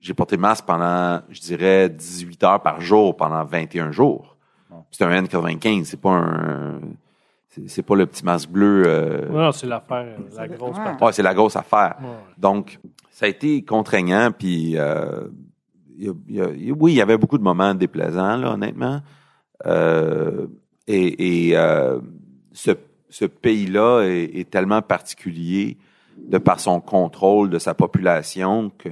j'ai 0.00 0.14
porté 0.14 0.36
le 0.36 0.42
masque 0.42 0.64
pendant, 0.66 1.22
je 1.30 1.40
dirais, 1.40 1.88
18 1.88 2.44
heures 2.44 2.62
par 2.62 2.80
jour 2.80 3.16
pendant 3.16 3.44
21 3.44 3.92
jours. 3.92 4.31
C'est 4.90 5.04
un 5.04 5.22
N95, 5.22 5.84
c'est 5.84 6.00
pas 6.00 6.10
un, 6.10 6.80
c'est 7.66 7.82
pas 7.82 7.96
le 7.96 8.06
petit 8.06 8.24
masque 8.24 8.48
bleu. 8.50 8.82
euh, 8.86 9.28
Non, 9.28 9.52
c'est 9.52 9.66
l'affaire, 9.66 10.18
la 10.36 10.48
grosse 10.48 10.76
Ouais. 10.76 11.12
c'est 11.12 11.22
la 11.22 11.34
grosse 11.34 11.56
affaire. 11.56 11.96
Ouais. 12.00 12.08
Donc, 12.38 12.78
ça 13.10 13.26
a 13.26 13.28
été 13.28 13.62
contraignant, 13.64 14.30
puis 14.36 14.76
euh, 14.78 15.28
il 15.98 16.06
y 16.06 16.08
a- 16.40 16.50
il 16.54 16.64
y 16.66 16.70
a- 16.70 16.74
oui, 16.74 16.92
il 16.92 16.96
y 16.96 17.00
avait 17.02 17.18
beaucoup 17.18 17.38
de 17.38 17.42
moments 17.42 17.74
déplaisants, 17.74 18.36
là, 18.36 18.52
honnêtement. 18.52 19.00
Euh, 19.66 20.46
et 20.86 21.48
et, 21.50 21.56
euh, 21.56 22.00
ce, 22.52 22.72
ce 23.08 23.24
pays-là 23.26 24.02
est, 24.02 24.38
est 24.40 24.50
tellement 24.50 24.82
particulier 24.82 25.76
de 26.18 26.38
par 26.38 26.58
son 26.60 26.80
contrôle 26.80 27.50
de 27.50 27.58
sa 27.58 27.74
population 27.74 28.70
que, 28.78 28.88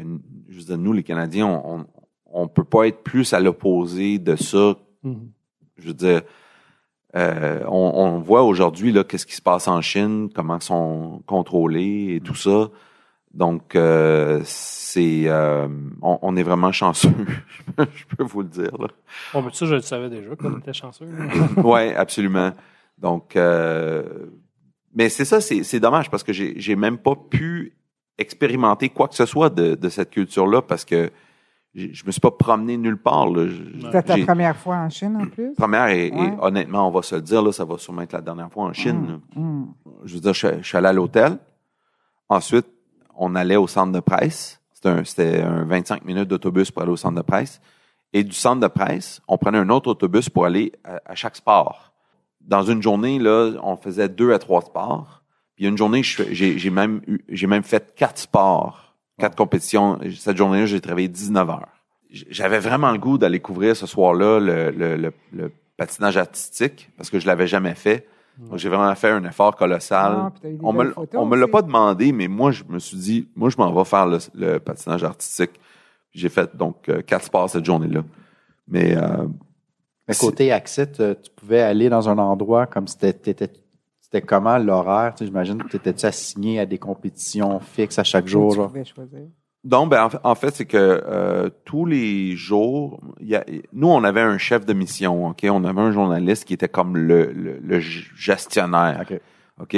je 0.48 0.58
veux 0.58 0.64
dire, 0.64 0.78
nous, 0.78 0.92
les 0.92 1.02
Canadiens, 1.02 1.46
on, 1.46 1.80
on, 1.80 1.86
on 2.32 2.48
peut 2.48 2.64
pas 2.64 2.86
être 2.86 3.02
plus 3.02 3.32
à 3.32 3.40
l'opposé 3.40 4.18
de 4.18 4.36
ça 4.36 4.74
Mhm. 5.02 5.30
Je 5.80 5.88
veux 5.88 5.94
dire, 5.94 6.22
euh, 7.16 7.64
on, 7.66 7.92
on 7.96 8.18
voit 8.20 8.42
aujourd'hui 8.42 8.92
là 8.92 9.02
qu'est-ce 9.04 9.26
qui 9.26 9.34
se 9.34 9.42
passe 9.42 9.66
en 9.68 9.80
Chine, 9.80 10.28
comment 10.34 10.56
ils 10.56 10.62
sont 10.62 11.22
contrôlés 11.26 12.14
et 12.16 12.20
tout 12.20 12.34
ça. 12.34 12.68
Donc 13.34 13.76
euh, 13.76 14.40
c'est, 14.44 15.24
euh, 15.26 15.68
on, 16.02 16.18
on 16.22 16.36
est 16.36 16.42
vraiment 16.42 16.72
chanceux, 16.72 17.10
je 17.78 18.16
peux 18.16 18.24
vous 18.24 18.42
le 18.42 18.48
dire 18.48 18.76
là. 18.78 18.88
Bon, 19.32 19.42
mais 19.42 19.50
ça, 19.52 19.66
je 19.66 19.74
le 19.74 19.82
savais 19.82 20.08
déjà, 20.08 20.34
qu'on 20.36 20.58
était 20.58 20.72
chanceux. 20.72 21.06
là. 21.06 21.26
Ouais, 21.62 21.94
absolument. 21.94 22.52
Donc, 22.98 23.36
euh, 23.36 24.02
mais 24.94 25.08
c'est 25.08 25.24
ça, 25.24 25.40
c'est, 25.40 25.62
c'est 25.62 25.80
dommage 25.80 26.10
parce 26.10 26.24
que 26.24 26.32
j'ai, 26.32 26.76
même 26.76 26.98
pas 26.98 27.14
pu 27.14 27.76
expérimenter 28.18 28.88
quoi 28.88 29.08
que 29.08 29.14
ce 29.14 29.26
soit 29.26 29.48
de, 29.48 29.74
de 29.74 29.88
cette 29.88 30.10
culture-là 30.10 30.60
parce 30.62 30.84
que 30.84 31.10
je 31.74 32.04
me 32.04 32.10
suis 32.10 32.20
pas 32.20 32.30
promené 32.32 32.76
nulle 32.76 32.96
part. 32.96 33.28
C'était 33.82 34.02
ta 34.02 34.18
première 34.26 34.56
fois 34.56 34.76
en 34.76 34.88
Chine, 34.90 35.16
en 35.20 35.26
plus? 35.26 35.54
Première, 35.54 35.88
et, 35.88 36.08
et 36.08 36.30
honnêtement, 36.40 36.88
on 36.88 36.90
va 36.90 37.02
se 37.02 37.14
le 37.14 37.22
dire, 37.22 37.42
là, 37.42 37.52
ça 37.52 37.64
va 37.64 37.78
sûrement 37.78 38.02
être 38.02 38.12
la 38.12 38.20
dernière 38.20 38.50
fois 38.50 38.64
en 38.64 38.72
Chine. 38.72 39.06
là. 39.36 39.40
Mm. 39.40 39.66
Je 40.04 40.14
veux 40.14 40.20
dire, 40.20 40.34
je, 40.34 40.48
je 40.60 40.66
suis 40.66 40.76
allé 40.76 40.88
à 40.88 40.92
l'hôtel. 40.92 41.38
Ensuite, 42.28 42.66
on 43.16 43.34
allait 43.34 43.56
au 43.56 43.66
centre 43.66 43.92
de 43.92 44.00
presse. 44.00 44.60
C'était 44.72 44.88
un, 44.88 45.04
c'était 45.04 45.40
un 45.42 45.64
25 45.64 46.04
minutes 46.04 46.28
d'autobus 46.28 46.70
pour 46.70 46.82
aller 46.82 46.92
au 46.92 46.96
centre 46.96 47.16
de 47.16 47.22
presse. 47.22 47.60
Et 48.12 48.24
du 48.24 48.32
centre 48.32 48.60
de 48.60 48.66
presse, 48.66 49.20
on 49.28 49.38
prenait 49.38 49.58
un 49.58 49.68
autre 49.68 49.90
autobus 49.90 50.28
pour 50.28 50.44
aller 50.46 50.72
à, 50.84 51.00
à 51.06 51.14
chaque 51.14 51.36
sport. 51.36 51.92
Dans 52.40 52.62
une 52.62 52.82
journée, 52.82 53.18
là, 53.18 53.52
on 53.62 53.76
faisait 53.76 54.08
deux 54.08 54.32
à 54.32 54.38
trois 54.38 54.62
sports. 54.62 55.22
Puis 55.54 55.66
une 55.66 55.76
journée, 55.76 56.02
j'ai, 56.02 56.58
j'ai 56.58 56.70
même 56.70 57.02
eu- 57.06 57.20
j'ai 57.28 57.46
même 57.46 57.62
fait 57.62 57.94
quatre 57.94 58.18
sports, 58.18 58.89
quatre 59.20 59.36
compétitions. 59.36 59.98
Cette 60.18 60.36
journée-là, 60.36 60.66
j'ai 60.66 60.80
travaillé 60.80 61.08
19 61.08 61.48
heures. 61.50 61.68
J'avais 62.10 62.58
vraiment 62.58 62.90
le 62.90 62.98
goût 62.98 63.18
d'aller 63.18 63.40
couvrir 63.40 63.76
ce 63.76 63.86
soir-là 63.86 64.40
le, 64.40 64.70
le, 64.70 64.96
le, 64.96 65.12
le 65.32 65.52
patinage 65.76 66.16
artistique 66.16 66.90
parce 66.96 67.08
que 67.10 67.20
je 67.20 67.26
l'avais 67.26 67.46
jamais 67.46 67.74
fait. 67.74 68.06
Donc, 68.38 68.58
j'ai 68.58 68.68
vraiment 68.70 68.94
fait 68.94 69.10
un 69.10 69.22
effort 69.24 69.54
colossal. 69.54 70.14
Ah, 70.16 70.32
on 70.62 70.72
me, 70.72 70.94
on 71.14 71.26
me 71.26 71.36
l'a 71.36 71.46
pas 71.46 71.60
demandé, 71.62 72.10
mais 72.10 72.26
moi, 72.26 72.50
je 72.52 72.64
me 72.68 72.78
suis 72.78 72.96
dit, 72.96 73.28
moi, 73.36 73.50
je 73.50 73.56
m'en 73.58 73.70
vais 73.72 73.84
faire 73.84 74.06
le, 74.06 74.18
le 74.34 74.58
patinage 74.58 75.04
artistique. 75.04 75.60
J'ai 76.12 76.28
fait 76.30 76.56
donc 76.56 76.88
euh, 76.88 77.02
quatre 77.02 77.26
sports 77.26 77.50
cette 77.50 77.64
journée-là. 77.66 78.02
Mais 78.66 78.96
euh, 78.96 79.26
Mais 80.08 80.14
côté 80.14 80.52
accès, 80.52 80.90
tu 80.90 81.02
tu 81.22 81.30
pouvais 81.36 81.60
aller 81.60 81.88
dans 81.90 82.08
un 82.08 82.18
endroit 82.18 82.66
comme 82.66 82.88
c'était 82.88 83.12
t'étais- 83.12 83.52
c'était 84.12 84.26
comment 84.26 84.58
l'horaire? 84.58 85.14
Tu 85.14 85.18
sais, 85.20 85.26
J'imagine 85.26 85.62
que 85.62 85.68
tu 85.68 85.76
étais 85.76 86.04
assigné 86.04 86.58
à 86.58 86.66
des 86.66 86.78
compétitions 86.78 87.60
fixes 87.60 87.98
à 87.98 88.04
chaque 88.04 88.26
jour. 88.26 88.50
Tu 88.50 88.56
genre? 88.56 88.68
pouvais 88.68 88.84
choisir. 88.84 89.20
Donc, 89.62 89.90
ben, 89.90 90.08
en, 90.24 90.34
fait- 90.34 90.54
c'est 90.54 90.64
que 90.64 90.76
euh, 90.78 91.50
tous 91.64 91.84
les 91.84 92.34
jours, 92.34 92.98
il 93.20 93.28
y 93.28 93.36
a, 93.36 93.44
nous, 93.72 93.88
on 93.88 94.02
avait 94.04 94.22
un 94.22 94.38
chef 94.38 94.64
de 94.64 94.72
mission, 94.72 95.28
OK? 95.28 95.46
On 95.50 95.64
avait 95.64 95.80
un 95.82 95.92
journaliste 95.92 96.46
qui 96.46 96.54
était 96.54 96.68
comme 96.68 96.96
le, 96.96 97.30
le, 97.32 97.58
le 97.62 97.78
gestionnaire, 97.80 99.04
OK. 99.08 99.20
OK? 99.60 99.76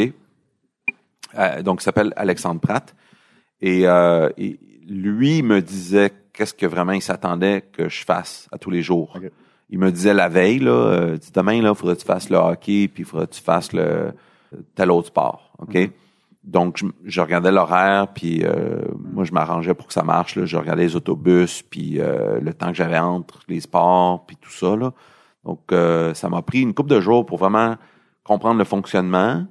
Euh, 1.38 1.62
donc, 1.62 1.80
il 1.80 1.84
s'appelle 1.84 2.12
Alexandre 2.16 2.60
Pratt. 2.60 2.94
Et, 3.60 3.86
euh, 3.86 4.28
et 4.38 4.58
lui 4.88 5.42
me 5.42 5.60
disait 5.60 6.12
qu'est-ce 6.32 6.54
que 6.54 6.66
vraiment 6.66 6.92
il 6.92 7.02
s'attendait 7.02 7.62
que 7.72 7.88
je 7.88 8.04
fasse 8.04 8.48
à 8.52 8.58
tous 8.58 8.70
les 8.70 8.82
jours. 8.82 9.12
OK. 9.16 9.30
Il 9.72 9.80
me 9.80 9.90
disait 9.90 10.14
la 10.14 10.28
veille, 10.28 10.60
là, 10.60 10.70
euh, 10.70 11.18
demain, 11.34 11.60
là, 11.60 11.74
faudrait 11.74 11.96
que 11.96 12.02
tu 12.02 12.06
fasses 12.06 12.30
le 12.30 12.36
hockey, 12.36 12.86
puis 12.86 13.02
il 13.02 13.04
faudrait 13.04 13.26
que 13.26 13.32
tu 13.32 13.42
fasses 13.42 13.72
le 13.72 14.12
tel 14.76 14.90
autre 14.90 15.08
sport, 15.08 15.50
OK? 15.58 15.90
Donc, 16.44 16.76
je, 16.76 16.86
je 17.04 17.20
regardais 17.20 17.52
l'horaire, 17.52 18.08
puis 18.08 18.42
euh, 18.44 18.80
moi, 19.12 19.24
je 19.24 19.32
m'arrangeais 19.32 19.74
pour 19.74 19.86
que 19.86 19.92
ça 19.92 20.02
marche. 20.02 20.36
Là. 20.36 20.44
Je 20.44 20.56
regardais 20.56 20.84
les 20.84 20.96
autobus, 20.96 21.62
puis 21.62 22.00
euh, 22.00 22.40
le 22.40 22.52
temps 22.52 22.68
que 22.68 22.74
j'avais 22.74 22.98
entre 22.98 23.40
les 23.48 23.60
sports, 23.60 24.26
puis 24.26 24.36
tout 24.36 24.50
ça. 24.50 24.74
Là. 24.76 24.92
Donc, 25.44 25.60
euh, 25.70 26.14
ça 26.14 26.28
m'a 26.28 26.42
pris 26.42 26.60
une 26.60 26.74
couple 26.74 26.90
de 26.90 27.00
jours 27.00 27.24
pour 27.24 27.38
vraiment 27.38 27.76
comprendre 28.24 28.58
le 28.58 28.64
fonctionnement, 28.64 29.44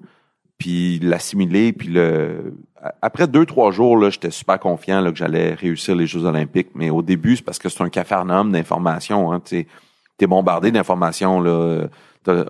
puis 0.57 0.99
l'assimiler, 0.99 1.73
puis 1.73 1.87
le... 1.87 2.53
Après 3.01 3.27
deux, 3.27 3.45
trois 3.45 3.71
jours, 3.71 3.95
là, 3.95 4.09
j'étais 4.09 4.31
super 4.31 4.59
confiant 4.59 5.01
là, 5.01 5.11
que 5.11 5.17
j'allais 5.17 5.53
réussir 5.53 5.95
les 5.95 6.07
Jeux 6.07 6.25
olympiques. 6.25 6.69
Mais 6.73 6.89
au 6.89 7.03
début, 7.03 7.37
c'est 7.37 7.43
parce 7.43 7.59
que 7.59 7.69
c'est 7.69 7.83
un 7.83 7.89
cafarnaum 7.89 8.51
d'informations. 8.51 9.31
Hein, 9.31 9.39
tu 9.39 9.67
es 10.23 10.27
bombardé 10.27 10.71
d'informations. 10.71 11.39
là. 11.41 11.87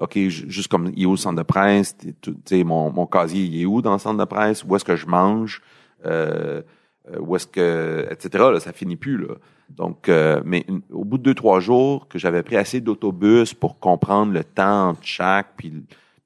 OK, 0.01 0.15
ju- 0.15 0.49
juste 0.49 0.67
comme 0.69 0.91
il 0.95 1.03
est 1.03 1.05
où 1.05 1.11
le 1.11 1.17
centre 1.17 1.38
de 1.38 1.43
presse, 1.43 1.95
t'es 1.97 2.13
tu 2.22 2.34
sais, 2.45 2.63
mon, 2.65 2.91
mon 2.91 3.05
casier, 3.05 3.45
il 3.45 3.61
est 3.61 3.65
où 3.65 3.82
dans 3.82 3.93
le 3.93 3.99
centre 3.99 4.17
de 4.19 4.26
presse, 4.26 4.65
où 4.67 4.76
est-ce 4.76 4.84
que 4.84 4.97
je 4.97 5.07
mange, 5.07 5.61
euh, 6.05 6.61
euh, 7.09 7.19
où 7.19 7.36
est-ce 7.38 7.47
que, 7.47 8.05
etc. 8.11 8.43
Là, 8.51 8.59
ça 8.59 8.74
finit 8.74 8.97
plus. 8.97 9.17
Là. 9.17 9.36
Donc, 9.69 10.09
euh, 10.09 10.41
mais 10.43 10.65
une- 10.67 10.82
au 10.91 11.05
bout 11.05 11.17
de 11.17 11.24
deux, 11.24 11.34
trois 11.34 11.61
jours, 11.61 12.07
que 12.09 12.19
j'avais 12.19 12.43
pris 12.43 12.57
assez 12.57 12.82
d'autobus 12.82 13.53
pour 13.53 13.80
comprendre 13.80 14.34
le 14.34 14.43
temps 14.43 14.89
entre 14.89 15.03
chaque, 15.03 15.53
puis, 15.55 15.72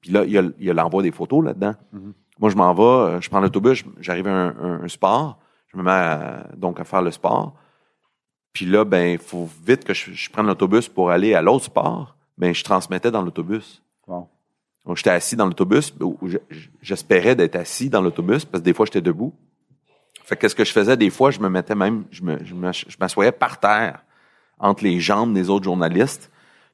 puis 0.00 0.10
là, 0.10 0.24
il 0.24 0.32
y 0.58 0.70
a, 0.70 0.72
l'envoi 0.74 1.02
des 1.04 1.12
photos 1.12 1.44
là-dedans. 1.44 1.74
Mhm. 1.92 2.12
Moi, 2.40 2.50
je 2.50 2.56
m'en 2.56 2.74
vais, 2.74 2.82
euh, 2.82 3.20
je 3.20 3.30
prends 3.30 3.40
l'autobus, 3.40 3.84
j'arrive 4.00 4.26
à 4.26 4.32
un, 4.32 4.48
un- 4.60 4.82
un 4.82 4.88
sport, 4.88 5.38
je 5.72 5.78
me 5.78 5.84
mets 5.84 5.90
à- 5.92 6.48
donc 6.56 6.80
à 6.80 6.84
faire 6.84 7.02
le 7.02 7.12
sport. 7.12 7.54
Puis 8.56 8.64
là, 8.64 8.86
ben, 8.86 9.12
il 9.12 9.18
faut 9.18 9.50
vite 9.66 9.84
que 9.84 9.92
je, 9.92 10.12
je 10.12 10.30
prenne 10.30 10.46
l'autobus 10.46 10.88
pour 10.88 11.10
aller 11.10 11.34
à 11.34 11.42
l'autre 11.42 11.66
sport. 11.66 12.16
Ben, 12.38 12.54
je 12.54 12.64
transmettais 12.64 13.10
dans 13.10 13.20
l'autobus. 13.20 13.82
Wow. 14.06 14.30
Donc, 14.86 14.96
j'étais 14.96 15.10
assis 15.10 15.36
dans 15.36 15.44
l'autobus, 15.44 15.92
j'espérais 16.80 17.36
d'être 17.36 17.56
assis 17.56 17.90
dans 17.90 18.00
l'autobus, 18.00 18.46
parce 18.46 18.62
que 18.62 18.64
des 18.64 18.72
fois, 18.72 18.86
j'étais 18.86 19.02
debout. 19.02 19.34
Fait 20.24 20.36
que 20.36 20.40
qu'est-ce 20.40 20.54
que 20.54 20.64
je 20.64 20.72
faisais? 20.72 20.96
Des 20.96 21.10
fois, 21.10 21.30
je 21.30 21.38
me 21.38 21.50
mettais 21.50 21.74
même, 21.74 22.04
je 22.10 22.22
me, 22.22 22.42
je 22.42 22.54
me- 22.54 22.72
je 22.72 22.96
m'assoyais 22.98 23.30
par 23.30 23.60
terre, 23.60 24.02
entre 24.58 24.84
les 24.84 25.00
jambes 25.00 25.34
des 25.34 25.50
autres 25.50 25.64
journalistes, 25.64 26.30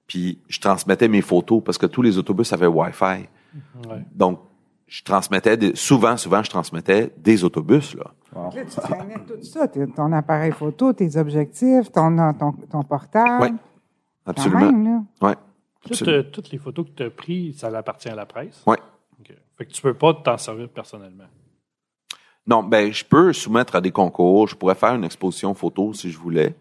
puis 0.07 0.39
je 0.49 0.61
transmettais 0.61 1.09
mes 1.09 1.21
photos, 1.21 1.61
parce 1.65 1.79
que 1.79 1.87
tous 1.87 2.03
les 2.03 2.17
autobus 2.17 2.53
avaient 2.53 2.69
Wi-Fi. 2.69 3.27
Ouais. 3.89 4.05
Donc, 4.13 4.39
je 4.87 5.03
transmettais, 5.03 5.57
des- 5.57 5.75
souvent, 5.77 6.17
souvent, 6.17 6.43
je 6.43 6.51
transmettais 6.51 7.13
des 7.17 7.45
autobus, 7.45 7.95
là. 7.95 8.13
Wow. 8.35 8.51
Là, 8.55 8.65
tu 8.65 8.77
traînais 8.77 9.17
tout 9.27 9.43
ça, 9.43 9.69
ton 9.69 10.13
appareil 10.13 10.53
photo, 10.53 10.93
tes 10.93 11.17
objectifs, 11.17 11.93
ton, 11.93 12.17
ton, 12.39 12.53
ton 12.53 12.83
portable. 12.83 13.51
Quand 14.25 14.31
Absolument. 14.31 14.61
même, 14.73 14.85
là. 15.21 15.29
Ouais. 15.29 15.35
Toutes, 15.83 15.93
Absolument. 15.93 16.17
euh, 16.19 16.23
toutes 16.31 16.51
les 16.51 16.59
photos 16.59 16.87
que 16.87 16.91
tu 16.93 17.03
as 17.03 17.11
prises, 17.11 17.59
ça 17.59 17.69
appartient 17.77 18.09
à 18.09 18.15
la 18.15 18.25
presse? 18.25 18.63
Ouais. 18.67 18.79
OK. 19.21 19.35
Fait 19.59 19.67
que 19.67 19.73
tu 19.73 19.83
peux 19.83 19.95
pas 19.95 20.15
t'en 20.15 20.39
servir 20.39 20.69
personnellement? 20.69 21.25
Non, 22.47 22.63
ben, 22.63 22.93
je 22.93 23.05
peux 23.05 23.33
soumettre 23.33 23.77
à 23.77 23.81
des 23.81 23.91
concours, 23.93 24.49
je 24.49 24.57
pourrais 24.57 24.75
faire 24.75 24.95
une 24.95 25.05
exposition 25.05 25.55
photo 25.55 25.93
si 25.93 26.11
je 26.11 26.19
voulais, 26.19 26.57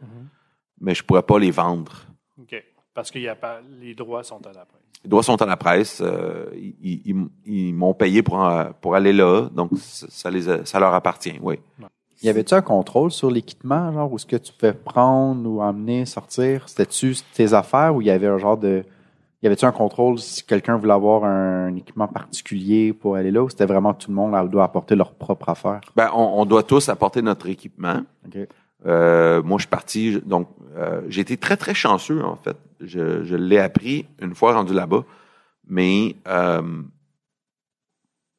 mais 0.79 0.93
je 0.93 1.03
pourrais 1.03 1.23
pas 1.23 1.39
les 1.39 1.51
vendre. 1.51 1.91
OK. 2.39 2.63
Parce 2.93 3.09
que 3.09 3.17
y 3.19 3.27
a 3.27 3.35
pas, 3.35 3.61
les 3.79 3.95
droits 3.95 4.23
sont 4.23 4.45
à 4.45 4.51
la 4.53 4.65
presse. 4.65 4.80
Les 5.03 5.09
droits 5.09 5.23
sont 5.23 5.41
à 5.41 5.45
la 5.45 5.57
presse. 5.57 6.01
euh, 6.05 6.45
ils 6.55 7.01
ils- 7.05 7.27
ils 7.45 7.73
m'ont 7.73 7.93
payé 7.93 8.21
pour, 8.21 8.39
pour 8.81 8.95
aller 8.95 9.13
là, 9.13 9.49
donc 9.53 9.71
ça, 9.77 10.29
les 10.29 10.47
a- 10.49 10.63
ça 10.65 10.79
leur 10.79 10.93
appartient, 10.93 11.39
oui. 11.41 11.55
Y 12.23 12.29
avait-tu 12.29 12.53
un 12.53 12.61
contrôle 12.61 13.09
sur 13.09 13.31
l'équipement, 13.31 13.91
genre, 13.91 14.13
où 14.13 14.19
ce 14.19 14.27
que 14.27 14.35
tu 14.35 14.53
pouvais 14.53 14.73
prendre 14.73 15.49
ou 15.49 15.59
emmener, 15.59 16.05
sortir? 16.05 16.69
C'était-tu 16.69 17.15
tes 17.33 17.53
affaires 17.55 17.95
ou 17.95 18.01
il 18.01 18.07
y 18.07 18.11
avait 18.11 18.27
un 18.27 18.37
genre 18.37 18.57
de. 18.57 18.83
Y 19.41 19.47
avait-tu 19.47 19.65
un 19.65 19.71
contrôle 19.71 20.19
si 20.19 20.43
quelqu'un 20.45 20.77
voulait 20.77 20.93
avoir 20.93 21.23
un 21.23 21.75
équipement 21.75 22.07
particulier 22.07 22.93
pour 22.93 23.15
aller 23.15 23.31
là 23.31 23.41
ou 23.41 23.49
c'était 23.49 23.65
vraiment 23.65 23.91
tout 23.95 24.11
le 24.11 24.15
monde 24.15 24.35
elle 24.39 24.49
doit 24.49 24.63
apporter 24.63 24.95
leur 24.95 25.13
propre 25.15 25.49
affaire? 25.49 25.81
Ben, 25.95 26.11
on, 26.13 26.41
on 26.41 26.45
doit 26.45 26.61
tous 26.61 26.89
apporter 26.89 27.23
notre 27.23 27.47
équipement. 27.49 28.01
Euh, 28.85 29.43
moi, 29.43 29.57
je 29.57 29.63
suis 29.63 29.69
parti, 29.69 30.21
donc 30.25 30.49
euh, 30.75 31.01
j'ai 31.07 31.21
été 31.21 31.37
très, 31.37 31.57
très 31.57 31.73
chanceux, 31.73 32.23
en 32.23 32.35
fait. 32.35 32.57
Je, 32.79 33.23
je 33.23 33.35
l'ai 33.35 33.59
appris 33.59 34.07
une 34.21 34.33
fois 34.33 34.53
rendu 34.53 34.73
là-bas, 34.73 35.03
mais 35.67 36.15
euh, 36.27 36.81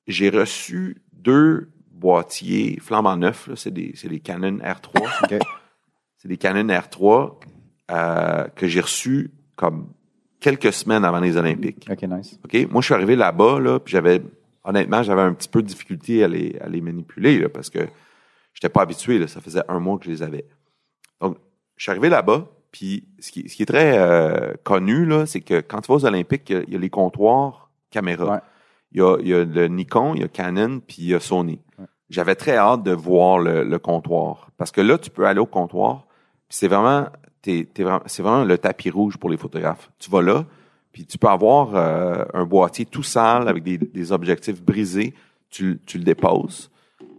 j'ai 0.07 0.31
reçu 0.31 1.03
deux 1.13 1.71
boîtiers 1.91 2.79
flambant 2.81 3.17
neufs, 3.17 3.49
c'est 3.55 3.73
des, 3.73 3.93
c'est 3.95 4.09
des 4.09 4.21
Canon 4.21 4.59
R3. 4.59 4.97
OK. 5.25 5.39
C'est 6.19 6.29
des 6.29 6.37
Canon 6.37 6.67
R3 6.73 7.35
euh, 7.91 8.45
que 8.55 8.67
j'ai 8.67 8.81
reçus 8.81 9.31
comme 9.57 9.89
quelques 10.41 10.73
semaines 10.73 11.05
avant 11.05 11.21
les 11.21 11.37
Olympiques. 11.37 11.89
OK, 11.91 12.03
nice. 12.03 12.39
OK? 12.45 12.71
Moi, 12.71 12.81
je 12.81 12.87
suis 12.87 12.95
arrivé 12.95 13.17
là-bas, 13.17 13.61
là, 13.61 13.79
puis 13.79 13.93
j'avais, 13.93 14.23
honnêtement, 14.65 15.03
j'avais 15.03 15.23
un 15.23 15.33
petit 15.33 15.49
peu 15.49 15.63
de 15.63 15.69
difficulté 15.69 16.25
à 16.25 16.29
les, 16.29 16.57
à 16.61 16.69
les 16.69 16.81
manipuler, 16.81 17.39
là, 17.39 17.49
parce 17.49 17.71
que 17.71 17.81
j'étais 18.55 18.69
pas 18.69 18.83
habitué, 18.83 19.19
là. 19.19 19.27
Ça 19.29 19.41
faisait 19.41 19.63
un 19.69 19.79
mois 19.81 19.99
que 19.99 20.05
je 20.05 20.11
les 20.11 20.23
avais. 20.23 20.47
Donc, 21.21 21.37
je 21.77 21.83
suis 21.85 21.91
arrivé 21.91 22.09
là-bas, 22.09 22.47
puis 22.71 23.07
ce 23.21 23.31
qui, 23.33 23.49
ce 23.49 23.57
qui 23.57 23.63
est 23.63 23.67
très 23.67 23.99
euh, 23.99 24.55
connu, 24.65 25.05
là, 25.07 25.27
c'est 25.27 25.41
que 25.41 25.61
quand 25.61 25.81
tu 25.81 25.89
vas 25.89 25.95
aux 25.97 26.05
Olympiques, 26.07 26.49
il 26.51 26.57
y 26.57 26.59
a, 26.59 26.63
il 26.67 26.73
y 26.73 26.77
a 26.77 26.79
les 26.79 26.91
comptoirs 26.91 27.71
caméra. 27.91 28.35
Ouais. 28.35 28.41
Il, 28.93 28.99
y 29.01 29.03
a, 29.03 29.17
il 29.21 29.29
y 29.29 29.35
a 29.35 29.45
le 29.45 29.69
Nikon, 29.69 30.15
il 30.15 30.21
y 30.23 30.25
a 30.25 30.29
Canon, 30.29 30.81
puis 30.81 30.97
il 31.01 31.09
y 31.09 31.15
a 31.15 31.21
Sony. 31.21 31.61
Ouais. 31.79 31.85
J'avais 32.11 32.35
très 32.35 32.57
hâte 32.57 32.83
de 32.83 32.93
voir 32.93 33.39
le, 33.39 33.65
le 33.65 33.79
comptoir. 33.79 34.51
Parce 34.57 34.71
que 34.71 34.81
là, 34.81 34.99
tu 34.99 35.11
peux 35.11 35.27
aller 35.27 35.41
au 35.41 35.47
comptoir, 35.47 36.07
puis 36.49 36.59
c'est 36.59 36.69
vraiment, 36.69 37.07
t'es- 37.41 37.67
t'es 37.73 37.83
vraiment- 37.85 38.03
c'est 38.07 38.23
vraiment 38.23 38.45
le 38.45 38.59
tapis 38.59 38.91
rouge 38.91 39.17
pour 39.17 39.31
les 39.31 39.37
photographes. 39.39 39.91
Tu 39.99 40.11
vas 40.11 40.21
là, 40.23 40.45
puis 40.93 41.07
tu 41.07 41.17
peux 41.19 41.29
avoir 41.29 41.75
euh, 41.75 42.25
un 42.35 42.45
boîtier 42.45 42.85
tout 42.85 43.03
sale 43.03 43.49
avec 43.49 43.63
des, 43.63 43.79
des 43.79 44.13
objectifs 44.13 44.63
brisés. 44.63 45.15
Tu, 45.49 45.81
tu 45.87 45.99
le 45.99 46.05
déposes. 46.05 46.71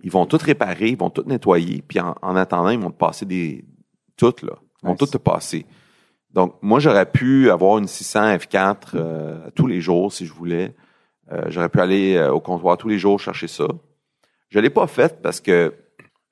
Ils 0.04 0.12
vont 0.12 0.26
tout 0.26 0.38
réparer, 0.42 0.90
ils 0.90 0.98
vont 0.98 1.10
tout 1.10 1.24
nettoyer, 1.26 1.82
puis 1.88 2.00
en, 2.00 2.16
en 2.22 2.36
attendant, 2.36 2.70
ils 2.70 2.80
vont 2.80 2.92
te 2.92 2.98
passer 2.98 3.26
des... 3.26 3.66
Tout, 4.18 4.36
là. 4.44 4.54
Ils 4.84 4.86
vont 4.88 4.92
Nice. 4.92 5.00
tout 5.00 5.08
te 5.08 5.18
passer. 5.18 5.66
Donc, 6.32 6.56
moi, 6.62 6.80
j'aurais 6.80 7.10
pu 7.10 7.50
avoir 7.50 7.78
une 7.78 7.88
600 7.88 8.36
F4 8.36 8.78
euh, 8.96 9.50
tous 9.56 9.66
les 9.68 9.82
jours 9.82 10.12
si 10.12 10.26
je 10.26 10.34
voulais. 10.34 10.76
Euh, 11.32 11.46
j'aurais 11.48 11.70
pu 11.70 11.80
aller 11.80 12.16
euh, 12.16 12.32
au 12.32 12.40
comptoir 12.42 12.78
tous 12.78 12.90
les 12.90 13.00
jours 13.00 13.20
chercher 13.20 13.48
ça. 13.48 13.66
Je 14.50 14.60
l'ai 14.60 14.70
pas 14.70 14.88
fait 14.88 15.22
parce 15.22 15.40
que 15.40 15.74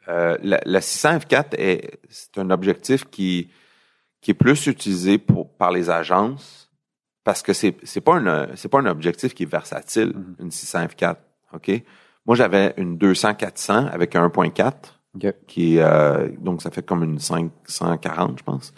euh, 0.08 0.38
la, 0.44 0.60
la 0.66 0.82
600 0.82 1.18
F4 1.20 1.56
est 1.58 2.00
c'est 2.10 2.38
un 2.40 2.50
objectif 2.50 3.06
qui 3.10 3.50
qui 4.22 4.32
est 4.32 4.36
plus 4.36 4.68
utilisé 4.68 5.18
pour 5.18 5.50
par 5.56 5.72
les 5.72 5.90
agences 5.90 6.70
parce 7.24 7.42
que 7.42 7.54
c'est 7.54 7.78
c'est 7.84 8.02
pas 8.02 8.16
un 8.18 8.56
c'est 8.56 8.70
pas 8.70 8.80
un 8.80 8.86
objectif 8.88 9.34
qui 9.34 9.44
est 9.44 9.52
versatile 9.52 10.14
Mhm. 10.16 10.36
une 10.40 10.52
600 10.52 10.86
F4 10.88 11.16
ok? 11.54 11.84
Moi 12.32 12.36
j'avais 12.38 12.74
une 12.78 12.98
200 12.98 13.34
400 13.36 13.88
avec 13.88 14.16
un 14.16 14.26
1.4 14.30 14.74
OK. 15.16 15.34
qui 15.48 15.76
est 15.76 15.82
euh, 15.82 16.30
donc 16.40 16.62
ça 16.62 16.72
fait 16.72 16.86
comme 16.86 17.04
une 17.04 17.20
540 17.20 18.40
je 18.40 18.44
pense 18.44 18.74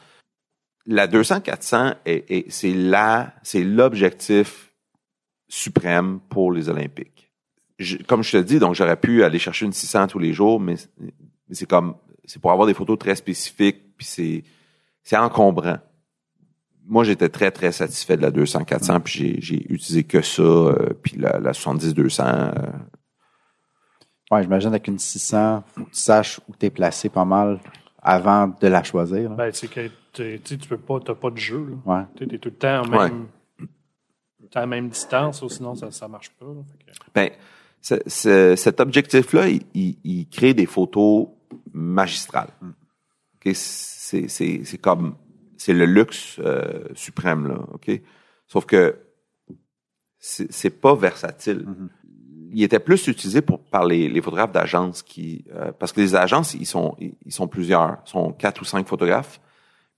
la 0.87 1.05
200 1.05 1.41
400 1.41 1.93
est, 2.05 2.31
est- 2.31 2.49
c'est 2.49 2.73
la 2.73 3.33
c'est 3.43 3.63
l'objectif 3.63 4.73
suprême 5.47 6.19
pour 6.29 6.51
les 6.51 6.67
Olympiques 6.69 7.31
je- 7.79 7.97
comme 7.97 8.23
je 8.23 8.31
te 8.31 8.37
dis, 8.37 8.59
donc 8.59 8.75
j'aurais 8.75 8.95
pu 8.97 9.23
aller 9.23 9.39
chercher 9.39 9.65
une 9.65 9.73
600 9.73 10.07
tous 10.07 10.19
les 10.19 10.31
jours, 10.33 10.59
mais, 10.59 10.75
mais 10.99 11.11
c'est 11.51 11.67
comme, 11.67 11.95
c'est 12.25 12.39
pour 12.41 12.51
avoir 12.51 12.67
des 12.67 12.73
photos 12.75 12.97
très 12.99 13.15
spécifiques, 13.15 13.95
puis 13.97 14.05
c'est, 14.05 14.43
c'est 15.01 15.17
encombrant. 15.17 15.79
Moi, 16.85 17.03
j'étais 17.03 17.29
très, 17.29 17.49
très 17.51 17.71
satisfait 17.71 18.15
de 18.15 18.21
la 18.21 18.29
200-400, 18.31 18.99
puis 19.01 19.13
j'ai, 19.13 19.41
j'ai 19.41 19.73
utilisé 19.73 20.03
que 20.03 20.21
ça, 20.21 20.43
euh, 20.43 20.89
puis 21.01 21.17
la, 21.17 21.39
la 21.39 21.51
70-200. 21.51 22.21
euh, 22.23 22.51
Ouais, 24.33 24.43
j'imagine 24.43 24.69
avec 24.69 24.87
une 24.87 24.99
600, 24.99 25.63
faut 25.67 25.83
que 25.85 25.89
tu 25.91 25.95
saches 26.01 26.39
où 26.47 26.53
t'es 26.55 26.69
placé 26.69 27.09
pas 27.09 27.25
mal 27.25 27.59
avant 28.01 28.47
de 28.47 28.67
la 28.67 28.83
choisir. 28.83 29.29
là. 29.29 29.35
Ben, 29.35 29.51
que 29.51 29.67
t'es- 29.67 29.91
tu 30.11 30.41
sais, 30.43 30.57
tu 30.57 30.67
peux 30.67 30.77
pas, 30.77 30.99
t'as 30.99 31.15
pas 31.15 31.29
de 31.31 31.37
jeu. 31.37 31.67
là. 31.85 31.97
Ouais. 31.99 32.03
Tu 32.15 32.23
es 32.35 32.37
tout 32.37 32.49
le 32.49 32.55
temps 32.55 32.81
en 32.81 32.87
même, 32.89 33.27
à 34.55 34.59
la 34.59 34.65
même 34.67 34.89
distance, 34.89 35.41
ou 35.41 35.49
sinon 35.49 35.73
ça, 35.75 35.89
ça 35.91 36.07
marche 36.07 36.29
pas. 36.31 36.45
là. 36.45 36.61
Que- 36.85 36.91
Ben, 37.15 37.29
ce- 37.81 38.01
ce- 38.07 38.55
cet 38.55 38.79
objectif-là, 38.79 39.49
il, 39.49 39.61
il- 39.73 39.97
il 40.03 40.27
crée 40.29 40.53
des 40.53 40.65
photos 40.67 41.27
magistrales. 41.73 42.49
Ok, 42.61 43.51
C'est 43.55 44.27
c'est- 44.27 44.63
c'est 44.63 44.77
comme, 44.77 45.15
c'est 45.57 45.73
le 45.73 45.85
luxe 45.85 46.37
euh, 46.39 46.83
suprême, 46.93 47.47
là, 47.47 47.59
OK? 47.73 47.89
Sauf 48.47 48.65
que 48.65 48.97
c'est 50.19 50.51
c'est 50.51 50.69
pas 50.69 50.93
versatile. 50.95 51.65
Il 52.53 52.63
était 52.63 52.79
plus 52.79 53.07
utilisé 53.07 53.41
pour, 53.41 53.59
par 53.59 53.85
les, 53.85 54.07
les 54.07 54.21
photographes 54.21 54.51
d'agence 54.51 55.01
qui, 55.01 55.43
euh, 55.55 55.71
parce 55.77 55.91
que 55.91 56.01
les 56.01 56.15
agences, 56.15 56.53
ils 56.53 56.65
sont, 56.65 56.95
ils 56.99 57.31
sont 57.31 57.47
plusieurs, 57.47 57.97
ils 58.05 58.09
sont 58.09 58.31
quatre 58.31 58.61
ou 58.61 58.65
cinq 58.65 58.87
photographes, 58.87 59.39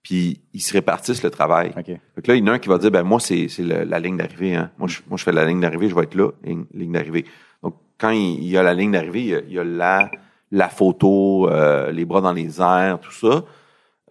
puis 0.01 0.41
ils 0.53 0.61
se 0.61 0.71
répartissent 0.73 1.23
le 1.23 1.31
travail. 1.31 1.71
OK. 1.77 1.85
Fait 1.85 2.21
que 2.21 2.31
là, 2.31 2.35
il 2.35 2.39
y 2.39 2.43
en 2.43 2.47
a 2.47 2.53
un 2.53 2.59
qui 2.59 2.69
va 2.69 2.77
dire, 2.77 2.91
ben 2.91 3.03
moi, 3.03 3.19
c'est 3.19 3.47
c'est 3.49 3.63
la 3.63 3.99
ligne 3.99 4.17
d'arrivée. 4.17 4.55
Hein. 4.55 4.71
Moi, 4.77 4.87
je, 4.87 5.01
moi, 5.07 5.17
je 5.17 5.23
fais 5.23 5.31
la 5.31 5.45
ligne 5.45 5.59
d'arrivée, 5.59 5.89
je 5.89 5.95
vais 5.95 6.03
être 6.03 6.15
là, 6.15 6.29
ligne, 6.43 6.65
ligne 6.73 6.93
d'arrivée. 6.93 7.25
Donc, 7.61 7.75
quand 7.97 8.11
il, 8.11 8.43
il 8.43 8.47
y 8.49 8.57
a 8.57 8.63
la 8.63 8.73
ligne 8.73 8.91
d'arrivée, 8.91 9.21
il 9.21 9.29
y 9.29 9.35
a, 9.35 9.39
il 9.47 9.53
y 9.53 9.59
a 9.59 9.63
la, 9.63 10.09
la 10.51 10.69
photo, 10.69 11.49
euh, 11.49 11.91
les 11.91 12.05
bras 12.05 12.21
dans 12.21 12.33
les 12.33 12.61
airs, 12.61 12.99
tout 13.01 13.11
ça. 13.11 13.43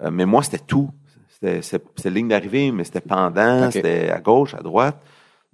Euh, 0.03 0.11
mais 0.11 0.27
moi, 0.27 0.43
c'était 0.43 0.59
tout. 0.59 0.91
C'était 1.31 1.63
c'était- 1.63 2.11
ligne 2.11 2.29
d'arrivée, 2.29 2.73
mais 2.73 2.85
c'était 2.85 3.01
pendant, 3.01 3.71
c'était 3.71 4.11
à 4.11 4.21
gauche, 4.21 4.55
à 4.55 4.63
droite. 4.63 5.01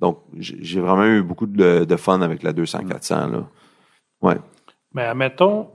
Donc, 0.01 0.22
j'ai 0.38 0.80
vraiment 0.80 1.05
eu 1.07 1.22
beaucoup 1.22 1.46
de, 1.46 1.84
de 1.84 1.96
fun 1.96 2.20
avec 2.22 2.42
la 2.42 2.53
200-400. 2.53 3.30
Là. 3.32 3.48
Ouais. 4.22 4.36
Mais 4.94 5.03
admettons, 5.03 5.68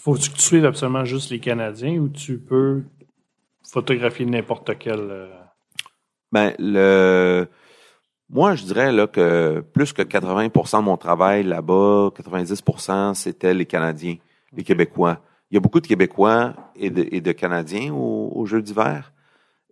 faut 0.00 0.14
que 0.14 0.18
tu 0.20 0.30
suives 0.40 0.64
absolument 0.64 1.04
juste 1.04 1.30
les 1.30 1.40
Canadiens 1.40 1.98
ou 1.98 2.08
tu 2.08 2.38
peux 2.38 2.84
photographier 3.68 4.26
n'importe 4.26 4.78
quel. 4.78 5.00
euh, 5.00 5.28
Ben, 6.30 6.52
le, 6.58 7.48
moi, 8.30 8.54
je 8.54 8.64
dirais 8.64 8.92
là 8.92 9.06
que 9.08 9.60
plus 9.72 9.92
que 9.92 10.02
80% 10.02 10.78
de 10.78 10.84
mon 10.84 10.96
travail 10.96 11.42
là-bas, 11.42 12.10
90% 12.16 13.14
c'était 13.14 13.54
les 13.54 13.66
Canadiens, 13.66 14.16
les 14.52 14.62
Québécois. 14.62 15.18
Il 15.50 15.54
y 15.54 15.56
a 15.58 15.60
beaucoup 15.60 15.80
de 15.80 15.86
Québécois 15.86 16.54
et 16.76 16.90
de, 16.90 17.06
et 17.10 17.20
de 17.20 17.32
Canadiens 17.32 17.92
au- 17.92 18.30
aux 18.34 18.46
Jeux 18.46 18.62
d'hiver. 18.62 19.12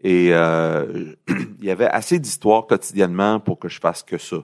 Et 0.02 0.30
euh, 0.32 1.14
il 1.58 1.64
y 1.64 1.70
avait 1.70 1.86
assez 1.86 2.18
d'histoires 2.18 2.66
quotidiennement 2.66 3.40
pour 3.40 3.58
que 3.58 3.68
je 3.68 3.80
fasse 3.80 4.02
que 4.02 4.18
ça. 4.18 4.38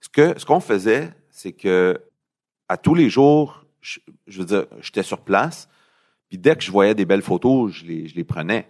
Ce 0.00 0.08
que 0.08 0.38
ce 0.38 0.46
qu'on 0.46 0.60
faisait, 0.60 1.12
c'est 1.30 1.52
que 1.52 2.00
à 2.68 2.76
tous 2.76 2.94
les 2.94 3.10
jours, 3.10 3.64
je, 3.80 3.98
veux 4.28 4.44
dire, 4.44 4.66
j'étais 4.80 5.02
sur 5.02 5.20
place. 5.20 5.68
Puis 6.28 6.38
dès 6.38 6.54
que 6.54 6.62
je 6.62 6.70
voyais 6.70 6.94
des 6.94 7.04
belles 7.04 7.22
photos, 7.22 7.72
je 7.72 7.84
les, 7.84 8.06
je 8.06 8.14
les 8.14 8.24
prenais. 8.24 8.68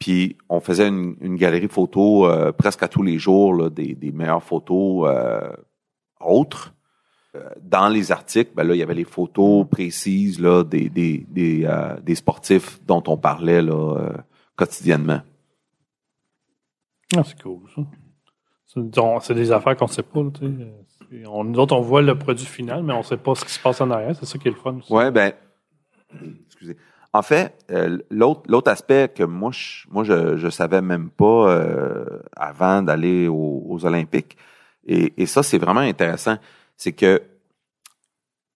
Puis 0.00 0.36
on 0.48 0.60
faisait 0.60 0.88
une, 0.88 1.16
une 1.20 1.36
galerie 1.36 1.68
photo 1.68 2.26
euh, 2.26 2.50
presque 2.52 2.82
à 2.82 2.88
tous 2.88 3.02
les 3.02 3.18
jours, 3.18 3.54
là, 3.54 3.70
des, 3.70 3.94
des 3.94 4.10
meilleures 4.10 4.42
photos 4.42 5.08
euh, 5.08 5.52
autres. 6.20 6.74
Euh, 7.36 7.48
Dans 7.62 7.88
les 7.88 8.10
articles, 8.10 8.50
ben 8.54 8.64
là, 8.64 8.74
il 8.74 8.78
y 8.78 8.82
avait 8.82 8.94
les 8.94 9.04
photos 9.04 9.64
précises 9.68 10.40
là, 10.40 10.64
des, 10.64 10.88
des, 10.88 11.24
des, 11.28 11.64
euh, 11.64 12.00
des 12.00 12.16
sportifs 12.16 12.80
dont 12.84 13.02
on 13.06 13.16
parlait 13.16 13.62
là, 13.62 13.96
euh, 13.98 14.12
quotidiennement. 14.60 15.22
Ah, 17.16 17.22
c'est 17.24 17.40
cool, 17.42 17.62
ça. 17.74 17.82
C'est 19.22 19.34
des 19.34 19.50
affaires 19.50 19.76
qu'on 19.76 19.86
ne 19.86 19.90
sait 19.90 20.02
pas. 20.02 20.20
On, 21.26 21.44
nous 21.44 21.58
autres, 21.58 21.74
on 21.74 21.80
voit 21.80 22.02
le 22.02 22.16
produit 22.16 22.46
final, 22.46 22.84
mais 22.84 22.92
on 22.92 22.98
ne 22.98 23.02
sait 23.02 23.16
pas 23.16 23.34
ce 23.34 23.44
qui 23.44 23.52
se 23.52 23.58
passe 23.58 23.80
en 23.80 23.90
arrière. 23.90 24.14
C'est 24.14 24.26
ça 24.26 24.38
qui 24.38 24.48
est 24.48 24.52
le 24.52 24.56
fun. 24.56 24.78
Ouais, 24.90 25.10
ben, 25.10 25.32
excusez. 26.46 26.76
En 27.12 27.22
fait, 27.22 27.52
euh, 27.72 27.98
l'autre 28.10 28.42
l'autre 28.46 28.70
aspect 28.70 29.08
que 29.12 29.24
moi 29.24 29.50
je 29.50 29.88
moi 29.90 30.04
je 30.04 30.36
je 30.36 30.48
savais 30.48 30.80
même 30.80 31.10
pas 31.10 31.50
euh, 31.50 32.20
avant 32.36 32.82
d'aller 32.82 33.26
aux, 33.26 33.64
aux 33.68 33.84
Olympiques 33.84 34.36
et, 34.86 35.12
et 35.20 35.26
ça 35.26 35.42
c'est 35.42 35.58
vraiment 35.58 35.80
intéressant, 35.80 36.36
c'est 36.76 36.92
que 36.92 37.20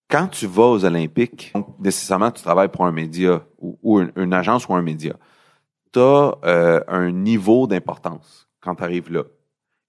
quand 0.09 0.28
tu 0.28 0.46
vas 0.46 0.68
aux 0.68 0.84
Olympiques, 0.84 1.50
donc, 1.52 1.66
nécessairement 1.80 2.30
tu 2.30 2.44
travailles 2.44 2.68
pour 2.68 2.86
un 2.86 2.92
média 2.92 3.42
ou, 3.59 3.76
ou 3.82 3.98
une, 3.98 4.12
une 4.14 4.32
agence 4.32 4.68
ou 4.68 4.74
un 4.74 4.82
média, 4.82 5.16
tu 5.95 6.01
as 6.01 6.84
un 6.88 7.11
niveau 7.11 7.66
d'importance 7.66 8.49
quand 8.61 8.74
tu 8.76 8.82
arrives 8.84 9.11
là. 9.12 9.22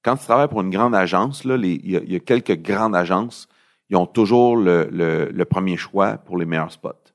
Quand 0.04 0.16
tu 0.18 0.26
travailles 0.26 0.48
pour 0.48 0.62
une 0.62 0.70
grande 0.70 0.94
agence, 0.96 1.44
là, 1.46 1.56
il 1.58 1.90
y, 1.90 1.98
a- 1.98 2.02
il 2.02 2.12
y 2.14 2.16
a 2.16 2.20
quelques 2.20 2.58
grandes 2.62 2.96
agences, 2.96 3.48
ils 3.90 3.98
ont 3.98 4.06
toujours 4.06 4.56
le, 4.58 4.88
le, 4.92 5.26
le 5.32 5.46
premier 5.46 5.78
choix 5.78 6.18
pour 6.18 6.38
les 6.38 6.46
meilleurs 6.46 6.72
spots. 6.72 7.12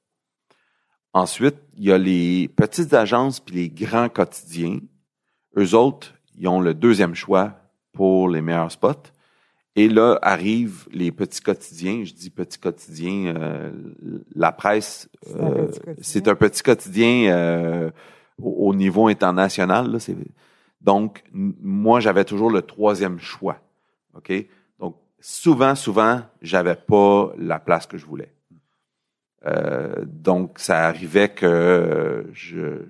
Ensuite, 1.13 1.57
il 1.77 1.85
y 1.85 1.93
a 1.93 1.99
les 1.99 2.49
petites 2.49 2.95
agences 2.95 3.41
puis 3.41 3.55
les 3.57 3.69
grands 3.69 4.09
quotidiens. 4.09 4.79
Eux 5.57 5.75
autres, 5.75 6.15
ils 6.39 6.47
ont 6.49 6.61
le 6.61 6.75
deuxième 6.75 7.15
choix 7.15 7.55
pour 7.93 8.29
les 8.29 8.41
meilleurs 8.41 8.71
spots. 8.71 9.11
Et 9.77 9.89
là 9.89 10.19
arrivent 10.23 10.87
les 10.93 11.11
petits 11.13 11.41
quotidiens. 11.41 12.05
Je 12.05 12.13
dis 12.13 12.31
petits 12.31 12.59
quotidiens. 12.59 13.35
euh, 13.37 13.73
la 14.35 14.53
presse, 14.53 15.09
C'est 15.23 15.41
un 15.41 15.51
euh, 15.51 15.67
petit 15.67 15.81
quotidien. 15.81 16.03
c'est 16.03 16.29
un 16.29 16.35
petit 16.37 16.63
quotidien 16.63 17.33
euh, 17.33 17.91
au, 18.43 18.69
au 18.69 18.75
niveau 18.75 19.09
international. 19.09 19.91
Là, 19.91 19.99
c'est- 19.99 20.17
donc, 20.81 21.23
moi, 21.33 22.01
j'avais 22.01 22.25
toujours 22.25 22.51
le 22.51 22.63
troisième 22.63 23.19
choix. 23.19 23.59
OK? 24.15 24.33
Donc, 24.79 24.97
souvent, 25.21 25.75
souvent, 25.75 26.23
j'avais 26.41 26.77
pas 26.77 27.33
la 27.37 27.59
place 27.59 27.87
que 27.87 27.99
je 27.99 28.07
voulais. 28.07 28.33
Euh, 29.47 30.05
donc, 30.07 30.59
ça 30.59 30.87
arrivait 30.87 31.29
que 31.31 32.27
je, 32.33 32.85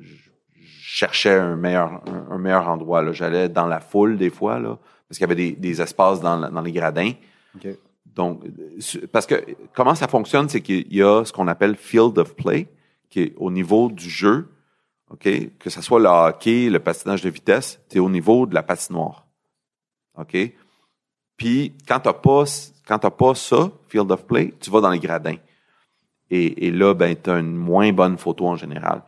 cherchais 0.92 1.34
un 1.38 1.54
meilleur, 1.54 2.02
un, 2.08 2.34
un 2.34 2.38
meilleur 2.38 2.68
endroit. 2.68 3.00
là. 3.02 3.12
J'allais 3.12 3.48
dans 3.48 3.66
la 3.66 3.78
foule 3.78 4.16
des 4.18 4.28
fois, 4.30 4.58
là, 4.58 4.76
parce 5.08 5.18
qu'il 5.18 5.20
y 5.20 5.30
avait 5.30 5.36
des, 5.36 5.52
des 5.52 5.80
espaces 5.80 6.20
dans, 6.20 6.60
les 6.62 6.72
gradins. 6.72 7.12
Donc, 8.04 8.42
parce 9.12 9.24
que 9.26 9.36
comment 9.72 9.94
ça 9.94 10.08
fonctionne, 10.08 10.48
c'est 10.48 10.60
qu'il 10.60 10.92
y 10.92 11.00
a 11.02 11.24
ce 11.24 11.32
qu'on 11.32 11.46
appelle 11.46 11.76
field 11.76 12.18
of 12.18 12.34
play, 12.34 12.66
qui 13.08 13.20
est 13.22 13.34
au 13.36 13.52
niveau 13.52 13.88
du 13.88 14.10
jeu, 14.10 14.48
OK? 15.10 15.58
Que 15.58 15.70
ce 15.70 15.82
soit 15.82 16.00
le 16.00 16.08
hockey, 16.08 16.70
le 16.70 16.80
patinage 16.80 17.22
de 17.22 17.30
vitesse, 17.30 17.80
tu 17.88 17.96
es 17.96 18.00
au 18.00 18.08
niveau 18.08 18.46
de 18.46 18.54
la 18.54 18.62
patinoire. 18.62 19.26
OK? 20.16 20.36
Puis, 21.36 21.74
quand 21.88 22.00
t'as 22.00 22.12
pas, 22.12 22.44
quand 22.86 22.98
t'as 22.98 23.10
pas 23.10 23.34
ça, 23.34 23.70
field 23.88 24.10
of 24.10 24.26
play, 24.26 24.54
tu 24.60 24.70
vas 24.70 24.80
dans 24.80 24.90
les 24.90 24.98
gradins. 24.98 25.36
Et, 26.30 26.66
et 26.66 26.70
là, 26.70 26.94
ben, 26.94 27.16
tu 27.20 27.30
as 27.30 27.38
une 27.38 27.56
moins 27.56 27.92
bonne 27.92 28.18
photo 28.18 28.46
en 28.46 28.56
général. 28.56 29.02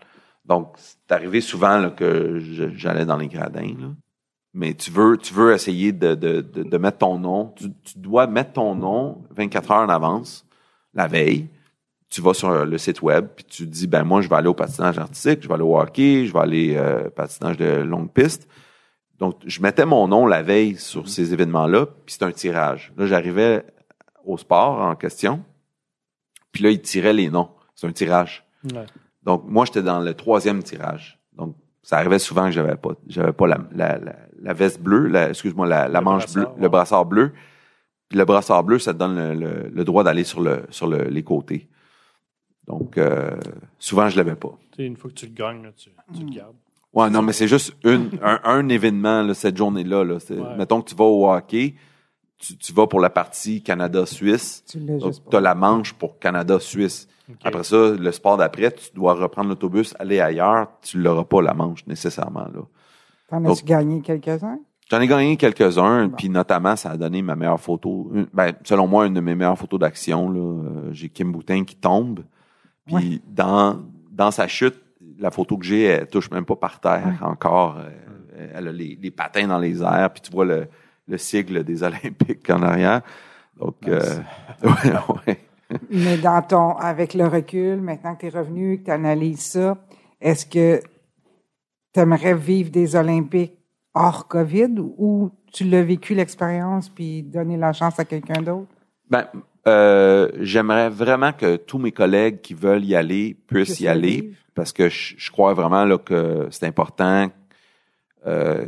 Donc, 0.45 0.73
c'est 0.77 1.13
arrivé 1.13 1.41
souvent 1.41 1.79
là, 1.79 1.91
que 1.91 2.41
j'allais 2.75 3.05
dans 3.05 3.17
les 3.17 3.29
gradins. 3.29 3.75
Là. 3.79 3.89
Mais 4.55 4.75
tu 4.75 4.91
veux, 4.91 5.17
tu 5.17 5.33
veux 5.33 5.53
essayer 5.53 5.93
de, 5.93 6.15
de, 6.15 6.41
de, 6.41 6.63
de 6.63 6.79
mettre 6.79 6.99
ton 6.99 7.19
nom. 7.19 7.55
Tu, 7.57 7.73
tu 7.85 7.99
dois 7.99 8.27
mettre 8.27 8.55
ton 8.55 8.75
nom 8.75 9.23
24 9.31 9.71
heures 9.71 9.79
en 9.79 9.89
avance, 9.89 10.45
la 10.95 11.07
veille. 11.07 11.49
Tu 12.13 12.21
vas 12.21 12.35
sur 12.35 12.67
le 12.67 12.79
site 12.79 13.01
web, 13.01 13.27
puis 13.35 13.45
tu 13.47 13.67
dis, 13.67 13.87
ben 13.87 14.05
moi, 14.05 14.21
je 14.21 14.29
vais 14.29 14.37
aller 14.37 14.49
au 14.49 14.55
patinage 14.55 14.99
artistique, 14.99 15.39
je 15.43 15.49
vais 15.49 15.55
aller 15.55 15.63
au 15.63 15.79
hockey, 15.79 16.27
je 16.27 16.33
vais 16.35 16.41
aller 16.41 16.75
euh, 16.77 17.09
patinage 17.09 17.57
de 17.57 17.81
longue 17.81 18.13
piste. 18.13 18.47
Donc, 19.19 19.37
je 19.47 19.63
mettais 19.63 19.87
mon 19.87 20.09
nom 20.09 20.27
la 20.27 20.43
veille 20.43 20.77
sur 20.77 21.09
ces 21.09 21.33
événements-là, 21.33 21.87
puis 21.87 22.15
c'est 22.15 22.25
un 22.25 22.31
tirage. 22.33 22.93
Là, 22.99 23.07
j'arrivais 23.07 23.65
au 24.27 24.37
sport 24.37 24.81
en 24.81 24.95
question, 24.95 25.43
puis 26.53 26.63
là, 26.65 26.71
il 26.71 26.83
tirait 26.83 27.15
les 27.15 27.31
noms. 27.31 27.49
C'est 27.75 27.87
un 27.87 27.93
tirage. 27.93 28.45
Ouais. 28.65 28.85
Donc, 29.23 29.45
moi, 29.47 29.65
j'étais 29.65 29.83
dans 29.83 30.01
le 30.01 30.13
troisième 30.13 30.63
tirage. 30.63 31.19
Donc, 31.33 31.57
ça 31.83 31.97
arrivait 31.97 32.19
souvent 32.19 32.45
que 32.45 32.51
j'avais 32.51 32.77
pas, 32.77 32.91
j'avais 33.07 33.33
pas 33.33 33.47
la, 33.47 33.59
la, 33.75 33.97
la, 33.97 34.17
la 34.39 34.53
veste 34.53 34.83
bleue, 34.83 35.07
la, 35.09 35.31
excuse-moi, 35.31 35.67
la, 35.67 35.89
la 35.89 36.01
Le 36.01 36.05
manche 36.05 36.25
brassard, 36.25 36.45
bleue, 36.45 36.53
ouais. 36.57 36.63
le 36.63 36.69
brassard 36.69 37.05
bleu. 37.07 37.33
Puis 38.11 38.19
le 38.19 38.25
brassard 38.27 38.65
bleu, 38.65 38.79
ça 38.79 38.93
te 38.93 38.99
donne 38.99 39.17
le, 39.17 39.35
le, 39.35 39.71
le 39.71 39.85
droit 39.85 40.05
d'aller 40.05 40.25
sur 40.25 40.43
le, 40.43 40.65
sur 40.69 40.87
le, 40.87 41.05
les 41.05 41.23
côtés. 41.23 41.71
Donc, 42.67 42.97
euh, 42.99 43.37
souvent, 43.79 44.09
je 44.09 44.17
l'avais 44.17 44.37
pas. 44.37 44.57
Tu 44.73 44.77
sais, 44.77 44.87
une 44.87 44.97
fois 44.97 45.11
que 45.11 45.15
tu 45.17 45.27
le 45.27 45.33
gagnes, 45.33 45.63
là, 45.65 45.71
tu, 45.77 45.91
tu 46.15 46.25
le 46.25 46.31
gardes. 46.35 46.55
Ouais, 46.95 47.09
non, 47.11 47.23
mais 47.23 47.33
c'est 47.33 47.49
juste 47.49 47.75
une, 47.85 48.11
un, 48.23 48.39
un 48.45 48.69
événement, 48.69 49.23
là, 49.23 49.35
cette 49.35 49.57
journée-là, 49.57 50.05
là. 50.05 50.15
Ouais. 50.31 50.57
Mettons 50.59 50.83
que 50.83 50.91
tu 50.91 50.95
vas 50.95 51.05
au 51.05 51.31
hockey, 51.31 51.75
tu, 52.39 52.57
tu 52.57 52.73
vas 52.73 52.87
pour 52.87 53.01
la 53.01 53.11
partie 53.11 53.63
Canada-Suisse. 53.63 54.65
Tu 54.69 54.79
l'as 54.81 54.99
Donc, 54.99 55.13
juste 55.13 55.23
tu 55.31 55.37
as 55.37 55.41
la 55.41 55.55
manche 55.55 55.93
pour 55.95 56.19
Canada-Suisse. 56.19 57.09
Après 57.45 57.65
ça, 57.65 57.93
le 57.99 58.13
sport 58.13 58.37
d'après, 58.37 58.71
tu 58.73 58.91
dois 58.95 59.15
reprendre 59.15 59.49
l'autobus, 59.49 59.95
aller 59.99 60.21
ailleurs. 60.21 60.69
Tu 60.83 60.99
l'auras 61.01 61.25
pas, 61.25 61.41
la 61.41 61.55
manche, 61.55 61.87
nécessairement. 61.87 62.49
là. 62.55 62.61
T'en 63.29 63.41
Donc- 63.41 63.57
as-tu 63.57 63.65
gagné 63.65 64.03
quelques-uns? 64.03 64.59
J'en 64.91 65.01
ai 65.01 65.07
gagné 65.07 65.39
quelques-uns, 65.39 66.09
Bon. 66.09 66.17
puis 66.17 66.29
notamment, 66.29 66.77
ça 66.77 66.91
a 66.91 66.97
donné 66.99 67.23
ma 67.23 67.35
meilleure 67.35 67.61
photo. 67.61 68.13
ben, 68.35 68.53
selon 68.65 68.87
moi, 68.87 69.07
une 69.07 69.15
de 69.15 69.21
mes 69.21 69.35
meilleures 69.35 69.57
photos 69.57 69.81
d'action. 69.81 70.31
là. 70.31 70.41
Euh, 70.41 70.93
J'ai 70.93 71.09
Kim 71.09 71.33
Boutin 71.33 71.65
qui 71.65 71.77
tombe. 71.77 72.21
Puis 72.87 72.95
Ouais. 72.95 73.21
dans, 73.29 73.81
dans 74.11 74.31
sa 74.31 74.47
chute, 74.49 74.75
la 75.19 75.31
photo 75.31 75.57
que 75.57 75.65
j'ai, 75.65 75.85
elle 75.85 76.07
touche 76.09 76.31
même 76.31 76.45
pas 76.45 76.57
par 76.57 76.81
terre 76.81 77.19
encore. 77.23 77.79
Euh, 77.79 78.49
Elle 78.55 78.69
a 78.69 78.73
les, 78.73 78.99
les 79.01 79.11
patins 79.11 79.47
dans 79.47 79.59
les 79.59 79.83
airs, 79.83 80.11
puis 80.13 80.23
tu 80.23 80.33
vois 80.33 80.45
le, 80.45 80.67
le 81.07 81.19
sigle 81.19 81.63
des 81.65 81.83
Olympiques 81.89 82.49
en 82.51 82.63
arrière. 82.63 83.03
Donc, 83.57 83.77
euh, 83.87 84.01
ouais, 84.65 84.93
ouais. 85.27 85.39
Mais 85.91 86.17
dans 86.19 86.43
ton, 86.43 86.77
avec 86.77 87.15
le 87.15 87.27
recul, 87.27 87.81
maintenant 87.81 88.15
que 88.15 88.21
tu 88.21 88.27
es 88.27 88.39
revenu, 88.39 88.79
que 88.81 88.87
tu 88.87 88.91
analyses 88.91 89.41
ça, 89.45 89.77
est-ce 90.21 90.45
que 90.47 90.81
tu 91.95 92.01
aimerais 92.01 92.35
vivre 92.35 92.71
des 92.71 92.97
Olympiques 92.97 93.59
hors 93.95 94.27
COVID 94.27 94.75
ou 94.99 95.31
tu 95.53 95.65
l'as 95.65 95.83
vécu 95.83 96.15
l'expérience 96.15 96.89
puis 96.89 97.23
donner 97.23 97.57
la 97.59 97.73
chance 97.73 97.99
à 97.99 98.05
quelqu'un 98.05 98.41
d'autre? 98.43 98.69
Ben, 99.11 99.27
euh, 99.67 100.29
j'aimerais 100.41 100.91
vraiment 100.91 101.33
que 101.33 101.57
tous 101.57 101.79
mes 101.79 101.93
collègues 101.93 102.41
qui 102.41 102.55
veulent 102.55 102.85
y 102.85 102.97
aller 102.97 103.37
puissent 103.47 103.81
y 103.81 103.85
le 103.85 103.89
aller 103.89 104.33
parce 104.55 104.73
que 104.73 104.89
je, 104.89 105.15
je 105.17 105.31
crois 105.31 105.55
vraiment 105.55 105.85
là, 105.85 105.99
que 105.99 106.49
c'est 106.51 106.67
important. 106.67 107.31
euh, 108.27 108.67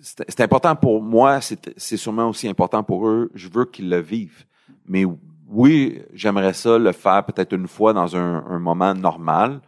c'est 0.00 0.40
important 0.40 0.74
pour 0.74 1.00
moi, 1.00 1.40
c'est 1.40 1.96
sûrement 1.96 2.28
aussi 2.28 2.48
important 2.48 2.82
pour 2.82 3.06
eux. 3.06 3.30
Je 3.34 3.48
veux 3.48 3.64
qu'ils 3.66 3.88
le 3.88 4.00
vivent. 4.00 4.44
Mais 4.86 5.04
oui, 5.48 6.02
j'aimerais 6.12 6.54
ça 6.54 6.76
le 6.76 6.90
faire 6.90 7.24
peut-être 7.24 7.52
une 7.52 7.68
fois 7.68 7.92
dans 7.92 8.16
un, 8.16 8.44
un 8.48 8.58
moment 8.58 8.94
normal, 8.94 9.60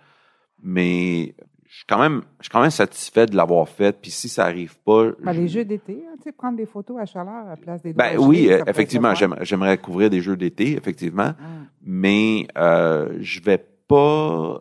mais 0.61 1.37
suis 1.77 1.85
quand 1.89 1.99
même, 1.99 2.23
je 2.41 2.45
suis 2.45 2.51
quand 2.51 2.61
même 2.61 2.71
satisfait 2.71 3.27
de 3.27 3.37
l'avoir 3.37 3.69
fait. 3.69 3.97
Puis 4.01 4.11
si 4.11 4.29
ça 4.29 4.45
arrive 4.45 4.77
pas, 4.85 5.11
Ben, 5.23 5.33
je- 5.33 5.41
les 5.41 5.49
jeux 5.49 5.65
d'été, 5.65 6.05
hein, 6.09 6.15
tu 6.19 6.25
sais, 6.25 6.33
prendre 6.33 6.57
des 6.57 6.67
photos 6.67 6.99
à 7.01 7.07
chaleur 7.07 7.47
à 7.47 7.51
la 7.51 7.57
place 7.57 7.83
des 7.83 7.93
ben 7.93 8.17
oui, 8.19 8.49
effectivement, 8.67 9.13
j'aimerais, 9.15 9.79
couvrir 9.79 10.11
des 10.11 10.21
jeux 10.21 10.37
d'été, 10.37 10.77
effectivement, 10.77 11.33
Hum. 11.41 11.67
mais 11.83 12.47
euh, 12.57 13.17
je 13.21 13.41
vais 13.43 13.65
pas. 13.89 14.61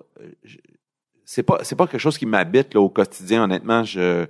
C'est 1.26 1.44
pas, 1.44 1.60
c'est 1.64 1.76
pas 1.76 1.88
quelque 1.88 2.00
chose 2.02 2.18
qui 2.18 2.26
m'habite 2.26 2.74
là 2.74 2.82
au 2.82 2.90
quotidien. 2.90 3.44
Honnêtement, 3.46 3.84
je, 3.84 4.26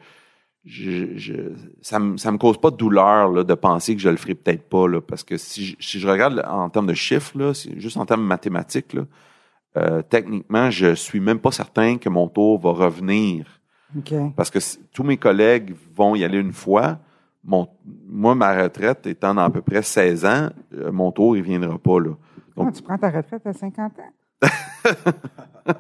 je, 0.63 1.17
je 1.17 1.34
ça 1.81 1.99
me, 1.99 2.17
ça 2.17 2.31
me 2.31 2.38
cause 2.38 2.57
pas 2.59 2.71
de 2.71 2.77
douleur 2.77 3.29
là, 3.31 3.43
de 3.43 3.53
penser 3.55 3.95
que 3.95 4.01
je 4.01 4.09
le 4.09 4.15
ferai 4.15 4.36
peut-être 4.36 4.69
pas 4.69 4.88
là, 4.88 5.01
parce 5.01 5.23
que 5.23 5.36
si 5.38 5.65
je, 5.65 5.75
si 5.79 5.99
je 5.99 6.07
regarde 6.07 6.41
en 6.47 6.69
termes 6.69 6.88
de 6.88 6.93
chiffres 6.93 7.38
là, 7.38 7.51
juste 7.77 7.97
en 7.97 8.05
termes 8.05 8.23
mathématiques 8.25 8.93
là, 8.93 9.01
euh, 9.78 10.01
techniquement, 10.01 10.69
je 10.69 10.93
suis 10.95 11.19
même 11.19 11.39
pas 11.39 11.51
certain 11.51 11.97
que 11.97 12.09
mon 12.09 12.28
tour 12.28 12.59
va 12.59 12.71
revenir. 12.71 13.45
OK. 13.97 14.13
Parce 14.36 14.49
que 14.49 14.59
tous 14.93 15.03
mes 15.03 15.17
collègues 15.17 15.76
vont 15.95 16.15
y 16.15 16.24
aller 16.24 16.39
une 16.39 16.53
fois. 16.53 16.99
Mon, 17.43 17.67
moi, 18.07 18.36
ma 18.36 18.61
retraite 18.63 19.05
étant 19.07 19.34
dans 19.36 19.41
à 19.43 19.49
peu 19.49 19.61
près 19.61 19.82
16 19.82 20.26
ans, 20.26 20.49
euh, 20.76 20.91
mon 20.91 21.11
tour, 21.11 21.36
il 21.36 21.43
viendra 21.43 21.78
pas, 21.78 21.99
là. 21.99 22.11
Donc- 22.55 22.67
Ah, 22.69 22.71
tu 22.71 22.82
prends 22.84 22.97
ta 22.97 23.09
retraite 23.09 23.45
à 23.45 23.53
50 23.53 23.91
ans? 23.99 24.11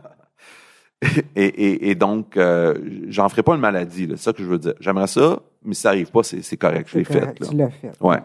Et, 1.35 1.43
et, 1.43 1.89
et 1.89 1.95
donc, 1.95 2.37
euh, 2.37 2.75
j'en 3.09 3.27
ferai 3.27 3.43
pas 3.43 3.55
une 3.55 3.59
maladie. 3.61 4.07
C'est 4.11 4.17
ça 4.17 4.31
que 4.31 4.41
je 4.41 4.47
veux 4.47 4.57
dire. 4.57 4.73
J'aimerais 4.79 5.07
ça, 5.07 5.37
mais 5.61 5.73
si 5.73 5.81
ça 5.81 5.89
arrive 5.89 6.09
pas, 6.09 6.23
c'est 6.23 6.55
correct. 6.55 6.87
Je 6.89 6.97
l'ai 6.99 7.03
fait, 7.03 7.19
là. 7.19 7.33
Tu 7.49 7.55
l'as 7.57 7.69
fait. 7.69 7.91
Ouais. 7.99 8.19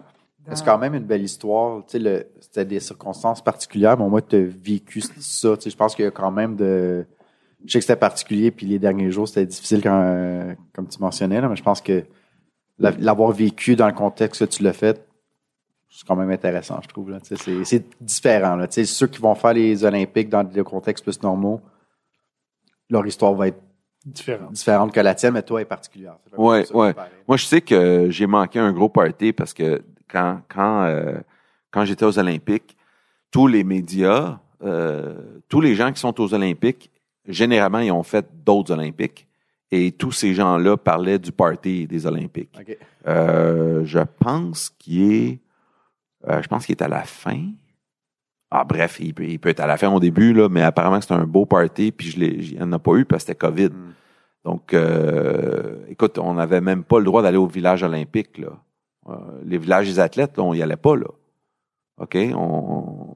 C'est 0.55 0.65
quand 0.65 0.79
même 0.79 0.95
une 0.95 1.05
belle 1.05 1.23
histoire. 1.23 1.85
Tu 1.87 1.93
sais, 1.93 1.99
le- 1.99 2.27
c'était 2.41 2.65
des 2.65 2.81
circonstances 2.81 3.43
particulières, 3.43 3.99
mais 3.99 4.05
au 4.05 4.09
moins, 4.09 4.21
tu 4.23 4.37
as 4.37 4.41
vécu 4.41 5.01
ça. 5.01 5.57
Tu 5.57 5.63
sais, 5.65 5.71
je 5.71 5.77
pense 5.77 5.95
qu'il 5.95 6.05
y 6.05 6.09
a 6.09 6.11
quand 6.11 6.31
même 6.31 6.57
de. 6.57 7.05
je 7.65 7.73
sais 7.73 7.79
que 7.81 7.85
c'était 7.85 7.97
particulier, 7.97 8.51
puis 8.51 8.67
les 8.67 8.79
derniers 8.79 9.11
jours, 9.11 9.27
c'était 9.29 9.45
difficile 9.47 9.83
quand, 9.83 10.01
euh, 10.01 10.55
comme 10.73 10.87
tu 10.89 10.99
mentionnais, 11.01 11.41
là, 11.41 11.49
mais 11.49 11.57
je 11.57 11.63
pense 11.63 11.81
que 11.81 12.05
la- 12.79 12.93
l'avoir 12.93 13.33
vécu 13.33 13.75
dans 13.77 13.89
le 13.89 13.93
contexte 13.93 14.45
que 14.47 14.51
tu 14.51 14.63
l'as 14.63 14.73
fait, 14.73 15.05
c'est 15.91 16.07
quand 16.07 16.15
même 16.17 16.31
intéressant, 16.31 16.79
je 16.83 16.89
trouve. 16.89 17.11
Là. 17.11 17.19
Tu 17.21 17.35
sais, 17.37 17.43
C'est 17.43 17.65
c'est 17.65 17.85
différent. 18.01 18.55
Là. 18.55 18.69
Tu 18.69 18.75
sais, 18.75 18.85
Ceux 18.85 19.09
qui 19.09 19.21
vont 19.21 19.35
faire 19.35 19.55
les 19.55 19.85
Olympiques 19.85 20.29
dans 20.29 20.45
des 20.45 20.63
contextes 20.63 21.03
plus 21.05 21.21
normaux, 21.23 21.61
leur 22.91 23.07
histoire 23.07 23.35
va 23.35 23.49
être 23.49 23.61
Différent. 24.07 24.51
différente 24.51 24.93
que 24.93 25.01
la 25.01 25.15
tienne, 25.15 25.35
mais 25.35 25.43
toi 25.43 25.61
est 25.61 25.65
particulière. 25.67 26.17
Pas 26.31 26.41
Ouais, 26.41 26.73
ouais. 26.73 26.95
Moi, 27.27 27.37
je 27.37 27.45
sais 27.45 27.61
que 27.61 28.07
j'ai 28.11 28.27
manqué 28.27 28.59
un 28.61 28.73
gros 28.73 28.89
party 28.89 29.33
parce 29.33 29.53
que 29.53 29.83
quand 30.09 30.41
quand 30.49 30.85
euh, 30.85 31.19
quand 31.71 31.85
j'étais 31.85 32.05
aux 32.05 32.19
Olympiques, 32.19 32.77
tous 33.31 33.47
les 33.47 33.65
médias, 33.65 34.39
euh, 34.63 35.15
tous 35.49 35.61
les 35.61 35.75
gens 35.75 35.93
qui 35.93 36.01
sont 36.01 36.19
aux 36.21 36.35
Olympiques, 36.35 36.91
généralement, 37.27 37.81
ils 37.81 37.93
ont 37.93 38.03
fait 38.03 38.27
d'autres 38.45 38.73
Olympiques. 38.73 39.27
Et 39.71 39.93
tous 39.93 40.13
ces 40.13 40.33
gens-là 40.33 40.79
parlaient 40.79 41.19
du 41.19 41.31
party 41.31 41.87
des 41.87 42.07
Olympiques. 42.07 42.59
Euh, 43.07 43.85
je 43.85 44.01
pense 44.19 44.71
qu'il 44.71 45.13
est, 45.13 45.39
je 46.27 46.49
pense 46.49 46.65
qu'il 46.65 46.75
est 46.75 46.83
à 46.83 46.89
la 46.89 47.03
fin. 47.03 47.51
Ah, 48.51 48.65
bref, 48.65 48.99
il 49.01 49.13
peut, 49.13 49.25
il 49.25 49.39
peut 49.39 49.51
être 49.51 49.61
à 49.61 49.67
la 49.67 49.77
fin 49.77 49.93
au 49.93 50.01
début, 50.01 50.33
là, 50.33 50.49
mais 50.49 50.63
apparemment, 50.63 51.01
c'était 51.03 51.13
un 51.13 51.27
beau 51.27 51.45
party, 51.45 51.93
puis 51.93 52.11
je 52.11 52.19
n'y 52.55 52.63
en 52.63 52.73
a 52.73 52.79
pas 52.79 52.95
eu 52.95 53.05
parce 53.05 53.25
que 53.25 53.33
c'était 53.33 53.39
COVID. 53.39 53.69
Mm. 53.69 53.93
Donc, 54.45 54.73
euh, 54.73 55.85
écoute, 55.89 56.19
on 56.19 56.35
n'avait 56.35 56.63
même 56.63 56.83
pas 56.83 56.99
le 56.99 57.05
droit 57.05 57.21
d'aller 57.23 57.37
au 57.37 57.47
village 57.47 57.83
olympique, 57.83 58.39
là. 58.39 58.49
Euh, 59.07 59.41
les 59.45 59.59
villages 59.59 59.87
des 59.87 60.01
athlètes, 60.01 60.39
on 60.39 60.53
y 60.55 60.63
allait 60.63 60.77
pas, 60.77 60.97
là. 60.97 61.07
OK? 61.99 62.17
On, 62.35 63.15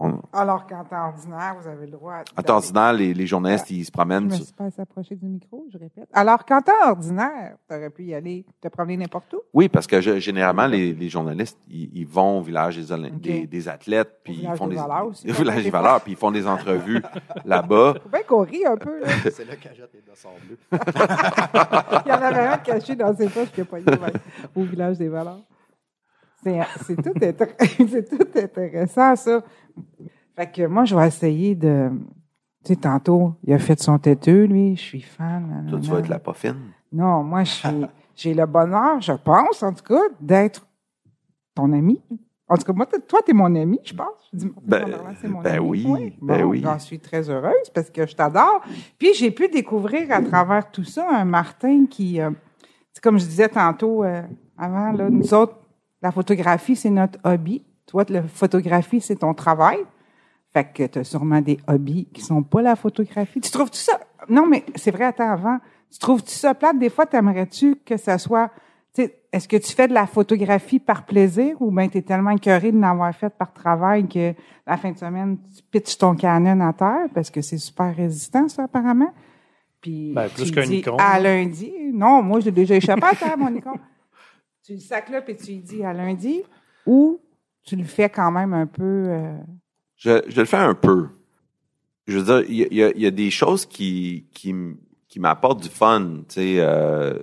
on, 0.00 0.20
Alors 0.32 0.66
qu'en 0.66 0.84
temps 0.84 1.08
ordinaire, 1.08 1.56
vous 1.60 1.68
avez 1.68 1.86
le 1.86 1.92
droit. 1.92 2.22
en 2.36 2.42
temps 2.42 2.56
ordinaire, 2.56 2.92
les, 2.92 3.12
les 3.14 3.26
journalistes, 3.26 3.70
ils 3.70 3.82
se 3.84 3.88
Je 3.88 3.92
promènent. 3.92 4.24
me 4.26 4.30
sur- 4.30 4.44
suis 4.44 4.54
pas 4.54 4.64
assez 4.64 4.80
approché 4.80 5.16
du 5.16 5.26
micro, 5.26 5.66
je 5.72 5.78
répète. 5.78 6.08
Alors 6.12 6.44
qu'en 6.44 6.60
temps 6.62 6.72
ordinaire, 6.88 7.56
tu 7.68 7.74
aurais 7.74 7.90
pu 7.90 8.04
y 8.04 8.14
aller, 8.14 8.44
te 8.60 8.68
promener 8.68 8.96
n'importe 8.96 9.32
où. 9.34 9.40
Oui, 9.52 9.68
parce 9.68 9.86
que 9.86 10.00
je- 10.00 10.18
généralement, 10.18 10.66
les, 10.66 10.92
les 10.92 11.08
journalistes, 11.08 11.58
ils, 11.68 11.90
ils 11.92 12.06
vont 12.06 12.38
au 12.38 12.42
village 12.42 12.76
des, 12.78 13.10
des, 13.10 13.46
des 13.46 13.68
athlètes, 13.68 14.20
puis 14.24 14.34
ils 14.34 14.38
village 14.40 14.58
font 14.58 14.66
des 14.68 14.76
des, 14.76 14.80
valeurs 14.80 15.06
aussi, 15.06 15.28
au 15.30 15.34
village 15.34 15.62
des 15.64 15.70
valeurs, 15.70 16.00
puis 16.00 16.12
ils 16.12 16.18
font 16.18 16.30
des 16.30 16.46
entrevues 16.46 17.02
là-bas. 17.44 17.94
Faut 18.02 18.08
bien 18.08 18.22
qu'on 18.26 18.42
rit 18.42 18.66
un 18.66 18.76
peu, 18.76 19.00
là. 19.00 19.06
C'est 19.32 19.44
là 19.46 19.56
qu'elle 19.56 19.74
jette 19.74 19.90
les 19.94 20.02
dossards 20.02 20.32
bleus. 20.46 20.58
Il 22.06 22.08
y 22.08 22.12
en 22.12 22.22
avait 22.22 22.46
un 22.46 22.58
caché 22.58 22.94
dans 22.96 23.14
ses 23.16 23.28
poches 23.28 23.50
qui 23.52 23.60
a 23.60 23.64
pas 23.64 23.78
au 24.54 24.62
village 24.62 24.98
des 24.98 25.08
valeurs. 25.08 25.40
C'est 26.86 26.96
tout, 26.96 27.12
tout 28.16 28.38
intéressant, 28.38 29.16
ça. 29.16 29.42
Fait 30.36 30.50
que 30.50 30.66
moi, 30.66 30.84
je 30.84 30.94
vais 30.96 31.06
essayer 31.06 31.54
de. 31.54 31.90
Tu 32.64 32.74
sais, 32.74 32.76
tantôt, 32.76 33.34
il 33.44 33.52
a 33.54 33.58
fait 33.58 33.80
son 33.80 33.98
têteux, 33.98 34.44
lui. 34.44 34.76
Je 34.76 34.82
suis 34.82 35.00
fan. 35.00 35.66
Toi, 35.68 35.80
tu 35.80 35.90
vas 35.90 35.98
être 36.00 36.08
la 36.08 36.18
poffine. 36.18 36.56
Non, 36.92 37.22
moi, 37.22 37.44
je 37.44 37.50
suis. 37.50 37.68
J'ai 38.14 38.34
le 38.34 38.46
bonheur, 38.46 39.00
je 39.00 39.12
pense, 39.12 39.62
en 39.62 39.72
tout 39.72 39.84
cas, 39.84 40.00
d'être 40.20 40.66
ton 41.54 41.72
ami. 41.72 42.02
En 42.48 42.56
tout 42.56 42.64
cas, 42.64 42.72
moi, 42.72 42.84
toi, 42.86 43.20
tu 43.24 43.30
es 43.30 43.34
mon 43.34 43.54
ami, 43.54 43.78
je 43.84 43.94
pense. 43.94 44.28
Je 44.32 44.38
dis, 44.38 44.52
Ben, 44.62 44.86
mon 45.24 45.40
ben 45.40 45.56
ami. 45.56 45.84
oui, 45.86 46.16
ben 46.20 46.42
Bon, 46.42 46.48
oui. 46.48 46.60
J'en 46.64 46.80
suis 46.80 46.98
très 46.98 47.30
heureuse 47.30 47.70
parce 47.72 47.90
que 47.90 48.06
je 48.06 48.16
t'adore. 48.16 48.60
Puis, 48.98 49.14
j'ai 49.14 49.30
pu 49.30 49.48
découvrir 49.48 50.10
à 50.10 50.20
travers 50.20 50.68
tout 50.70 50.82
ça 50.82 51.06
un 51.08 51.24
Martin 51.24 51.86
qui, 51.88 52.20
euh, 52.20 52.30
c'est 52.92 53.02
comme 53.02 53.20
je 53.20 53.24
disais 53.26 53.48
tantôt 53.48 54.02
euh, 54.02 54.22
avant, 54.56 54.90
là, 54.90 55.08
nous 55.08 55.32
autres, 55.32 55.56
la 56.02 56.12
photographie, 56.12 56.76
c'est 56.76 56.90
notre 56.90 57.18
hobby. 57.24 57.64
Toi, 57.86 58.04
la 58.08 58.22
photographie, 58.22 59.00
c'est 59.00 59.16
ton 59.16 59.34
travail. 59.34 59.78
Fait 60.52 60.64
que 60.72 60.86
tu 60.86 60.98
as 60.98 61.04
sûrement 61.04 61.40
des 61.40 61.58
hobbies 61.66 62.06
qui 62.12 62.22
sont 62.22 62.42
pas 62.42 62.62
la 62.62 62.76
photographie. 62.76 63.40
Tu 63.40 63.50
trouves 63.50 63.70
tout 63.70 63.76
ça? 63.78 64.00
Non, 64.28 64.46
mais 64.46 64.64
c'est 64.74 64.90
vrai, 64.90 65.04
attends, 65.04 65.30
avant. 65.30 65.58
Tu 65.90 65.98
trouves-tu 65.98 66.32
ça 66.32 66.54
plate? 66.54 66.78
Des 66.78 66.90
fois, 66.90 67.06
t'aimerais-tu 67.06 67.76
que 67.84 67.96
ça 67.96 68.18
soit. 68.18 68.50
tu 68.94 69.02
sais, 69.02 69.18
Est-ce 69.32 69.48
que 69.48 69.56
tu 69.56 69.72
fais 69.72 69.88
de 69.88 69.94
la 69.94 70.06
photographie 70.06 70.78
par 70.78 71.04
plaisir 71.06 71.56
ou 71.60 71.70
bien 71.70 71.88
tu 71.88 71.98
es 71.98 72.02
tellement 72.02 72.30
écœuré 72.30 72.72
de 72.72 72.78
l'avoir 72.80 73.14
fait 73.14 73.30
par 73.30 73.52
travail 73.52 74.06
que 74.08 74.34
la 74.66 74.76
fin 74.76 74.92
de 74.92 74.98
semaine, 74.98 75.38
tu 75.54 75.62
pitches 75.70 75.96
ton 75.98 76.14
Canon 76.14 76.60
à 76.60 76.72
terre 76.72 77.06
parce 77.14 77.30
que 77.30 77.40
c'est 77.40 77.58
super 77.58 77.94
résistant, 77.94 78.48
ça, 78.48 78.64
apparemment? 78.64 79.12
Puis, 79.80 80.12
Ben, 80.14 80.28
plus 80.28 80.50
qu'un 80.50 80.66
Nikon. 80.66 80.96
À 80.98 81.18
lundi. 81.20 81.72
Non, 81.92 82.22
moi, 82.22 82.40
j'ai 82.40 82.50
déjà 82.50 82.74
échappé 82.74 83.04
à 83.04 83.14
terre, 83.14 83.38
mon 83.38 83.50
Nikon. 83.50 83.74
Tu 84.68 84.74
le 84.74 84.80
sacs 84.80 85.08
là, 85.08 85.22
puis 85.22 85.34
tu 85.34 85.46
lui 85.52 85.58
dis 85.60 85.82
à 85.82 85.94
lundi. 85.94 86.42
Ou 86.84 87.18
tu 87.64 87.74
le 87.74 87.84
fais 87.84 88.10
quand 88.10 88.30
même 88.30 88.52
un 88.52 88.66
peu. 88.66 88.82
euh, 89.08 89.32
Je, 89.96 90.20
je 90.28 90.38
le 90.40 90.44
fais 90.46 90.58
un 90.58 90.74
peu. 90.74 91.08
Je 92.06 92.18
veux 92.18 92.24
dire, 92.42 92.50
il 92.50 92.74
y 92.74 92.82
a- 92.84 92.90
y, 92.94 93.06
y 93.06 93.12
des 93.12 93.30
choses 93.30 93.64
qui, 93.64 94.26
qui, 94.34 94.54
qui 95.08 95.20
m'apportent 95.20 95.62
du 95.62 95.70
fun. 95.70 96.18
Tu 96.28 96.34
sais, 96.34 96.56
euh, 96.58 97.14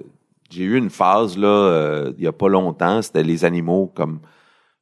j'ai 0.50 0.64
eu 0.64 0.76
une 0.76 0.90
phase 0.90 1.38
là, 1.38 1.48
euh, 1.48 2.14
il 2.18 2.24
y 2.24 2.28
a 2.28 2.32
pas 2.32 2.50
longtemps, 2.50 3.04
c'était 3.04 3.22
les 3.22 3.46
animaux 3.46 3.92
comme 3.96 4.22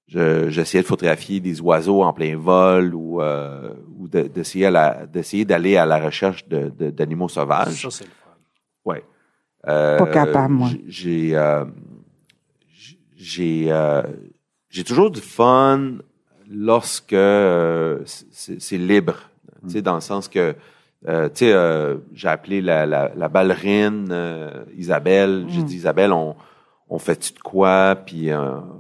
je- 0.08 0.50
j'essayais 0.50 0.84
de 0.84 0.88
photographier 0.88 1.42
des 1.42 1.60
oiseaux 1.60 2.02
en 2.02 2.14
plein 2.14 2.38
vol 2.38 2.96
ou, 2.96 3.22
euh, 3.22 3.74
ou 4.00 4.08
de- 4.08 4.22
d'essayer 4.30 5.44
d'aller 5.44 5.76
à 5.76 5.86
la 5.86 6.00
recherche 6.00 6.48
de- 6.48 6.70
de- 6.70 6.92
d'animaux 6.92 7.28
sauvages. 7.28 7.82
Ça, 7.82 7.92
c'est 7.92 8.06
le 8.06 8.10
fun. 8.12 8.32
Ouais. 8.86 9.04
Euh, 9.68 9.98
Pas 9.98 10.08
capable, 10.08 10.54
moi. 10.54 10.70
J'ai 10.88 11.36
euh, 11.36 11.66
j'ai 13.24 13.68
euh, 13.72 14.02
j'ai 14.70 14.84
toujours 14.84 15.10
du 15.12 15.22
fun 15.22 15.94
lorsque 16.50 17.14
euh, 17.14 18.00
c'est 18.06 18.78
libre, 18.78 19.16
tu 19.66 19.72
sais 19.74 19.82
dans 19.82 19.96
le 19.96 20.02
sens 20.02 20.28
que 20.28 20.56
euh, 21.08 21.28
tu 21.30 21.46
sais 21.46 21.54
euh, 21.54 21.98
j'ai 22.14 22.28
appelé 22.28 22.62
la 22.62 22.86
la, 22.86 23.12
la 23.16 23.28
ballerine 23.30 24.10
euh, 24.12 24.64
Isabelle, 24.78 25.46
j'ai 25.50 25.62
Mm. 25.62 25.66
dit 25.66 25.76
Isabelle 25.76 26.12
on 26.12 26.36
on 26.90 27.00
fait 27.00 27.16
tu 27.16 27.34
de 27.34 27.40
quoi? 27.40 27.96
Puis 28.06 28.30
euh, 28.30 28.38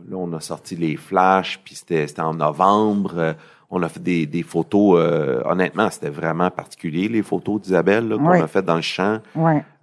là 0.10 0.16
on 0.18 0.32
a 0.34 0.39
sorti 0.41 0.76
les 0.76 0.96
flashs 0.98 1.60
puis 1.64 1.76
c'était 1.76 2.06
c'était 2.08 2.22
en 2.22 2.34
novembre 2.34 3.36
on 3.76 3.82
a 3.82 3.89
fait 3.89 4.04
des, 4.04 4.28
des 4.28 4.44
photos, 4.44 5.00
euh, 5.00 5.41
honnêtement, 5.46 5.89
c'était 5.89 6.12
vraiment 6.12 6.52
particulier, 6.52 7.08
les 7.08 7.24
photos 7.24 7.60
d'Isabelle 7.60 8.08
qu'on 8.18 8.30
a 8.44 8.46
faites 8.48 8.66
dans 8.66 8.76
le 8.76 8.84
champ. 8.84 9.18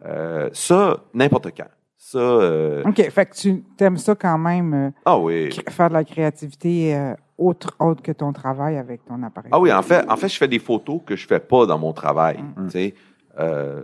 Euh, 0.07 0.49
ça, 0.53 0.99
n'importe 1.13 1.49
quand. 1.57 1.67
Ça, 2.03 2.19
euh, 2.19 2.83
OK. 2.87 2.97
Fait 3.11 3.27
que 3.27 3.35
tu 3.35 3.63
aimes 3.79 3.99
ça 3.99 4.15
quand 4.15 4.39
même, 4.39 4.73
euh, 4.73 4.91
ah 5.05 5.19
oui. 5.19 5.51
faire 5.69 5.89
de 5.91 5.95
la 5.95 6.03
créativité 6.05 6.97
euh, 6.97 7.15
autre, 7.37 7.77
autre 7.79 8.01
que 8.03 8.11
ton 8.11 8.33
travail 8.33 8.79
avec 8.79 9.05
ton 9.05 9.23
appareil. 9.23 9.51
Ah 9.53 9.61
oui, 9.61 9.71
en 9.71 9.83
fait, 9.83 10.09
en 10.11 10.17
fait, 10.17 10.29
je 10.29 10.39
fais 10.39 10.49
des 10.49 10.59
photos 10.59 11.03
que 11.05 11.15
je 11.15 11.27
fais 11.27 11.41
pas 11.41 11.67
dans 11.67 11.79
mon 11.79 11.93
travail. 11.93 12.43
Tu 12.65 12.71
sais, 12.71 12.95
euh, 13.39 13.83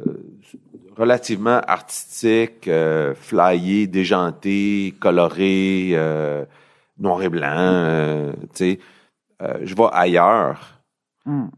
relativement 0.96 1.60
artistique, 1.68 2.66
euh, 2.68 3.14
flyé, 3.14 3.86
déjanté, 3.86 4.94
coloré, 4.98 5.90
euh, 5.92 6.46
noir 6.98 7.22
et 7.22 7.28
blanc. 7.28 7.44
euh, 7.54 8.32
tu 8.32 8.46
sais, 8.54 8.78
Euh, 9.42 9.58
je 9.64 9.74
vais 9.74 9.88
ailleurs. 9.92 10.80
Mm. 11.26 11.48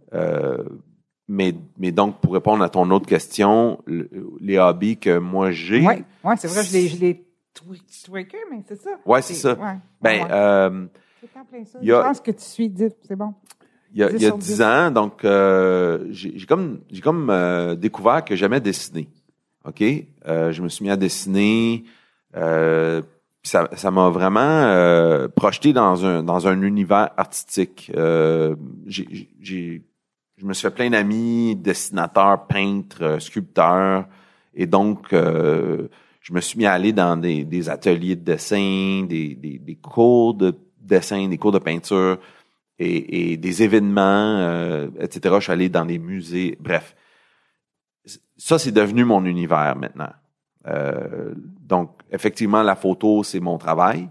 Mais, 1.28 1.54
mais 1.78 1.92
donc, 1.92 2.20
pour 2.20 2.32
répondre 2.32 2.64
à 2.64 2.68
ton 2.70 2.90
autre 2.90 3.06
question, 3.06 3.80
le- 3.86 4.08
les 4.40 4.58
hobbies 4.58 4.96
que 4.96 5.18
moi 5.18 5.50
j'ai, 5.50 5.86
Oui, 5.86 5.94
ouais, 6.24 6.36
c'est 6.38 6.48
vrai, 6.48 6.62
je 6.64 6.72
l'ai, 6.72 6.88
je 6.88 6.96
tweaké, 8.06 8.38
mais 8.50 8.62
c'est 8.66 8.80
ça. 8.80 8.90
Ouais, 9.04 9.20
c'est 9.20 9.34
ça. 9.34 9.52
Ouais, 9.54 9.76
ben, 10.00 10.22
ouais. 10.24 10.28
euh, 10.30 10.86
ça. 11.66 11.78
y 11.82 11.92
a- 11.92 12.00
Je 12.02 12.06
pense 12.08 12.20
que 12.20 12.30
tu 12.30 12.42
suis 12.42 12.68
dit, 12.70 12.86
c'est 13.06 13.16
bon. 13.16 13.34
Il 13.92 14.00
y 14.00 14.04
a, 14.04 14.08
10 14.08 14.14
il 14.16 14.22
y 14.22 14.24
a 14.26 14.28
sur 14.28 14.38
10 14.38 14.46
10. 14.56 14.62
ans, 14.62 14.90
donc 14.90 15.24
euh, 15.24 16.06
j'ai 16.10 16.38
comme 16.46 16.80
j'ai 16.90 17.00
comme 17.00 17.28
euh, 17.30 17.74
découvert 17.74 18.24
que 18.24 18.36
j'aimais 18.36 18.60
dessiner. 18.60 19.08
OK? 19.64 19.82
Euh, 20.26 20.52
je 20.52 20.62
me 20.62 20.68
suis 20.68 20.84
mis 20.84 20.90
à 20.90 20.96
dessiner. 20.96 21.84
Euh, 22.36 23.02
ça 23.42 23.68
ça 23.74 23.90
m'a 23.90 24.10
vraiment 24.10 24.40
euh, 24.40 25.28
projeté 25.28 25.72
dans 25.72 26.04
un 26.04 26.22
dans 26.22 26.46
un 26.48 26.60
univers 26.62 27.10
artistique. 27.16 27.90
Euh, 27.96 28.56
j'ai 28.86 29.82
je 30.38 30.44
me 30.46 30.54
suis 30.54 30.68
fait 30.68 30.74
plein 30.74 30.90
d'amis, 30.90 31.56
dessinateurs, 31.56 32.46
peintres, 32.46 33.02
euh, 33.02 33.18
sculpteurs, 33.18 34.06
et 34.54 34.66
donc 34.66 35.12
euh, 35.12 35.88
je 36.20 36.32
me 36.32 36.40
suis 36.40 36.58
mis 36.58 36.66
à 36.66 36.72
aller 36.72 36.92
dans 36.92 37.16
des, 37.16 37.44
des 37.44 37.68
ateliers 37.68 38.16
de 38.16 38.22
dessin, 38.22 39.04
des, 39.08 39.34
des, 39.34 39.58
des 39.58 39.74
cours 39.76 40.34
de 40.34 40.54
dessin, 40.80 41.28
des 41.28 41.38
cours 41.38 41.52
de 41.52 41.58
peinture 41.58 42.18
et, 42.78 43.32
et 43.32 43.36
des 43.36 43.62
événements, 43.62 44.38
euh, 44.38 44.88
etc. 45.00 45.34
Je 45.38 45.44
suis 45.44 45.52
allé 45.52 45.68
dans 45.68 45.84
des 45.84 45.98
musées. 45.98 46.56
Bref, 46.60 46.94
ça, 48.36 48.58
c'est 48.58 48.72
devenu 48.72 49.04
mon 49.04 49.24
univers 49.24 49.74
maintenant. 49.76 50.12
Euh, 50.66 51.34
donc, 51.60 51.90
effectivement, 52.12 52.62
la 52.62 52.76
photo, 52.76 53.22
c'est 53.22 53.40
mon 53.40 53.58
travail 53.58 54.08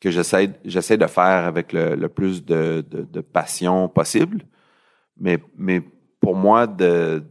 que 0.00 0.10
j'essaie 0.10 0.96
de 0.96 1.06
faire 1.06 1.46
avec 1.46 1.72
le, 1.72 1.94
le 1.94 2.08
plus 2.08 2.44
de, 2.44 2.84
de, 2.88 3.02
de 3.02 3.20
passion 3.20 3.88
possible. 3.88 4.44
Mais, 5.20 5.38
mais 5.56 5.82
pour 6.20 6.34
moi, 6.36 6.66
de, 6.66 7.22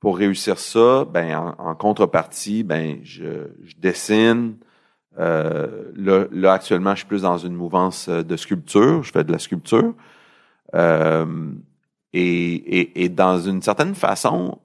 pour 0.00 0.16
réussir 0.18 0.58
ça, 0.58 1.04
ben 1.04 1.36
en, 1.36 1.54
en 1.70 1.74
contrepartie, 1.74 2.62
ben 2.64 2.98
je, 3.02 3.48
je 3.62 3.74
dessine. 3.78 4.56
Euh, 5.18 5.90
là, 5.94 6.24
là, 6.32 6.52
actuellement, 6.54 6.92
je 6.92 6.98
suis 7.00 7.06
plus 7.06 7.22
dans 7.22 7.36
une 7.38 7.54
mouvance 7.54 8.08
euh, 8.08 8.22
de 8.22 8.36
sculpture. 8.36 9.02
Je 9.02 9.12
fais 9.12 9.24
de 9.24 9.32
la 9.32 9.38
sculpture. 9.38 9.94
Euh, 10.74 11.52
et, 12.14 12.54
et, 12.80 13.04
et 13.04 13.08
dans 13.08 13.38
une 13.38 13.60
certaine 13.62 13.94
façon, 13.94 14.58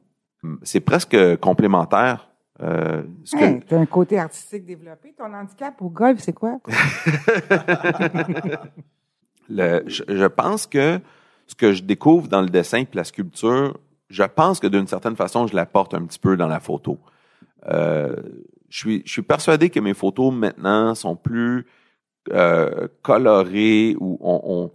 C'est 0.64 0.80
presque 0.80 1.18
complémentaire. 1.42 2.30
Euh, 2.62 3.04
ce 3.26 3.36
que- 3.36 3.44
Hey, 3.44 3.60
t'as 3.68 3.78
un 3.78 3.86
côté 3.86 4.18
artistique 4.18 4.66
développé. 4.66 5.14
Ton 5.18 5.34
handicap 5.34 5.82
au 5.82 5.90
golf, 5.90 6.20
c'est 6.22 6.34
quoi? 6.34 6.60
le- 9.50 9.84
je, 9.88 10.04
je 10.08 10.26
pense 10.26 10.68
que 10.68 11.00
ce 11.48 11.56
que 11.56 11.74
je 11.74 11.82
découvre 11.84 12.28
dans 12.28 12.42
le 12.42 12.50
dessin 12.50 12.80
et 12.80 12.88
la 12.94 13.04
sculpture, 13.04 13.78
je 14.10 14.24
pense 14.24 14.60
que 14.60 14.68
d'une 14.68 14.88
certaine 14.88 15.16
façon, 15.16 15.48
je 15.48 15.56
l'apporte 15.56 15.94
un 15.94 16.06
petit 16.06 16.20
peu 16.20 16.38
dans 16.38 16.48
la 16.48 16.60
photo. 16.60 16.98
Euh, 17.68 18.16
je, 18.70 18.78
suis, 18.78 19.02
je 19.06 19.12
suis 19.12 19.22
persuadé 19.22 19.70
que 19.70 19.80
mes 19.80 19.94
photos 19.94 20.34
maintenant 20.34 20.94
sont 20.96 21.16
plus 21.16 21.66
euh, 22.32 22.88
colorées 23.02 23.96
ou 24.00 24.18
ont, 24.22 24.42
ont, 24.44 24.72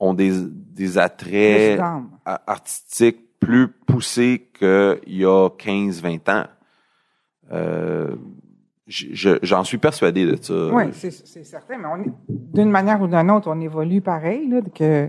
ont 0.00 0.14
des, 0.14 0.32
des 0.48 0.98
attraits 0.98 1.78
artistiques 2.46 3.18
plus 3.40 3.68
poussés 3.68 4.48
qu'il 4.56 4.98
y 5.06 5.24
a 5.24 5.48
15-20 5.48 6.30
ans. 6.30 6.44
Euh, 7.52 8.14
je- 8.86 9.06
je- 9.12 9.38
J'en 9.42 9.64
suis 9.64 9.78
persuadé 9.78 10.24
de 10.26 10.36
ça. 10.40 10.68
Oui, 10.72 10.84
c'est 10.92 11.10
certain, 11.44 11.78
mais 11.78 11.86
on 11.88 12.02
est- 12.02 12.12
d'une 12.28 12.70
manière 12.70 13.00
ou 13.02 13.06
d'une 13.06 13.30
autre, 13.30 13.48
on 13.50 13.60
évolue 13.60 14.00
pareil. 14.00 14.48
Là, 14.48 14.60
que, 14.74 15.08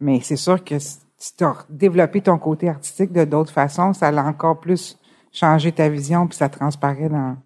mais 0.00 0.20
c'est 0.20 0.36
sûr 0.36 0.62
que 0.62 0.78
si 0.78 1.36
tu 1.36 1.44
as 1.44 1.64
développé 1.70 2.20
ton 2.20 2.38
côté 2.38 2.68
artistique 2.68 3.12
de 3.12 3.24
d'autres 3.24 3.52
façons, 3.52 3.92
ça 3.92 4.08
a 4.08 4.24
encore 4.24 4.60
plus 4.60 4.98
changé 5.32 5.72
ta 5.72 5.88
vision, 5.88 6.26
puis 6.26 6.36
ça 6.36 6.48
transparaît 6.48 7.08
dans 7.08 7.36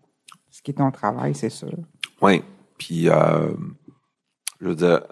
ce 0.51 0.63
qui 0.63 0.73
est 0.73 0.75
ton 0.75 0.91
travail, 0.91 1.35
c'est 1.35 1.51
sûr. 1.51 1.73
Oui. 2.21 2.43
Puis, 2.79 3.09
euh, 3.09 3.53
je 4.61 4.69
veux 4.69 4.75
dire, 4.75 5.03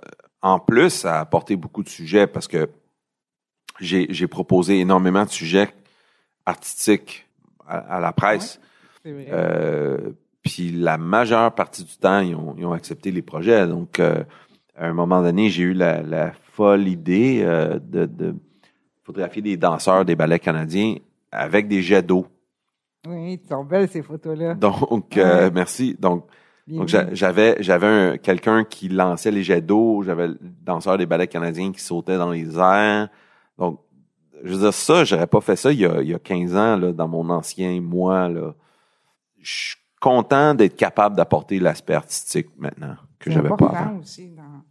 en 0.43 0.59
plus, 0.59 0.91
ça 0.91 1.19
a 1.19 1.21
apporté 1.21 1.57
beaucoup 1.57 1.83
de 1.83 1.89
sujets 1.89 2.27
parce 2.27 2.49
que 2.49 2.69
j'ai 3.81 4.07
j'ai 4.11 4.27
proposé 4.27 4.81
énormément 4.81 5.25
de 5.25 5.31
sujets 5.31 5.69
artistiques 6.47 7.27
à, 7.67 7.97
à 7.97 8.01
la 8.01 8.13
presse. 8.13 8.61
Vrai. 9.05 9.29
Euh, 9.31 10.11
puis 10.43 10.71
la 10.71 10.99
majeure 10.99 11.55
partie 11.55 11.85
du 11.85 11.97
temps, 11.97 12.21
ils 12.21 12.35
ont, 12.35 12.55
ils 12.59 12.67
ont 12.67 12.73
accepté 12.73 13.11
les 13.11 13.23
projets. 13.23 13.67
Donc, 13.67 14.01
euh, 14.01 14.25
à 14.77 14.87
un 14.87 14.93
moment 14.93 15.23
donné, 15.23 15.51
j'ai 15.51 15.65
eu 15.65 15.73
la, 15.73 16.03
la 16.03 16.33
folle 16.59 16.89
idée 16.89 17.41
euh, 17.43 17.79
de, 17.79 18.07
de 18.07 18.35
photographier 19.05 19.43
des 19.43 19.57
danseurs 19.57 20.05
des 20.05 20.17
ballets 20.17 20.41
canadiens 20.41 20.97
avec 21.31 21.69
des 21.69 21.83
jets 21.83 22.03
d'eau. 22.03 22.27
oui, 23.07 23.41
ils 23.45 23.49
sont 23.49 23.65
belles 23.65 23.89
ces 23.89 24.03
photos-là. 24.03 24.55
Donc, 24.55 25.17
euh, 25.17 25.51
merci. 25.55 25.97
Donc, 25.99 26.27
Bien 26.67 26.85
j'avais 27.13 27.57
j'avais 27.61 27.87
un- 27.87 28.17
quelqu'un 28.19 28.63
qui 28.65 28.89
lançait 28.91 29.31
les 29.31 29.43
jets 29.43 29.63
d'eau, 29.63 30.03
j'avais 30.03 30.29
le 30.29 30.39
danseur 30.67 30.99
des 30.99 31.07
ballets 31.07 31.27
canadiens 31.29 31.73
qui 31.73 31.81
sautait 31.81 32.19
dans 32.19 32.31
les 32.33 32.59
airs. 32.59 33.09
Donc 33.57 33.81
je 34.45 34.53
veux 34.53 34.61
dire 34.61 34.75
ça, 34.75 35.03
j'aurais 35.05 35.27
pas 35.27 35.41
fait 35.41 35.57
ça 35.57 35.73
il 35.73 35.79
y 35.81 35.87
a, 35.87 36.03
il 36.03 36.09
y 36.09 36.15
a 36.15 36.19
15 36.19 36.55
ans 36.57 36.77
là 36.77 36.93
dans 36.93 37.09
mon 37.09 37.31
ancien 37.31 37.81
moi 37.81 38.29
là. 38.29 38.55
Je 39.41 39.51
suis 39.69 39.77
content 39.99 40.55
d'être 40.55 40.77
capable 40.77 41.17
d'apporter 41.17 41.59
l'aspect 41.59 41.95
artistique 41.95 42.49
maintenant 42.59 42.97
que 43.19 43.31
j'avais 43.31 43.49
pas 43.49 43.67
avant. 43.73 43.99
aussi 44.01 44.29
dans, 44.31 44.63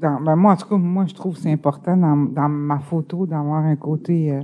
dans 0.00 0.20
ben 0.20 0.36
moi 0.36 0.52
en 0.52 0.56
tout 0.56 0.68
cas 0.68 0.76
moi 0.76 1.04
je 1.06 1.14
trouve 1.14 1.34
que 1.34 1.40
c'est 1.40 1.52
important 1.52 1.96
dans, 1.96 2.16
dans 2.16 2.48
ma 2.48 2.78
photo 2.78 3.26
d'avoir 3.26 3.64
un 3.64 3.76
côté 3.76 4.32
euh, 4.32 4.42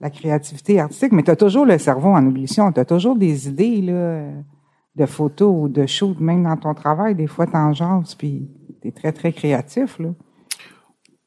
la 0.00 0.10
créativité 0.10 0.80
artistique 0.80 1.12
mais 1.12 1.22
tu 1.22 1.30
as 1.30 1.36
toujours 1.36 1.66
le 1.66 1.78
cerveau 1.78 2.10
en 2.10 2.26
ébullition 2.26 2.70
tu 2.72 2.80
as 2.80 2.84
toujours 2.84 3.16
des 3.16 3.48
idées 3.48 3.82
là 3.82 4.24
de 4.94 5.06
photos 5.06 5.54
ou 5.54 5.68
de 5.68 5.86
shoot 5.86 6.18
même 6.20 6.44
dans 6.44 6.56
ton 6.56 6.74
travail 6.74 7.14
des 7.14 7.26
fois 7.26 7.46
t'en 7.46 7.72
jases 7.72 8.14
puis 8.14 8.48
t'es 8.80 8.90
très 8.90 9.12
très 9.12 9.32
créatif 9.32 9.98
là 9.98 10.10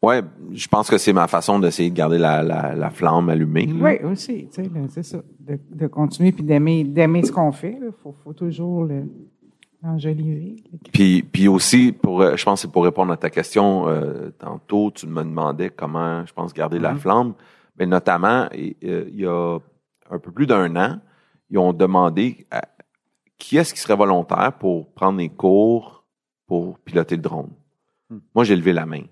Ouais, 0.01 0.21
je 0.53 0.65
pense 0.69 0.89
que 0.89 0.97
c'est 0.97 1.11
ma 1.11 1.27
façon 1.27 1.59
d'essayer 1.59 1.89
de 1.89 1.95
garder 1.95 2.17
la, 2.17 2.41
la, 2.41 2.73
la 2.73 2.89
flamme 2.89 3.27
allumée. 3.27 3.65
là. 3.65 3.73
oui 3.81 4.09
aussi 4.09 4.47
tu 4.47 4.63
sais 4.63 4.71
c'est 4.87 5.03
ça 5.03 5.17
de, 5.41 5.59
de 5.75 5.87
continuer 5.87 6.31
puis 6.31 6.43
d'aimer 6.43 6.85
d'aimer 6.85 7.21
ce 7.23 7.33
qu'on 7.33 7.51
fait 7.51 7.77
là. 7.81 7.87
faut 8.01 8.15
faut 8.23 8.31
toujours 8.31 8.85
le 8.85 9.03
l'enjoliver 9.83 10.55
Puis, 10.91 11.23
puis 11.23 11.47
aussi, 11.47 11.91
pour, 11.91 12.21
euh, 12.21 12.35
je 12.35 12.43
pense 12.43 12.59
que 12.59 12.67
c'est 12.67 12.71
pour 12.71 12.83
répondre 12.83 13.11
à 13.13 13.17
ta 13.17 13.29
question, 13.29 13.87
euh, 13.87 14.29
tantôt, 14.37 14.91
tu 14.91 15.07
me 15.07 15.23
demandais 15.23 15.69
comment, 15.69 16.25
je 16.25 16.33
pense, 16.33 16.53
garder 16.53 16.79
la 16.79 16.95
flamme. 16.95 17.33
Mais 17.77 17.85
notamment, 17.85 18.47
euh, 18.53 19.05
il 19.09 19.15
y 19.19 19.25
a 19.25 19.57
un 20.09 20.19
peu 20.19 20.31
plus 20.31 20.47
d'un 20.47 20.75
an, 20.75 20.99
ils 21.49 21.57
ont 21.57 21.73
demandé 21.73 22.45
à- 22.51 22.67
qui 23.37 23.57
est-ce 23.57 23.73
qui 23.73 23.79
serait 23.79 23.95
volontaire 23.95 24.53
pour 24.59 24.91
prendre 24.91 25.17
des 25.19 25.29
cours 25.29 26.03
pour 26.45 26.77
piloter 26.79 27.15
le 27.15 27.21
drone. 27.21 27.51
Moi, 28.33 28.43
j'ai 28.43 28.55
levé 28.55 28.73
la 28.73 28.85
main. 28.85 29.03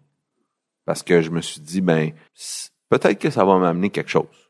Parce 0.85 1.03
que 1.03 1.21
je 1.21 1.29
me 1.29 1.39
suis 1.41 1.61
dit, 1.61 1.81
ben, 1.81 2.11
peut-être 2.89 3.19
que 3.19 3.29
ça 3.29 3.45
va 3.45 3.57
m'amener 3.59 3.89
quelque 3.89 4.09
chose. 4.09 4.46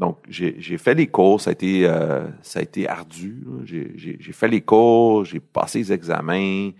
Donc, 0.00 0.16
j'ai 0.28 0.56
j'ai 0.58 0.78
fait 0.78 0.94
les 0.94 1.06
cours, 1.06 1.40
ça 1.42 1.50
a 1.50 1.52
été, 1.52 1.86
euh, 1.86 2.26
ça 2.42 2.58
a 2.58 2.62
été 2.62 2.88
ardu. 2.88 3.44
là. 3.46 3.62
J'ai 3.64 3.92
j'ai- 3.96 4.16
j'ai 4.18 4.32
fait 4.32 4.48
les 4.48 4.62
cours, 4.62 5.24
j'ai 5.26 5.40
passé 5.40 5.78
les 5.80 5.92
examens. 5.92 6.70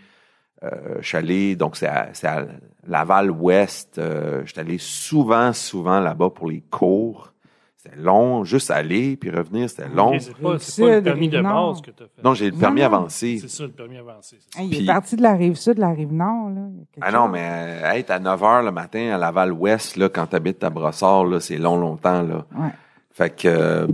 Euh, 0.62 0.96
je 1.00 1.06
suis 1.06 1.16
allé, 1.18 1.54
donc 1.56 1.76
c'est 1.76 1.86
à, 1.86 2.08
c'est 2.14 2.26
à 2.26 2.46
Laval-Ouest. 2.86 3.98
Euh, 3.98 4.42
je 4.44 4.52
suis 4.52 4.60
allé 4.60 4.78
souvent, 4.78 5.52
souvent 5.52 6.00
là-bas 6.00 6.30
pour 6.30 6.48
les 6.48 6.60
cours. 6.70 7.32
C'était 7.76 7.96
long, 7.96 8.44
juste 8.44 8.70
aller 8.70 9.16
puis 9.16 9.30
revenir, 9.30 9.68
c'était 9.70 9.88
long. 9.88 10.18
C'est 10.18 10.34
pas, 10.36 10.56
pas 10.58 10.96
le 10.96 11.02
permis 11.02 11.28
de 11.30 11.40
base 11.40 11.80
que 11.80 11.90
tu 11.90 12.02
as 12.02 12.06
fait. 12.14 12.22
Non, 12.22 12.34
j'ai 12.34 12.50
le 12.50 12.56
permis 12.58 12.80
non. 12.82 12.86
avancé. 12.88 13.38
C'est 13.40 13.48
ça, 13.48 13.62
le 13.64 13.70
permis 13.70 13.96
avancé. 13.96 14.36
Hey, 14.56 14.66
il 14.66 14.70
Puis- 14.70 14.82
est 14.84 14.86
parti 14.86 15.16
de 15.16 15.22
la 15.22 15.32
rive 15.34 15.54
sud 15.54 15.74
de 15.76 15.80
la 15.80 15.90
rive 15.90 16.12
nord 16.12 16.50
là 16.50 16.60
Ah 17.00 17.10
non, 17.10 17.22
chose. 17.24 17.30
mais 17.32 17.48
euh, 17.50 17.92
être 17.92 18.10
à 18.10 18.18
9 18.18 18.40
h 18.40 18.64
le 18.66 18.70
matin 18.70 19.10
à 19.14 19.16
Laval-Ouest, 19.18 19.96
là, 19.96 20.10
quand 20.10 20.26
tu 20.26 20.36
habites 20.36 20.62
à 20.62 20.68
Brossard, 20.68 21.24
là, 21.24 21.40
c'est 21.40 21.56
long, 21.56 21.76
longtemps. 21.78 22.22
Là. 22.22 22.44
ouais 22.58 22.70
Fait 23.20 23.36
que, 23.36 23.48
euh, 23.48 23.86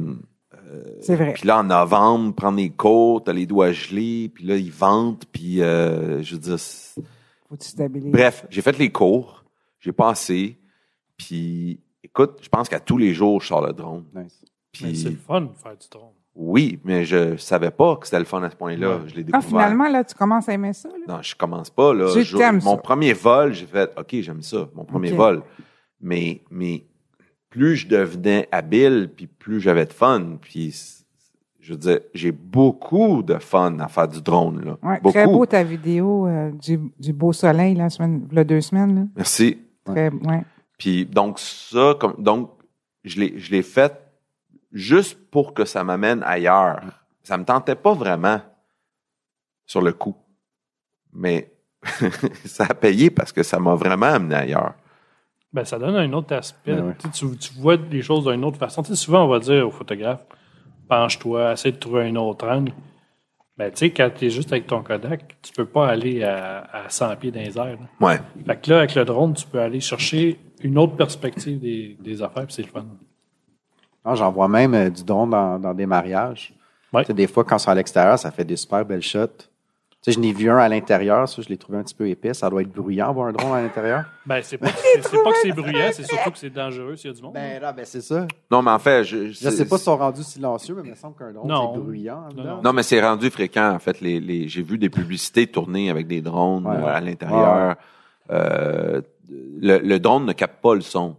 c'est 1.00 1.16
vrai 1.16 1.32
puis 1.32 1.48
là, 1.48 1.58
en 1.58 1.64
novembre, 1.64 2.32
prendre 2.34 2.58
les 2.58 2.70
cours, 2.70 3.24
t'as 3.24 3.32
les 3.32 3.46
doigts 3.46 3.72
gelés, 3.72 4.30
puis 4.32 4.44
là, 4.44 4.56
ils 4.56 4.70
ventent, 4.70 5.24
puis 5.32 5.60
euh, 5.62 6.22
je 6.22 6.34
veux 6.34 6.40
dire... 6.40 6.58
faut 6.58 7.56
que 7.56 7.62
tu 7.62 7.68
stabilises 7.68 8.12
Bref, 8.12 8.46
j'ai 8.50 8.62
fait 8.62 8.78
les 8.78 8.90
cours, 8.90 9.44
j'ai 9.80 9.90
passé, 9.92 10.56
puis 11.16 11.80
écoute, 12.04 12.38
je 12.42 12.48
pense 12.48 12.68
qu'à 12.68 12.78
tous 12.80 12.98
les 12.98 13.14
jours, 13.14 13.40
je 13.40 13.48
sors 13.48 13.66
le 13.66 13.72
drone. 13.72 14.04
Nice. 14.14 14.44
C'est 14.74 15.10
le 15.10 15.16
fun 15.16 15.40
de 15.40 15.48
faire 15.60 15.76
du 15.76 15.88
drone. 15.90 16.12
oui, 16.34 16.78
mais 16.84 17.04
je 17.04 17.36
savais 17.38 17.70
pas 17.70 17.96
que 17.96 18.06
c'était 18.06 18.18
le 18.18 18.26
fun 18.26 18.42
à 18.42 18.50
ce 18.50 18.56
point-là. 18.56 18.96
Ouais. 18.98 19.02
Je 19.08 19.14
l'ai 19.14 19.22
Ah, 19.32 19.38
découvert. 19.38 19.42
finalement, 19.48 19.88
là, 19.88 20.04
tu 20.04 20.14
commences 20.14 20.48
à 20.48 20.52
aimer 20.52 20.72
ça, 20.74 20.88
là? 20.90 21.14
Non, 21.16 21.22
je 21.22 21.34
commence 21.34 21.70
pas 21.70 21.94
là. 21.94 22.08
Je- 22.14 22.62
mon 22.62 22.76
ça. 22.76 22.76
premier 22.76 23.12
vol, 23.14 23.54
j'ai 23.54 23.66
fait 23.66 23.90
OK, 23.98 24.14
j'aime 24.20 24.42
ça, 24.42 24.68
mon 24.74 24.84
premier 24.84 25.10
vol. 25.12 25.42
Mais 26.00 26.42
mais 26.50 26.84
plus 27.50 27.76
je 27.76 27.88
devenais 27.88 28.48
habile, 28.52 29.10
puis 29.14 29.26
plus 29.26 29.60
j'avais 29.60 29.86
de 29.86 29.92
fun, 29.92 30.38
puis 30.40 30.74
je 31.60 31.72
veux 31.72 31.78
dire, 31.78 32.00
j'ai 32.14 32.32
beaucoup 32.32 33.22
de 33.22 33.38
fun 33.38 33.78
à 33.80 33.88
faire 33.88 34.08
du 34.08 34.20
drone 34.20 34.64
là. 34.64 34.78
Ouais, 34.82 35.00
beaucoup. 35.00 35.12
très 35.12 35.26
beau 35.26 35.46
ta 35.46 35.62
vidéo 35.62 36.26
euh, 36.26 36.50
du, 36.52 36.78
du 36.98 37.12
beau 37.12 37.32
soleil, 37.32 37.74
la 37.74 37.90
semaine, 37.90 38.28
là, 38.30 38.44
deux 38.44 38.60
semaines, 38.60 38.94
là. 38.94 39.02
Merci. 39.16 39.58
Très, 39.84 40.10
ouais. 40.10 40.44
Puis 40.78 41.06
donc 41.06 41.38
ça 41.38 41.94
comme 41.98 42.14
donc 42.18 42.50
je 43.04 43.20
l'ai 43.20 43.38
je 43.38 43.50
l'ai 43.50 43.62
fait 43.62 43.92
juste 44.72 45.18
pour 45.30 45.54
que 45.54 45.64
ça 45.64 45.82
m'amène 45.84 46.22
ailleurs. 46.22 46.80
Ça 47.22 47.36
me 47.38 47.44
tentait 47.44 47.74
pas 47.74 47.94
vraiment 47.94 48.40
sur 49.64 49.80
le 49.80 49.92
coup. 49.92 50.16
Mais 51.12 51.50
ça 52.44 52.66
a 52.68 52.74
payé 52.74 53.10
parce 53.10 53.32
que 53.32 53.42
ça 53.42 53.58
m'a 53.58 53.74
vraiment 53.74 54.06
amené 54.06 54.34
ailleurs. 54.34 54.74
Ben, 55.52 55.64
ça 55.64 55.78
donne 55.78 55.96
un 55.96 56.12
autre 56.12 56.34
aspect. 56.34 56.74
Ben 56.74 56.88
ouais. 56.88 57.10
Tu, 57.12 57.52
vois 57.58 57.76
les 57.90 58.02
choses 58.02 58.24
d'une 58.24 58.44
autre 58.44 58.58
façon. 58.58 58.82
Tu 58.82 58.90
sais, 58.90 58.96
souvent, 58.96 59.24
on 59.24 59.28
va 59.28 59.38
dire 59.38 59.66
au 59.66 59.70
photographe, 59.70 60.24
penche-toi, 60.88 61.52
essaie 61.52 61.72
de 61.72 61.76
trouver 61.76 62.08
un 62.08 62.16
autre 62.16 62.46
angle. 62.48 62.72
Ben, 63.56 63.70
tu 63.70 63.78
sais, 63.78 63.90
quand 63.90 64.10
tu 64.14 64.26
es 64.26 64.30
juste 64.30 64.52
avec 64.52 64.66
ton 64.66 64.82
Kodak, 64.82 65.36
tu 65.40 65.52
peux 65.52 65.64
pas 65.64 65.88
aller 65.88 66.22
à, 66.22 66.66
à 66.72 66.88
100 66.90 67.16
pieds 67.16 67.30
dans 67.30 67.40
les 67.40 67.56
airs. 67.56 67.78
là. 67.78 68.06
Ouais. 68.06 68.20
Fait 68.46 68.60
que 68.60 68.70
là, 68.70 68.78
avec 68.78 68.94
le 68.94 69.04
drone, 69.04 69.32
tu 69.32 69.46
peux 69.46 69.60
aller 69.60 69.80
chercher 69.80 70.38
une 70.62 70.76
autre 70.76 70.94
perspective 70.94 71.58
des, 71.58 71.96
des 71.98 72.22
affaires, 72.22 72.44
puis 72.44 72.54
c'est 72.54 72.62
le 72.62 72.68
fun. 72.68 72.84
Non, 74.04 74.14
J'en 74.14 74.30
vois 74.30 74.48
même 74.48 74.74
euh, 74.74 74.90
du 74.90 75.04
drone 75.04 75.30
dans, 75.30 75.58
dans 75.58 75.72
des 75.72 75.86
mariages. 75.86 76.52
Ouais. 76.92 77.04
Des 77.04 77.26
fois, 77.26 77.44
quand 77.44 77.58
c'est 77.58 77.70
à 77.70 77.74
l'extérieur, 77.74 78.18
ça 78.18 78.30
fait 78.30 78.44
des 78.44 78.56
super 78.56 78.84
belles 78.84 79.02
shots. 79.02 79.48
Tu 80.06 80.12
sais, 80.12 80.16
je 80.16 80.20
n'ai 80.20 80.32
vu 80.32 80.48
un 80.48 80.56
à 80.58 80.68
l'intérieur, 80.68 81.28
ça, 81.28 81.42
je 81.42 81.48
l'ai 81.48 81.56
trouvé 81.56 81.78
un 81.78 81.82
petit 81.82 81.94
peu 81.96 82.08
épais. 82.08 82.32
Ça 82.32 82.48
doit 82.48 82.62
être 82.62 82.70
bruyant, 82.72 83.12
voir 83.12 83.26
un 83.26 83.32
drone 83.32 83.52
à 83.52 83.60
l'intérieur. 83.60 84.04
Ben, 84.24 84.40
c'est 84.40 84.56
pas, 84.56 84.68
c'est, 84.76 85.02
c'est 85.02 85.22
pas 85.24 85.32
que 85.32 85.38
c'est 85.42 85.50
bruyant, 85.50 85.88
c'est 85.92 86.06
surtout 86.06 86.30
que 86.30 86.38
c'est 86.38 86.50
dangereux 86.50 86.94
s'il 86.94 87.10
y 87.10 87.12
a 87.12 87.16
du 87.16 87.22
monde. 87.22 87.34
Ben 87.34 87.60
là, 87.60 87.72
ben 87.72 87.84
c'est 87.84 88.00
ça. 88.02 88.24
Non, 88.48 88.62
mais 88.62 88.70
en 88.70 88.78
fait, 88.78 89.02
je, 89.02 89.32
Je 89.32 89.50
sais 89.50 89.64
pas 89.66 89.76
si 89.78 89.82
ils 89.82 89.84
sont 89.86 89.96
rendus 89.96 90.22
silencieux, 90.22 90.76
mais 90.76 90.82
il 90.84 90.90
me 90.90 90.94
semble 90.94 91.16
qu'un 91.16 91.32
drone, 91.32 91.48
Non. 91.48 91.72
c'est 91.74 91.80
bruyant. 91.80 92.20
Non, 92.20 92.28
dedans. 92.42 92.56
non. 92.56 92.62
Non, 92.62 92.72
mais 92.72 92.84
c'est 92.84 93.00
rendu 93.02 93.30
fréquent, 93.30 93.72
en 93.74 93.80
fait. 93.80 94.00
Les, 94.00 94.20
les, 94.20 94.46
j'ai 94.46 94.62
vu 94.62 94.78
des 94.78 94.90
publicités 94.90 95.48
tourner 95.48 95.90
avec 95.90 96.06
des 96.06 96.20
drones 96.20 96.64
Ouais. 96.66 96.76
euh, 96.76 96.86
à 96.86 97.00
l'intérieur. 97.00 97.74
Euh, 98.30 99.00
le, 99.28 99.78
le 99.78 99.98
drone 99.98 100.24
ne 100.24 100.32
capte 100.32 100.62
pas 100.62 100.74
le 100.76 100.82
son. 100.82 101.16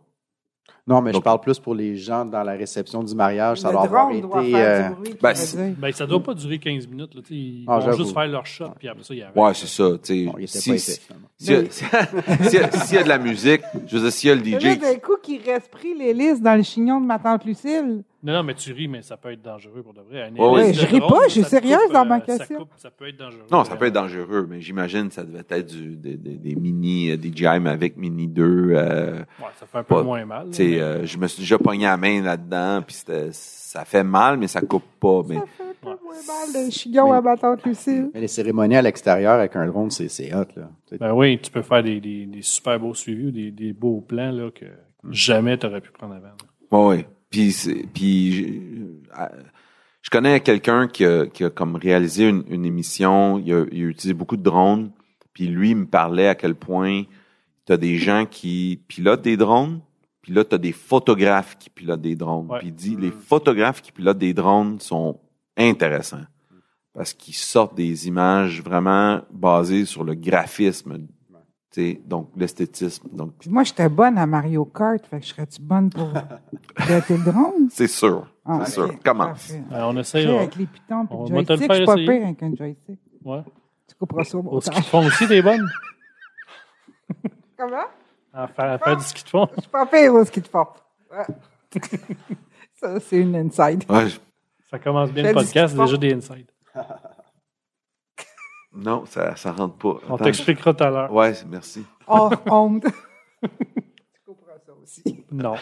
Non, 0.88 1.01
mais 1.01 1.11
Donc- 1.11 1.21
je 1.21 1.23
parle 1.23 1.41
plus 1.41 1.59
pour 1.59 1.75
les 1.75 1.97
gens 1.97 2.23
dans 2.23 2.43
la 2.43 2.53
réception 2.53 3.03
du 3.03 3.13
mariage. 3.13 3.59
Ça 3.59 3.67
le 3.67 3.73
doit 3.73 3.83
avoir 3.83 4.09
été. 4.11 4.21
doit 4.21 4.41
faire 4.41 4.55
euh, 4.55 4.89
du 4.89 4.95
bruit, 4.95 5.09
tu 5.11 5.17
ben. 5.21 5.75
Ben, 5.77 5.91
ça 5.91 6.05
doit 6.07 6.23
pas 6.23 6.33
durer 6.33 6.59
15 6.59 6.88
minutes. 6.88 7.13
Là, 7.13 7.21
ils 7.29 7.65
Ah, 7.67 7.79
vont 7.79 7.91
juste 7.97 8.13
faire 8.13 8.27
leur 8.27 8.45
shot, 8.45 8.69
puis 8.79 8.88
après 8.88 9.03
ça, 9.03 9.13
il 9.13 9.17
y 9.17 9.23
a 9.23 9.31
Ouais, 9.35 9.53
c'est 9.53 9.67
ça. 9.67 9.83
bon, 9.89 9.99
il 10.39 10.47
si, 10.47 10.71
pas 10.71 10.77
si- 10.77 10.99
s'il 11.38 11.53
y 11.53 11.55
a- 11.55 11.61
y 12.53 12.57
a- 12.57 12.93
y 12.93 12.97
a 12.97 13.03
de 13.03 13.09
la 13.09 13.17
musique, 13.17 13.61
je 13.85 13.97
veux 13.97 14.03
dire, 14.03 14.11
s'il 14.13 14.29
y 14.29 14.31
a 14.31 14.35
le 14.35 14.41
DJ. 14.43 14.79
d'un 14.79 14.95
coup, 14.95 15.17
qu'il 15.21 15.41
reste 15.41 15.69
pris 15.69 15.93
l'hélice 15.93 16.41
dans 16.41 16.55
le 16.55 16.63
chignon 16.63 17.01
de 17.01 17.05
ma 17.05 17.19
tante 17.19 17.43
Lucille. 17.43 18.03
Non, 18.24 18.34
non, 18.34 18.43
mais 18.43 18.55
tu 18.55 18.74
ris, 18.74 18.88
mais 18.88 19.03
ça 19.03 19.15
peut 19.15 19.32
être 19.32 19.43
dangereux 19.43 19.84
pour 19.84 19.93
de 19.93 20.01
vrai. 20.01 20.32
Ouais, 20.36 20.49
ouais. 20.49 20.63
hélice 20.70 20.82
Je 20.82 20.86
de 20.88 20.91
ris 20.91 20.99
drone, 20.99 21.11
pas, 21.11 21.20
je 21.28 21.32
suis 21.34 21.43
ça 21.43 21.59
te 21.61 21.65
sérieuse 21.68 21.91
dans 21.93 22.03
ma 22.03 22.15
euh, 22.15 22.20
ça 22.26 22.38
question. 22.39 22.57
coupe, 22.57 22.70
Ça 22.78 22.89
peut 22.89 23.07
être 23.07 23.18
dangereux. 23.18 23.43
Non, 23.51 23.63
ça 23.63 23.76
peut 23.76 23.86
être 23.86 23.93
dangereux, 23.93 24.47
mais 24.49 24.59
j'imagine 24.59 25.07
que 25.09 25.13
ça 25.13 25.24
devait 25.24 25.43
être 25.47 25.68
du, 25.68 25.95
des, 25.95 26.18
des, 26.18 26.36
des 26.38 26.55
mini, 26.55 27.11
euh, 27.11 27.18
des 27.18 27.32
GI 27.32 27.45
avec 27.45 27.95
mini 27.95 28.28
2. 28.28 28.43
Euh, 28.72 29.18
Ouais, 29.39 29.45
ça 29.59 29.68
fait 29.68 29.78
un 29.78 29.84
peu 29.84 29.95
Pas- 29.95 30.03
moins 30.03 30.26
mal. 30.26 30.47
tu 30.49 30.53
sais, 30.53 30.63
mais- 30.65 30.80
euh, 30.82 31.05
je 31.05 31.18
me 31.20 31.28
suis 31.28 31.41
déjà 31.41 31.59
pogné 31.59 31.84
la 31.86 31.95
main 31.97 32.22
là-dedans, 32.24 32.82
puis 32.82 32.95
c'était- 32.95 33.30
ça 33.32 33.86
fait 33.86 34.03
mal, 34.03 34.38
mais 34.38 34.47
ça 34.47 34.61
coupe 34.61 34.84
pas. 34.99 35.22
Mais 35.30 35.36
Ça 35.36 35.41
fait 35.55 35.63
un 35.63 35.74
peu 35.95 36.03
moins 36.03 36.15
mal, 36.15 36.65
le 36.65 36.72
chignon 36.72 37.13
à 37.13 37.22
ma 37.22 37.38
tante 37.38 37.63
Lucille. 37.65 38.09
Mais 38.15 38.22
les 38.22 38.28
cérémonies 38.28 38.78
à 38.78 38.82
l'extérieur 38.82 39.34
avec 39.34 39.55
un 39.55 39.68
drone, 39.68 39.91
c'est 39.91 40.07
c'est 40.07 40.34
hot, 40.34 40.45
là. 40.55 40.72
Tu 40.88 40.95
sais, 40.95 40.97
Ben 40.97 41.13
oui, 41.13 41.39
tu 41.39 41.51
peux 41.51 41.61
faire 41.61 41.84
des, 41.84 41.99
des, 42.01 42.26
des 42.26 42.41
super 42.41 42.80
beaux 42.80 42.95
suivis 42.95 43.28
ou 43.28 43.32
des, 43.32 43.51
des 43.51 43.74
beaux 43.74 44.01
plans 44.01 44.32
là, 44.32 44.49
que 44.49 44.65
jamais 45.11 45.55
tu 45.57 45.68
aurais 45.68 45.82
pu 45.82 45.91
prendre 45.91 46.15
avant. 46.15 46.26
là. 46.30 46.78
Ouais, 46.80 46.88
ouais. 46.97 47.07
Puis, 47.30 47.51
c'est- 47.51 47.86
puis 47.93 48.32
je, 48.34 48.43
euh, 49.19 49.28
je 50.01 50.09
connais 50.09 50.39
quelqu'un 50.39 50.88
qui 50.88 51.05
a, 51.05 51.25
qui 51.28 51.43
a 51.43 51.49
comme 51.49 51.75
réalisé 51.75 52.28
une, 52.30 52.43
une 52.47 52.65
émission. 52.65 53.38
Il 53.39 53.53
a, 53.53 53.65
il 53.71 53.84
a 53.84 53.88
utilisé 53.88 54.13
beaucoup 54.13 54.38
de 54.38 54.43
drones. 54.43 54.91
Puis 55.34 55.47
lui, 55.47 55.71
il 55.71 55.75
me 55.75 55.86
parlait 55.86 56.28
à 56.28 56.36
quel 56.36 56.55
point 56.55 57.03
tu 57.65 57.73
as 57.73 57.78
des 57.78 57.97
gens 57.97 58.25
qui 58.25 58.82
pilotent 58.88 59.21
des 59.21 59.38
drones. 59.38 59.82
Puis 60.21 60.34
là, 60.34 60.43
tu 60.43 60.55
as 60.55 60.57
des 60.57 60.71
photographes 60.71 61.57
qui 61.57 61.69
pilotent 61.69 62.01
des 62.01 62.15
drones. 62.15 62.47
Ouais. 62.49 62.59
Puis 62.59 62.67
il 62.69 62.73
dit, 62.73 62.95
les 62.95 63.11
photographes 63.11 63.82
qui 63.82 63.91
pilotent 63.91 64.17
des 64.17 64.34
drones 64.34 64.80
sont 64.80 65.19
intéressants. 65.57 66.25
Parce 66.93 67.13
qu'ils 67.13 67.36
sortent 67.36 67.75
des 67.75 68.07
images 68.07 68.61
vraiment 68.63 69.21
basées 69.32 69.86
sur 69.86 70.03
le 70.03 70.15
graphisme. 70.15 71.07
Sais, 71.82 72.01
Donc, 72.05 72.30
l'esthétisme. 72.36 73.07
Donc, 73.11 73.34
moi, 73.47 73.63
j'étais 73.63 73.89
bonne 73.89 74.17
à 74.17 74.25
Mario 74.25 74.65
Kart, 74.65 75.05
fait 75.05 75.19
que 75.19 75.25
je 75.25 75.30
serais-tu 75.34 75.61
bonne 75.61 75.89
pour 75.89 76.09
piloter 76.75 77.17
le 77.17 77.23
drone? 77.23 77.69
c'est 77.71 77.88
sûr. 77.88 78.28
Ah, 78.45 78.61
c'est 78.65 78.71
sûr. 78.73 78.99
Commence. 79.03 79.51
Ben, 79.69 79.86
on 79.86 79.93
là. 79.93 80.01
avec 80.39 80.55
les 80.55 80.65
pitons 80.65 81.05
puis 81.05 81.15
On 81.17 81.25
le 81.30 81.36
va 81.36 81.43
te 81.43 81.53
le 81.53 81.57
joystick, 81.57 81.86
pas 81.86 81.93
essayer. 81.93 82.07
pire 82.07 82.25
avec 82.28 82.43
un 82.43 82.55
joystick. 82.55 82.99
Ouais. 83.25 83.43
Tu 83.88 83.95
couperas 83.95 84.23
ça 84.23 84.38
au 84.38 84.41
Au 84.41 84.61
ski 84.61 84.69
de 84.69 84.75
montage. 84.75 84.89
fond 84.89 85.05
aussi, 85.05 85.28
des 85.28 85.41
bonnes. 85.41 85.67
Comment? 87.57 87.86
À 88.34 88.47
faire, 88.47 88.71
à 88.71 88.78
faire 88.78 88.97
du 88.97 89.03
ski 89.03 89.23
de 89.23 89.30
fond? 89.30 89.47
Je 89.55 89.61
suis 89.61 89.69
pas 89.69 89.86
pire 89.86 90.13
au 90.13 90.23
ski 90.25 90.41
de 90.41 90.47
fond. 90.47 90.67
Ouais. 91.11 91.25
ça, 92.75 92.99
c'est 92.99 93.17
une 93.17 93.36
inside. 93.36 93.84
Ouais, 93.89 94.07
Ça 94.69 94.80
commence 94.80 95.11
bien 95.11 95.23
le 95.23 95.34
podcast, 95.34 95.75
déjà 95.75 95.97
des 95.97 96.13
insides. 96.13 96.51
Non, 98.78 99.05
ça, 99.05 99.36
ça 99.36 99.51
rentre 99.51 99.75
pas. 99.75 99.95
On 100.07 100.17
t'expliquera 100.17 100.73
tout 100.73 100.84
à 100.84 100.89
l'heure. 100.89 101.11
Ouais, 101.11 101.34
merci. 101.49 101.84
Hors 102.05 102.34
honte. 102.45 102.84
tu 103.41 103.49
couperas 104.25 104.59
ça 104.65 104.73
aussi. 104.82 105.25
Non. 105.32 105.55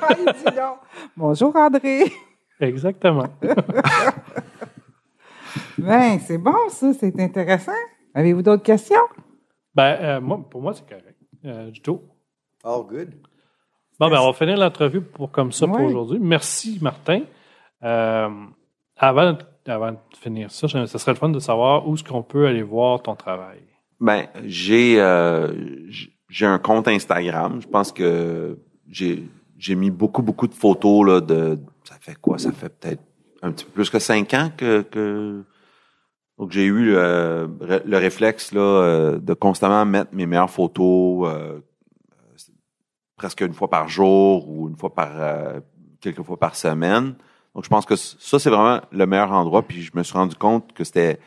Ah, 0.00 0.08
il 0.18 0.32
dit 0.32 0.56
non. 0.56 0.76
Bonjour, 1.16 1.54
André. 1.54 2.12
Exactement. 2.60 3.28
Ben, 5.78 6.18
c'est 6.20 6.38
bon, 6.38 6.68
ça. 6.68 6.92
C'est 6.94 7.18
intéressant. 7.20 7.72
Avez-vous 8.14 8.42
d'autres 8.42 8.62
questions? 8.62 8.96
Ben, 9.74 9.96
euh, 10.00 10.20
moi, 10.20 10.40
pour 10.48 10.62
moi, 10.62 10.72
c'est 10.72 10.88
correct. 10.88 11.18
Euh, 11.44 11.70
du 11.70 11.80
tout. 11.80 12.00
All 12.64 12.82
good. 12.88 13.14
Bon, 13.98 14.08
ben, 14.08 14.18
on 14.20 14.26
va 14.26 14.32
finir 14.32 14.56
l'entrevue 14.56 15.02
pour 15.02 15.30
comme 15.30 15.52
ça 15.52 15.66
pour 15.66 15.80
aujourd'hui. 15.80 16.18
Merci, 16.20 16.78
Martin. 16.80 17.22
Euh, 17.82 18.30
avant, 18.96 19.36
avant 19.66 19.92
de 19.92 19.98
finir 20.20 20.50
ça, 20.50 20.68
ce 20.68 20.86
serait 20.98 21.12
le 21.12 21.18
fun 21.18 21.28
de 21.30 21.38
savoir 21.38 21.88
où 21.88 21.94
est-ce 21.94 22.04
qu'on 22.04 22.22
peut 22.22 22.46
aller 22.46 22.62
voir 22.62 23.02
ton 23.02 23.14
travail. 23.14 23.60
Ben, 24.00 24.26
j'ai 24.44 25.00
euh, 25.00 25.52
j'ai 26.28 26.46
un 26.46 26.58
compte 26.58 26.88
Instagram. 26.88 27.60
Je 27.60 27.68
pense 27.68 27.92
que 27.92 28.58
j'ai 28.88 29.24
j'ai 29.56 29.74
mis 29.74 29.90
beaucoup 29.90 30.22
beaucoup 30.22 30.48
de 30.48 30.54
photos 30.54 31.06
là 31.06 31.20
de 31.20 31.58
ça 31.84 31.96
fait 32.00 32.16
quoi? 32.20 32.38
Ça 32.38 32.52
fait 32.52 32.68
peut-être 32.68 33.02
un 33.42 33.52
petit 33.52 33.64
peu 33.64 33.70
plus 33.70 33.90
que 33.90 33.98
cinq 33.98 34.34
ans 34.34 34.50
que 34.56 34.82
que 34.82 35.44
donc 36.38 36.50
j'ai 36.50 36.64
eu 36.64 36.94
euh, 36.96 37.46
le 37.86 37.96
réflexe 37.96 38.52
là 38.52 38.60
euh, 38.60 39.18
de 39.18 39.34
constamment 39.34 39.84
mettre 39.84 40.12
mes 40.12 40.26
meilleures 40.26 40.50
photos 40.50 41.28
euh, 41.32 41.60
presque 43.16 43.40
une 43.42 43.54
fois 43.54 43.70
par 43.70 43.88
jour 43.88 44.48
ou 44.48 44.68
une 44.68 44.76
fois 44.76 44.92
par 44.92 45.10
euh, 45.14 45.60
quelques 46.00 46.22
fois 46.22 46.36
par 46.36 46.56
semaine. 46.56 47.14
Donc 47.54 47.64
je 47.64 47.68
pense 47.68 47.86
que 47.86 47.96
ça 47.96 48.38
c'est 48.38 48.50
vraiment 48.50 48.80
le 48.90 49.06
meilleur 49.06 49.32
endroit. 49.32 49.62
Puis 49.62 49.82
je 49.82 49.92
me 49.94 50.02
suis 50.02 50.14
rendu 50.14 50.34
compte 50.36 50.72
que 50.72 50.84
c'était 50.84 51.18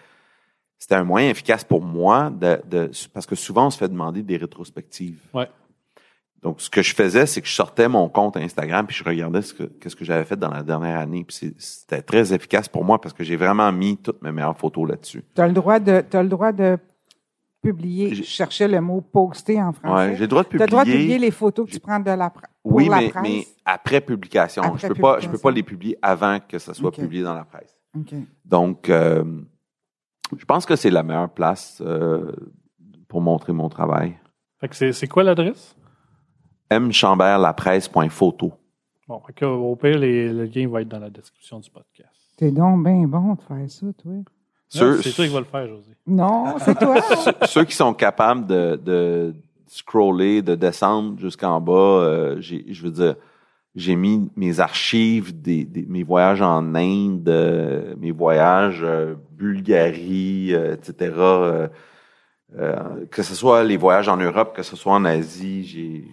c'était 0.77 0.95
un 0.95 1.03
moyen 1.03 1.29
efficace 1.29 1.63
pour 1.63 1.81
moi 1.81 2.29
de, 2.29 2.59
de- 2.69 2.91
parce 3.13 3.25
que 3.25 3.35
souvent 3.35 3.67
on 3.67 3.69
se 3.69 3.77
fait 3.77 3.87
demander 3.89 4.21
des 4.23 4.37
rétrospectives. 4.37 5.19
Ouais. 5.33 5.49
Donc 6.43 6.61
ce 6.61 6.69
que 6.69 6.83
je 6.83 6.93
faisais, 6.93 7.25
c'est 7.25 7.41
que 7.41 7.47
je 7.47 7.53
sortais 7.53 7.87
mon 7.87 8.09
compte 8.09 8.37
Instagram 8.37 8.85
puis 8.85 8.95
je 8.95 9.03
regardais 9.03 9.41
ce 9.41 9.53
que 9.55 9.63
qu'est-ce 9.63 9.95
que 9.95 10.05
j'avais 10.05 10.23
fait 10.25 10.35
dans 10.37 10.51
la 10.51 10.61
dernière 10.63 10.99
année. 10.99 11.23
Puis 11.27 11.55
c'était 11.57 12.01
très 12.01 12.31
efficace 12.33 12.67
pour 12.69 12.83
moi 12.83 13.01
parce 13.01 13.13
que 13.13 13.23
j'ai 13.23 13.37
vraiment 13.37 13.71
mis 13.71 13.97
toutes 13.97 14.21
mes 14.21 14.31
meilleures 14.31 14.57
photos 14.57 14.87
là-dessus. 14.89 15.23
Tu 15.33 15.41
as 15.41 15.47
le 15.47 15.53
droit 15.53 15.79
de, 15.79 16.03
t'as 16.07 16.21
le 16.21 16.29
droit 16.29 16.51
de 16.51 16.77
publier. 17.63 18.13
Je 18.13 18.21
cherchais 18.23 18.67
le 18.67 18.79
mot 18.81 19.01
poster 19.01 19.59
en 19.61 19.73
français. 19.73 20.09
Ouais, 20.09 20.15
j'ai 20.15 20.21
le 20.21 20.27
droit 20.27 20.43
de 20.43 20.49
tu 20.49 20.57
publier. 20.57 20.63
as 20.63 20.65
le 20.67 20.71
droit 20.71 20.85
de 20.85 20.91
publier 20.91 21.17
les 21.17 21.31
photos 21.31 21.65
que 21.67 21.71
tu 21.71 21.79
prends 21.79 21.99
de 21.99 22.11
la, 22.11 22.31
pour 22.67 22.75
oui, 22.77 22.89
la 22.89 22.97
mais, 22.99 23.09
presse? 23.09 23.23
mais 23.23 23.47
après 23.65 24.01
publication, 24.01 24.63
Après 24.63 24.79
je 24.79 24.87
peux 24.93 25.01
pas, 25.01 25.19
je 25.19 25.27
peux 25.29 25.37
pas 25.37 25.51
les 25.51 25.63
publier 25.63 25.97
avant 26.01 26.39
que 26.39 26.59
ça 26.59 26.73
soit 26.73 26.91
publié 26.91 27.23
dans 27.23 27.33
la 27.35 27.45
presse. 27.45 27.75
Donc, 28.45 28.89
euh, 28.89 29.23
je 30.37 30.45
pense 30.45 30.65
que 30.65 30.75
c'est 30.75 30.89
la 30.91 31.03
meilleure 31.03 31.29
place 31.33 31.81
euh, 31.85 32.31
pour 33.07 33.21
montrer 33.21 33.53
mon 33.53 33.69
travail. 33.69 34.17
Fait 34.59 34.67
que 34.67 34.75
c'est, 34.75 34.91
c'est 34.93 35.07
quoi 35.07 35.23
l'adresse? 35.23 35.75
mchamberlapresse.photo. 36.71 38.53
Bon, 39.07 39.19
fait 39.25 39.33
que, 39.33 39.45
au 39.45 39.75
pire, 39.75 39.97
les- 39.99 40.29
le 40.31 40.45
lien 40.45 40.67
va 40.67 40.81
être 40.81 40.89
dans 40.89 40.99
la 40.99 41.09
description 41.09 41.59
du 41.59 41.69
podcast. 41.69 42.11
T'es 42.37 42.51
donc 42.51 42.83
bien 42.83 43.07
bon 43.07 43.33
de 43.35 43.41
faire 43.41 43.69
ça, 43.69 43.85
toi. 43.97 44.11
Ceux, 44.69 44.95
Non, 44.97 45.01
c'est 45.01 45.11
toi 45.13 45.25
qui 45.25 45.33
va 45.33 45.39
le 45.39 45.45
faire, 45.45 45.67
José. 45.67 45.91
Non, 46.05 46.55
c'est 46.59 46.77
toi. 46.77 46.95
ceux 47.47 47.63
qui 47.63 47.73
sont 47.75 47.93
capables 47.93 48.45
de, 48.45 48.75
de 48.83 49.33
scroller, 49.67 50.41
de 50.41 50.55
descendre 50.55 51.19
jusqu'en 51.19 51.59
bas, 51.61 51.73
euh, 51.73 52.37
j'ai, 52.39 52.65
je 52.69 52.83
veux 52.83 52.91
dire, 52.91 53.15
j'ai 53.75 53.95
mis 53.95 54.27
mes 54.35 54.59
archives, 54.59 55.39
des, 55.39 55.63
des- 55.65 55.85
mes 55.87 56.03
voyages 56.03 56.41
en 56.41 56.73
Inde, 56.75 57.29
euh, 57.29 57.93
mes 57.99 58.11
voyages 58.11 58.81
euh, 58.83 59.13
Bulgarie, 59.37 60.53
euh, 60.53 60.73
etc. 60.73 61.13
euh, 61.17 61.67
euh, 62.57 62.75
que 63.11 63.21
ce 63.23 63.35
soit 63.35 63.63
les 63.63 63.77
voyages 63.77 64.07
en 64.09 64.17
Europe, 64.17 64.55
que 64.55 64.63
ce 64.63 64.75
soit 64.75 64.93
en 64.93 65.05
Asie, 65.05 65.63
j'ai, 65.65 66.05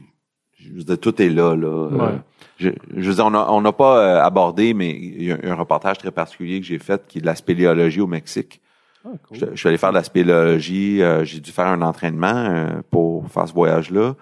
je 0.59 0.73
veux 0.73 0.83
dire, 0.83 0.99
tout 0.99 1.21
est 1.23 1.31
là. 1.31 1.55
là. 1.55 1.87
Ouais. 1.89 2.19
je, 2.57 2.71
je 2.97 3.09
veux 3.09 3.15
dire, 3.15 3.27
on 3.27 3.61
n'a 3.61 3.73
pas 3.73 4.23
abordé, 4.23 4.75
mais 4.75 4.91
il 4.91 5.23
y 5.25 5.33
a 5.33 5.39
un 5.45 5.55
reportage 5.55 5.99
très 5.99 6.11
particulier 6.11 6.61
que 6.61 6.67
j'ai 6.67 6.79
fait 6.79 7.07
qui 7.07 7.19
est 7.19 7.21
de 7.21 7.27
la 7.27 7.35
spéléologie 7.37 8.01
au 8.01 8.07
Mexique. 8.07 8.61
Ah, 9.05 9.11
cool. 9.29 9.39
Je, 9.39 9.47
je 9.53 9.57
suis 9.57 9.69
allé 9.69 9.77
faire 9.79 9.91
de 9.91 9.97
la 9.97 10.03
spéléologie. 10.05 11.03
euh, 11.03 11.25
j'ai 11.25 11.41
dû 11.41 11.51
faire 11.53 11.67
un 11.67 11.83
entraînement 11.83 12.27
euh, 12.35 12.81
pour 12.91 13.29
faire 13.29 13.47
ce 13.47 13.53
voyage-là. 13.53 14.15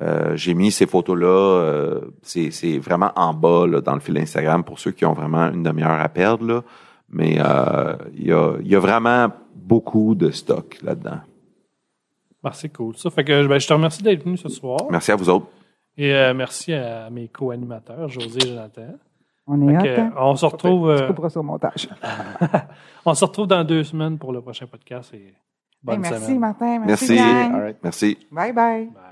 Euh, 0.00 0.34
j'ai 0.36 0.54
mis 0.54 0.70
ces 0.72 0.86
photos-là. 0.86 1.26
euh, 1.26 2.00
c'est, 2.22 2.78
vraiment 2.78 3.12
en 3.14 3.34
bas 3.34 3.66
là, 3.66 3.80
dans 3.82 3.94
le 3.94 4.00
fil 4.00 4.16
Instagram 4.16 4.64
pour 4.64 4.78
ceux 4.78 4.90
qui 4.92 5.04
ont 5.04 5.12
vraiment 5.12 5.50
une 5.52 5.62
demi-heure 5.62 6.00
à 6.00 6.08
perdre. 6.08 6.46
Là. 6.46 6.62
Mais 7.10 7.32
il 7.32 8.26
y, 8.26 8.32
a, 8.32 8.56
il 8.60 8.68
y 8.68 8.74
a 8.74 8.80
vraiment 8.80 9.28
beaucoup 9.54 10.14
de 10.14 10.30
stock 10.30 10.78
là-dedans. 10.82 11.20
Ah, 12.42 12.52
c'est 12.52 12.70
cool. 12.72 12.96
Ça 12.96 13.10
fait 13.10 13.22
que 13.22 13.46
ben, 13.46 13.58
je 13.60 13.68
te 13.68 13.72
remercie 13.72 14.02
d'être 14.02 14.24
venu 14.24 14.36
ce 14.38 14.48
soir. 14.48 14.80
Merci 14.90 15.12
à 15.12 15.16
vous 15.16 15.28
autres. 15.28 15.46
Et 15.98 16.10
merci 16.34 16.72
à 16.72 17.10
mes 17.10 17.28
co-animateurs, 17.28 18.08
José 18.08 18.38
et 18.42 18.48
Jonathan. 18.48 18.94
On 19.46 19.68
est 19.68 19.74
hâte. 19.74 19.98
hein? 19.98 20.12
on 20.16 20.36
se 20.36 20.46
retrouve, 20.46 20.94
Tu 20.96 21.02
euh, 21.02 21.06
couperas 21.08 21.32
au 21.36 21.42
montage. 21.42 21.88
on 23.04 23.14
se 23.14 23.24
retrouve 23.24 23.46
dans 23.48 23.64
deux 23.64 23.82
semaines 23.84 24.18
pour 24.18 24.32
le 24.32 24.40
prochain 24.40 24.66
podcast. 24.66 25.12
Et 25.14 25.34
bonne 25.82 25.96
Hey, 25.96 26.00
merci, 26.10 26.24
semaine. 26.26 26.38
Martin. 26.38 26.78
Merci, 26.80 27.12
Merci. 27.12 27.16
gang. 27.16 27.54
All 27.54 27.60
right. 27.62 27.76
Merci. 27.82 28.18
Bye 28.30 28.52
bye. 28.52 28.86
Bye. 28.86 29.02